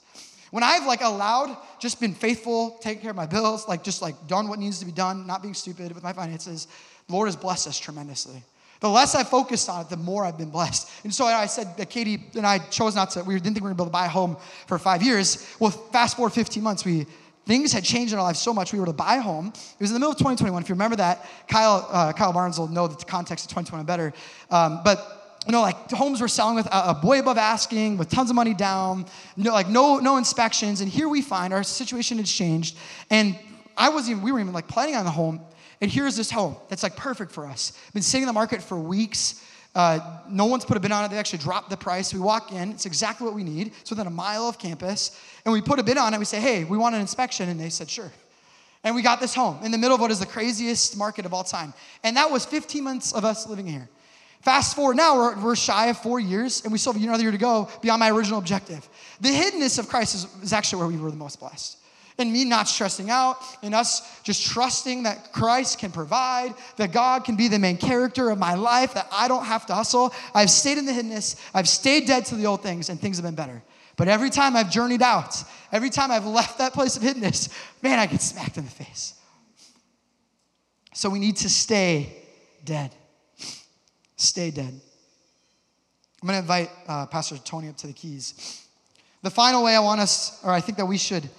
When 0.52 0.62
I've 0.62 0.86
like 0.86 1.02
allowed, 1.02 1.58
just 1.80 2.00
been 2.00 2.13
faithful, 2.13 2.78
taking 2.80 3.02
care 3.02 3.10
of 3.10 3.18
my 3.18 3.26
bills, 3.26 3.68
like 3.68 3.84
just 3.84 4.04
like 4.04 4.28
done 4.28 4.50
what 4.50 4.60
needs 4.60 4.78
to 4.82 4.86
be 4.86 4.92
done, 4.92 5.26
not 5.26 5.42
being 5.42 5.56
stupid 5.56 5.92
with 5.96 6.04
my 6.04 6.13
finances, 6.13 6.68
Lord 7.10 7.28
has 7.28 7.36
blessed 7.36 7.66
us 7.66 7.80
tremendously. 7.80 8.44
The 8.84 8.89
less 8.89 9.15
I 9.15 9.24
focused 9.24 9.69
on 9.69 9.80
it, 9.80 9.89
the 9.89 9.96
more 9.96 10.26
I've 10.26 10.38
been 10.38 10.50
blessed. 10.50 10.91
And 11.06 11.15
so 11.15 11.24
I 11.24 11.46
said 11.46 11.78
that 11.78 11.89
Katie 11.89 12.22
and 12.36 12.46
I 12.46 12.58
chose 12.58 12.96
not 12.96 13.12
to, 13.12 13.24
we 13.24 13.34
didn't 13.36 13.54
think 13.54 13.63
we 13.63 13.69
were 13.69 13.69
gonna 13.69 13.76
be 13.76 13.84
able 13.84 13.86
to 13.86 13.91
buy 13.93 14.08
a 14.08 14.10
home 14.10 14.36
for 14.67 14.78
five 14.78 15.02
years. 15.02 15.56
Well, 15.58 15.72
fast 15.72 16.17
forward 16.17 16.34
15 16.34 16.62
months, 16.62 16.84
we 16.84 17.08
things 17.46 17.72
had 17.72 17.86
changed 17.86 18.12
in 18.12 18.19
our 18.19 18.26
lives 18.26 18.39
so 18.39 18.54
much 18.54 18.74
we 18.74 18.82
were 18.82 18.86
to 18.86 18.91
buy 18.91 19.15
a 19.15 19.22
home. 19.22 19.54
It 19.56 19.80
was 19.80 19.89
in 19.89 19.93
the 19.93 20.02
middle 20.02 20.12
of 20.12 20.17
2021. 20.17 20.62
If 20.62 20.67
you 20.67 20.76
remember 20.76 20.98
that, 20.98 21.26
Kyle, 21.48 21.88
uh, 21.89 22.12
Kyle 22.12 22.34
Barnes 22.34 22.60
will 22.60 22.67
know 22.67 22.88
the 22.88 22.96
context 23.06 23.46
of 23.46 23.52
2021 23.52 23.86
better. 23.86 24.13
Um, 24.52 24.82
but 24.84 25.39
you 25.46 25.54
know, 25.54 25.62
like 25.62 25.89
homes 25.89 26.19
were 26.19 26.28
selling 26.28 26.56
with 26.56 26.65
a, 26.65 26.89
a 26.89 26.93
boy 26.93 27.22
above 27.22 27.38
asking, 27.38 27.96
with 27.96 28.10
tons 28.10 28.32
of 28.32 28.36
money 28.36 28.54
down, 28.54 29.06
no, 29.38 29.54
like 29.54 29.69
no, 29.69 30.00
no 30.00 30.17
inspections. 30.17 30.82
And 30.82 30.91
here 30.91 31.08
we 31.08 31.22
find 31.22 31.54
our 31.54 31.63
situation 31.63 32.17
has 32.17 32.30
changed. 32.30 32.78
And 33.10 33.39
I 33.78 33.88
wasn't 33.88 34.17
even, 34.17 34.24
we 34.26 34.34
weren't 34.34 34.43
even 34.43 34.54
like 34.54 34.67
planning 34.67 34.96
on 34.96 35.06
the 35.06 35.12
home. 35.12 35.39
And 35.84 35.91
here's 35.91 36.15
this 36.15 36.32
home 36.32 36.56
that's 36.69 36.82
like 36.82 36.96
perfect 36.96 37.34
for 37.34 37.46
us. 37.46 37.74
Been 37.93 38.02
sitting 38.02 38.24
in 38.24 38.28
the 38.28 38.34
market 38.34 38.63
for 38.63 38.80
weeks. 38.80 39.43
Uh, 39.76 40.22
no 40.30 40.46
one's 40.46 40.63
put 40.63 40.78
a 40.78 40.80
bid 40.80 40.93
on 40.93 41.04
it. 41.04 41.12
They 41.12 41.17
actually 41.17 41.39
dropped 41.39 41.69
the 41.69 41.76
price. 41.76 42.13
We 42.13 42.22
walk 42.22 42.54
in. 42.54 42.72
It's 42.72 42.86
exactly 42.86 43.26
what 43.26 43.36
we 43.36 43.43
need. 43.43 43.74
It's 43.82 43.89
within 43.89 44.08
a 44.08 44.10
mile 44.10 44.43
of 44.43 44.58
campus. 44.58 45.19
And 45.43 45.52
we 45.52 45.60
put 45.60 45.80
a 45.80 45.84
bid 45.84 45.98
on 45.98 46.13
it. 46.13 46.19
We 46.19 46.24
say, 46.24 46.39
hey, 46.39 46.63
we 46.63 46.78
want 46.78 46.96
an 46.96 47.02
inspection. 47.02 47.50
And 47.50 47.60
they 47.60 47.67
said, 47.67 47.89
sure. 47.89 48.10
And 48.86 48.96
we 48.96 49.02
got 49.02 49.19
this 49.19 49.36
home 49.36 49.60
in 49.62 49.72
the 49.72 49.78
middle 49.78 49.96
of 49.96 50.00
what 50.00 50.10
is 50.10 50.22
the 50.22 50.26
craziest 50.26 50.96
market 50.96 51.26
of 51.26 51.34
all 51.34 51.43
time. 51.43 51.74
And 52.02 52.15
that 52.15 52.32
was 52.32 52.46
15 52.46 52.82
months 52.82 53.12
of 53.12 53.26
us 53.26 53.46
living 53.46 53.67
here. 53.67 53.89
Fast 54.39 54.78
forward 54.78 54.96
now, 54.96 55.17
we're, 55.17 55.38
we're 55.43 55.56
shy 55.58 55.88
of 55.88 55.98
four 55.98 56.22
years, 56.22 56.63
and 56.63 56.72
we 56.72 56.78
still 56.78 56.93
have 56.93 57.04
another 57.04 57.24
year 57.24 57.32
to 57.34 57.38
go 57.38 57.67
beyond 57.82 58.00
my 58.00 58.10
original 58.10 58.39
objective. 58.39 58.88
The 59.19 59.32
hiddenness 59.32 59.80
of 59.80 59.89
Christ 59.89 60.15
is, 60.15 60.28
is 60.43 60.54
actually 60.54 60.80
where 60.80 60.88
we 60.88 60.96
were 60.96 61.12
the 61.12 61.17
most 61.17 61.41
blessed. 61.41 61.83
And 62.17 62.32
me 62.32 62.45
not 62.45 62.67
stressing 62.67 63.10
out, 63.10 63.38
and 63.63 63.73
us 63.73 64.21
just 64.21 64.45
trusting 64.45 65.04
that 65.04 65.32
Christ 65.32 65.80
can 65.80 65.91
provide, 65.91 66.54
that 66.78 66.91
God 66.91 67.26
can 67.26 67.36
be 67.36 67.47
the 67.47 67.58
main 67.58 67.78
character 67.78 68.30
of 68.30 68.38
my 68.38 68.54
life, 68.54 68.93
that 68.93 69.08
I 69.12 69.28
don't 69.28 69.45
have 69.45 69.65
to 69.65 69.73
hustle. 69.73 70.13
I've 70.36 70.52
stayed 70.52 70.78
in 70.78 70.86
the 70.86 70.91
hiddenness, 70.91 71.41
I've 71.54 71.67
stayed 71.67 72.06
dead 72.06 72.26
to 72.26 72.36
the 72.36 72.45
old 72.45 72.62
things, 72.62 72.89
and 72.89 72.99
things 72.99 73.17
have 73.17 73.26
been 73.26 73.34
better. 73.34 73.63
But 73.95 74.08
every 74.08 74.30
time 74.30 74.56
I've 74.56 74.71
journeyed 74.71 75.02
out, 75.02 75.43
every 75.71 75.89
time 75.89 76.12
I've 76.12 76.26
left 76.26 76.60
that 76.60 76.73
place 76.73 76.97
of 76.97 77.04
hiddenness, 77.04 77.49
man, 77.82 77.99
I 77.99 78.06
get 78.06 78.21
smacked 78.21 78.58
in 78.58 78.65
the 78.65 78.71
face. 78.71 79.15
So 80.93 81.10
we 81.10 81.19
need 81.19 81.38
to 81.38 81.49
stay 81.49 82.15
dead. 82.63 82.93
Stay 84.15 84.52
dead. 84.52 84.80
I'm 86.21 86.28
going 86.28 86.38
to 86.38 86.41
invite 86.41 86.69
uh, 86.88 87.06
Pastor 87.08 87.38
Tony 87.38 87.69
up 87.69 87.78
to 87.78 87.88
the 87.88 87.93
keys. 87.93 88.65
The 89.23 89.30
final 89.30 89.63
way 89.63 89.76
I 89.76 89.80
want 89.80 89.99
us, 89.99 90.39
or 90.43 90.52
I 90.52 90.62
think 90.62 90.78
that 90.78 90.86
we 90.86 90.97
should 90.97 91.30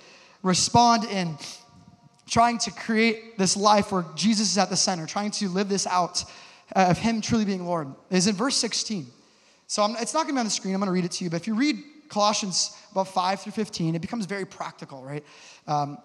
respond 0.45 1.05
in 1.05 1.37
trying 2.29 2.59
to 2.59 2.71
create 2.71 3.37
this 3.37 3.57
life 3.57 3.91
where 3.91 4.05
Jesus 4.15 4.53
is 4.53 4.59
at 4.59 4.71
the 4.71 4.77
center, 4.77 5.07
trying 5.07 5.33
to 5.33 5.49
live 5.49 5.69
this 5.69 5.87
out 5.87 6.25
uh, 6.77 6.87
of 6.91 6.99
Him 6.99 7.21
truly 7.21 7.45
being 7.45 7.67
Lord, 7.67 7.89
is 8.11 8.29
in 8.29 8.37
verse 8.37 8.57
16. 8.57 9.07
So 9.67 9.83
I'm, 9.83 9.97
it's 9.97 10.15
not 10.15 10.21
going 10.21 10.29
to 10.29 10.35
be 10.35 10.39
on 10.41 10.47
the 10.47 10.51
screen. 10.51 10.75
I'm 10.75 10.81
going 10.81 10.87
to 10.87 10.93
read 10.93 11.05
it 11.05 11.13
to 11.13 11.25
you. 11.25 11.31
But 11.31 11.41
if 11.41 11.47
you 11.47 11.55
read 11.55 11.83
Colossians 12.09 12.77
about 12.93 13.09
5 13.09 13.41
through 13.41 13.53
15, 13.53 13.95
it 13.95 14.01
becomes 14.01 14.27
very 14.27 14.45
practical, 14.45 15.03
right? 15.03 15.25
Um, 15.67 15.97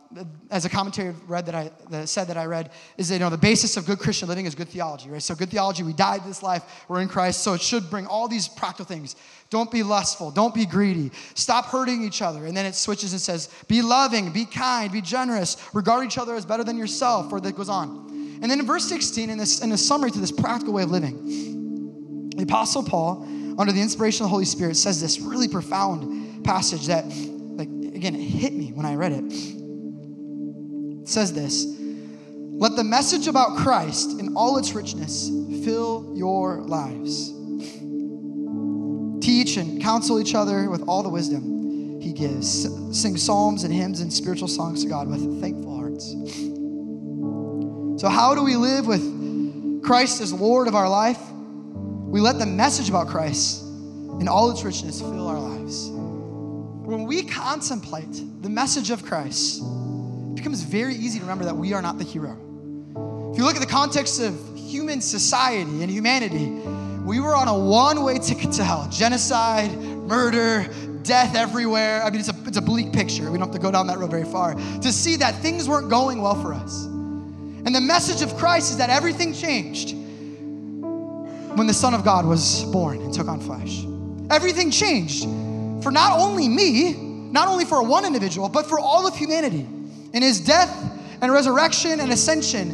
as 0.49 0.63
a 0.63 0.69
commentary 0.69 1.13
read 1.27 1.45
that 1.47 1.55
I 1.55 1.69
that 1.89 2.07
said 2.07 2.27
that 2.27 2.37
I 2.37 2.45
read 2.45 2.71
is 2.97 3.09
that 3.09 3.15
you 3.15 3.19
know 3.19 3.29
the 3.29 3.37
basis 3.37 3.75
of 3.75 3.85
good 3.85 3.99
Christian 3.99 4.29
living 4.29 4.45
is 4.45 4.55
good 4.55 4.69
theology, 4.69 5.09
right? 5.09 5.21
So 5.21 5.35
good 5.35 5.49
theology, 5.49 5.83
we 5.83 5.91
died 5.91 6.23
this 6.23 6.41
life, 6.41 6.85
we're 6.87 7.01
in 7.01 7.09
Christ, 7.09 7.41
so 7.41 7.55
it 7.55 7.61
should 7.61 7.89
bring 7.89 8.07
all 8.07 8.29
these 8.29 8.47
practical 8.47 8.85
things. 8.85 9.17
Don't 9.49 9.69
be 9.69 9.83
lustful, 9.83 10.31
don't 10.31 10.55
be 10.55 10.65
greedy, 10.65 11.11
stop 11.33 11.65
hurting 11.65 12.03
each 12.03 12.21
other, 12.21 12.45
and 12.45 12.55
then 12.55 12.65
it 12.65 12.73
switches 12.73 13.11
and 13.11 13.21
says, 13.21 13.49
be 13.67 13.81
loving, 13.81 14.31
be 14.31 14.45
kind, 14.45 14.93
be 14.93 15.01
generous, 15.01 15.57
regard 15.73 16.05
each 16.05 16.17
other 16.17 16.35
as 16.35 16.45
better 16.45 16.63
than 16.63 16.77
yourself, 16.77 17.33
or 17.33 17.41
that 17.41 17.57
goes 17.57 17.67
on. 17.67 18.39
And 18.41 18.49
then 18.49 18.61
in 18.61 18.65
verse 18.65 18.85
16, 18.87 19.29
in 19.29 19.37
this 19.37 19.61
in 19.61 19.73
a 19.73 19.77
summary 19.77 20.11
to 20.11 20.19
this 20.19 20.31
practical 20.31 20.73
way 20.73 20.83
of 20.83 20.91
living, 20.91 22.29
the 22.37 22.43
Apostle 22.43 22.83
Paul, 22.83 23.27
under 23.59 23.73
the 23.73 23.81
inspiration 23.81 24.23
of 24.23 24.29
the 24.29 24.33
Holy 24.33 24.45
Spirit, 24.45 24.77
says 24.77 25.01
this 25.01 25.19
really 25.19 25.49
profound 25.49 26.45
passage 26.45 26.87
that 26.87 27.03
again, 27.99 28.15
it 28.15 28.23
hit 28.23 28.53
me 28.53 28.71
when 28.71 28.85
I 28.85 28.95
read 28.95 29.11
it. 29.11 29.25
It 31.01 31.07
says 31.07 31.33
this 31.33 31.65
Let 31.67 32.77
the 32.77 32.83
message 32.83 33.27
about 33.27 33.57
Christ 33.57 34.19
in 34.19 34.35
all 34.35 34.57
its 34.57 34.73
richness 34.73 35.29
fill 35.65 36.13
your 36.15 36.61
lives. 36.61 37.33
Teach 39.21 39.57
and 39.57 39.81
counsel 39.81 40.19
each 40.21 40.33
other 40.33 40.69
with 40.69 40.81
all 40.87 41.03
the 41.03 41.09
wisdom 41.09 41.99
he 41.99 42.13
gives. 42.13 42.67
Sing 42.97 43.17
psalms 43.17 43.65
and 43.65 43.73
hymns 43.73 43.99
and 43.99 44.11
spiritual 44.11 44.47
songs 44.47 44.83
to 44.83 44.89
God 44.89 45.09
with 45.09 45.41
thankful 45.41 45.75
hearts. 45.75 46.11
So, 48.01 48.07
how 48.07 48.33
do 48.33 48.43
we 48.43 48.55
live 48.55 48.87
with 48.87 49.83
Christ 49.83 50.21
as 50.21 50.31
Lord 50.31 50.69
of 50.69 50.75
our 50.75 50.87
life? 50.87 51.19
We 51.31 52.21
let 52.21 52.39
the 52.39 52.45
message 52.45 52.87
about 52.87 53.09
Christ 53.09 53.61
in 54.21 54.29
all 54.29 54.49
its 54.51 54.63
richness 54.63 55.01
fill 55.01 55.27
our 55.27 55.39
lives 55.39 55.98
when 56.89 57.05
we 57.05 57.21
contemplate 57.21 58.41
the 58.41 58.49
message 58.49 58.89
of 58.89 59.05
Christ, 59.05 59.61
it 59.61 60.35
becomes 60.35 60.63
very 60.63 60.95
easy 60.95 61.19
to 61.19 61.23
remember 61.23 61.45
that 61.45 61.55
we 61.55 61.71
are 61.73 61.83
not 61.83 61.99
the 61.99 62.03
hero. 62.03 62.31
If 63.31 63.37
you 63.37 63.43
look 63.45 63.55
at 63.55 63.61
the 63.61 63.67
context 63.67 64.19
of 64.19 64.35
human 64.57 64.99
society 64.99 65.83
and 65.83 65.89
humanity, 65.89 66.47
we 67.05 67.19
were 67.19 67.35
on 67.35 67.47
a 67.47 67.57
one 67.57 68.03
way 68.03 68.17
ticket 68.17 68.51
to 68.53 68.63
hell 68.63 68.89
genocide, 68.91 69.71
murder, 69.77 70.67
death 71.03 71.35
everywhere. 71.35 72.01
I 72.01 72.09
mean, 72.09 72.21
it's 72.21 72.29
a, 72.29 72.35
it's 72.47 72.57
a 72.57 72.61
bleak 72.61 72.91
picture. 72.91 73.29
We 73.29 73.37
don't 73.37 73.47
have 73.47 73.51
to 73.51 73.59
go 73.59 73.69
down 73.69 73.85
that 73.85 73.99
road 73.99 74.09
very 74.09 74.25
far 74.25 74.55
to 74.55 74.91
see 74.91 75.15
that 75.17 75.35
things 75.43 75.69
weren't 75.69 75.91
going 75.91 76.23
well 76.23 76.41
for 76.41 76.55
us. 76.55 76.85
And 76.85 77.75
the 77.75 77.81
message 77.81 78.23
of 78.23 78.35
Christ 78.35 78.71
is 78.71 78.77
that 78.77 78.89
everything 78.89 79.31
changed 79.31 79.95
when 81.55 81.67
the 81.67 81.73
Son 81.73 81.93
of 81.93 82.03
God 82.03 82.25
was 82.25 82.63
born 82.65 82.99
and 82.99 83.13
took 83.13 83.27
on 83.27 83.39
flesh. 83.39 83.85
Everything 84.31 84.71
changed 84.71 85.27
for 85.81 85.91
not 85.91 86.19
only 86.19 86.47
me, 86.47 86.93
not 87.31 87.47
only 87.47 87.65
for 87.65 87.81
one 87.83 88.05
individual, 88.05 88.49
but 88.49 88.65
for 88.65 88.79
all 88.79 89.07
of 89.07 89.15
humanity. 89.15 89.67
In 90.13 90.21
his 90.21 90.41
death 90.41 90.73
and 91.21 91.31
resurrection 91.31 91.99
and 91.99 92.11
ascension, 92.11 92.71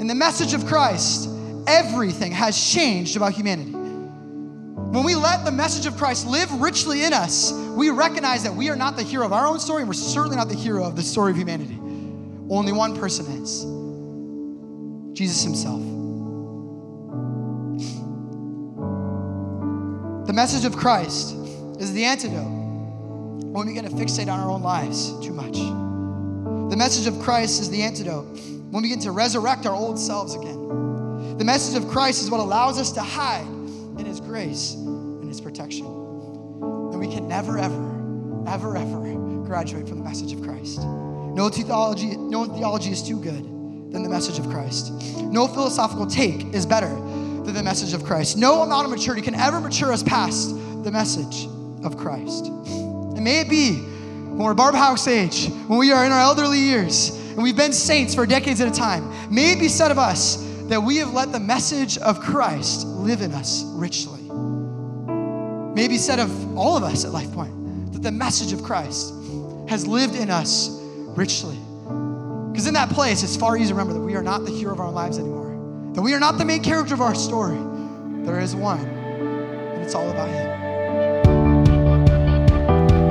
in 0.00 0.06
the 0.06 0.14
message 0.14 0.52
of 0.54 0.66
Christ, 0.66 1.28
everything 1.66 2.32
has 2.32 2.58
changed 2.72 3.16
about 3.16 3.32
humanity. 3.32 3.72
When 3.72 5.04
we 5.04 5.14
let 5.14 5.44
the 5.44 5.52
message 5.52 5.86
of 5.86 5.96
Christ 5.96 6.26
live 6.26 6.50
richly 6.60 7.04
in 7.04 7.12
us, 7.12 7.52
we 7.52 7.90
recognize 7.90 8.42
that 8.44 8.54
we 8.54 8.70
are 8.70 8.76
not 8.76 8.96
the 8.96 9.02
hero 9.02 9.26
of 9.26 9.32
our 9.32 9.46
own 9.46 9.58
story, 9.58 9.82
and 9.82 9.88
we're 9.88 9.94
certainly 9.94 10.36
not 10.36 10.48
the 10.48 10.54
hero 10.54 10.84
of 10.84 10.96
the 10.96 11.02
story 11.02 11.32
of 11.32 11.36
humanity. 11.36 11.78
Only 12.48 12.72
one 12.72 12.96
person 12.96 13.26
is 13.42 13.64
Jesus 15.16 15.42
Himself. 15.42 15.80
The 20.26 20.32
message 20.32 20.64
of 20.64 20.76
Christ 20.76 21.35
is 21.78 21.92
the 21.92 22.04
antidote 22.04 22.44
when 22.44 23.66
we 23.66 23.74
begin 23.74 23.84
to 23.84 23.96
fixate 23.96 24.32
on 24.32 24.40
our 24.40 24.50
own 24.50 24.62
lives 24.62 25.12
too 25.24 25.32
much. 25.32 25.56
The 26.70 26.76
message 26.76 27.06
of 27.06 27.18
Christ 27.20 27.60
is 27.60 27.70
the 27.70 27.82
antidote 27.82 28.24
when 28.70 28.82
we 28.82 28.88
begin 28.88 29.00
to 29.00 29.12
resurrect 29.12 29.66
our 29.66 29.74
old 29.74 29.98
selves 29.98 30.34
again. 30.34 31.36
The 31.38 31.44
message 31.44 31.82
of 31.82 31.88
Christ 31.88 32.22
is 32.22 32.30
what 32.30 32.40
allows 32.40 32.78
us 32.78 32.92
to 32.92 33.00
hide 33.00 33.46
in 33.98 34.04
His 34.04 34.20
grace 34.20 34.74
and 34.74 35.28
His 35.28 35.40
protection. 35.40 35.86
And 35.86 36.98
we 36.98 37.08
can 37.08 37.28
never, 37.28 37.58
ever, 37.58 38.44
ever, 38.48 38.76
ever 38.76 39.06
graduate 39.46 39.88
from 39.88 39.98
the 39.98 40.04
message 40.04 40.32
of 40.32 40.42
Christ. 40.42 40.80
No 40.80 41.48
theology, 41.48 42.16
no 42.16 42.46
theology 42.46 42.90
is 42.90 43.02
too 43.02 43.20
good 43.20 43.44
than 43.92 44.02
the 44.02 44.08
message 44.08 44.38
of 44.38 44.48
Christ. 44.50 44.92
No 45.22 45.46
philosophical 45.46 46.06
take 46.06 46.52
is 46.52 46.66
better 46.66 46.88
than 46.88 47.54
the 47.54 47.62
message 47.62 47.94
of 47.94 48.04
Christ. 48.04 48.36
No 48.36 48.62
amount 48.62 48.86
of 48.86 48.90
maturity 48.90 49.22
can 49.22 49.34
ever 49.34 49.60
mature 49.60 49.92
us 49.92 50.02
past 50.02 50.50
the 50.82 50.90
message 50.90 51.46
of 51.86 51.96
Christ. 51.96 52.46
And 52.46 53.22
may 53.24 53.40
it 53.40 53.48
be 53.48 53.76
when 54.36 54.38
we're 54.38 54.54
Barb 54.54 54.74
House 54.74 55.08
age, 55.08 55.48
when 55.66 55.78
we 55.78 55.92
are 55.92 56.04
in 56.04 56.12
our 56.12 56.20
elderly 56.20 56.58
years, 56.58 57.10
and 57.30 57.42
we've 57.42 57.56
been 57.56 57.72
saints 57.72 58.14
for 58.14 58.26
decades 58.26 58.60
at 58.60 58.68
a 58.68 58.74
time, 58.74 59.10
may 59.32 59.52
it 59.52 59.58
be 59.58 59.68
said 59.68 59.90
of 59.90 59.98
us 59.98 60.44
that 60.68 60.82
we 60.82 60.96
have 60.96 61.14
let 61.14 61.32
the 61.32 61.40
message 61.40 61.96
of 61.98 62.20
Christ 62.20 62.86
live 62.86 63.22
in 63.22 63.32
us 63.32 63.62
richly. 63.74 64.20
May 65.74 65.84
it 65.84 65.88
be 65.88 65.98
said 65.98 66.18
of 66.18 66.58
all 66.58 66.76
of 66.76 66.82
us 66.82 67.04
at 67.04 67.12
Life 67.12 67.32
Point 67.32 67.92
that 67.92 68.02
the 68.02 68.10
message 68.10 68.52
of 68.52 68.62
Christ 68.62 69.14
has 69.68 69.86
lived 69.86 70.16
in 70.16 70.30
us 70.30 70.70
richly. 71.16 71.56
Because 72.50 72.66
in 72.66 72.74
that 72.74 72.88
place, 72.90 73.22
it's 73.22 73.36
far 73.36 73.56
easier 73.56 73.68
to 73.68 73.74
remember 73.74 73.92
that 73.92 74.04
we 74.04 74.16
are 74.16 74.22
not 74.22 74.44
the 74.44 74.50
hero 74.50 74.72
of 74.72 74.80
our 74.80 74.90
lives 74.90 75.18
anymore, 75.18 75.92
that 75.94 76.02
we 76.02 76.14
are 76.14 76.20
not 76.20 76.38
the 76.38 76.44
main 76.44 76.62
character 76.62 76.94
of 76.94 77.00
our 77.00 77.14
story. 77.14 77.58
There 78.24 78.40
is 78.40 78.56
one, 78.56 78.80
and 78.80 79.82
it's 79.82 79.94
all 79.94 80.10
about 80.10 80.28
Him. 80.28 80.65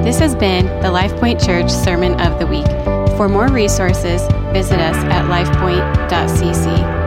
This 0.06 0.20
has 0.20 0.36
been 0.36 0.68
the 0.82 0.90
LifePoint 0.90 1.44
Church 1.44 1.72
Sermon 1.72 2.22
of 2.22 2.38
the 2.38 2.46
Week. 2.46 2.68
For 3.18 3.28
more 3.28 3.48
resources, 3.48 4.22
visit 4.54 4.80
us 4.80 4.96
at 5.06 5.26
lifepoint.cc. 5.26 7.05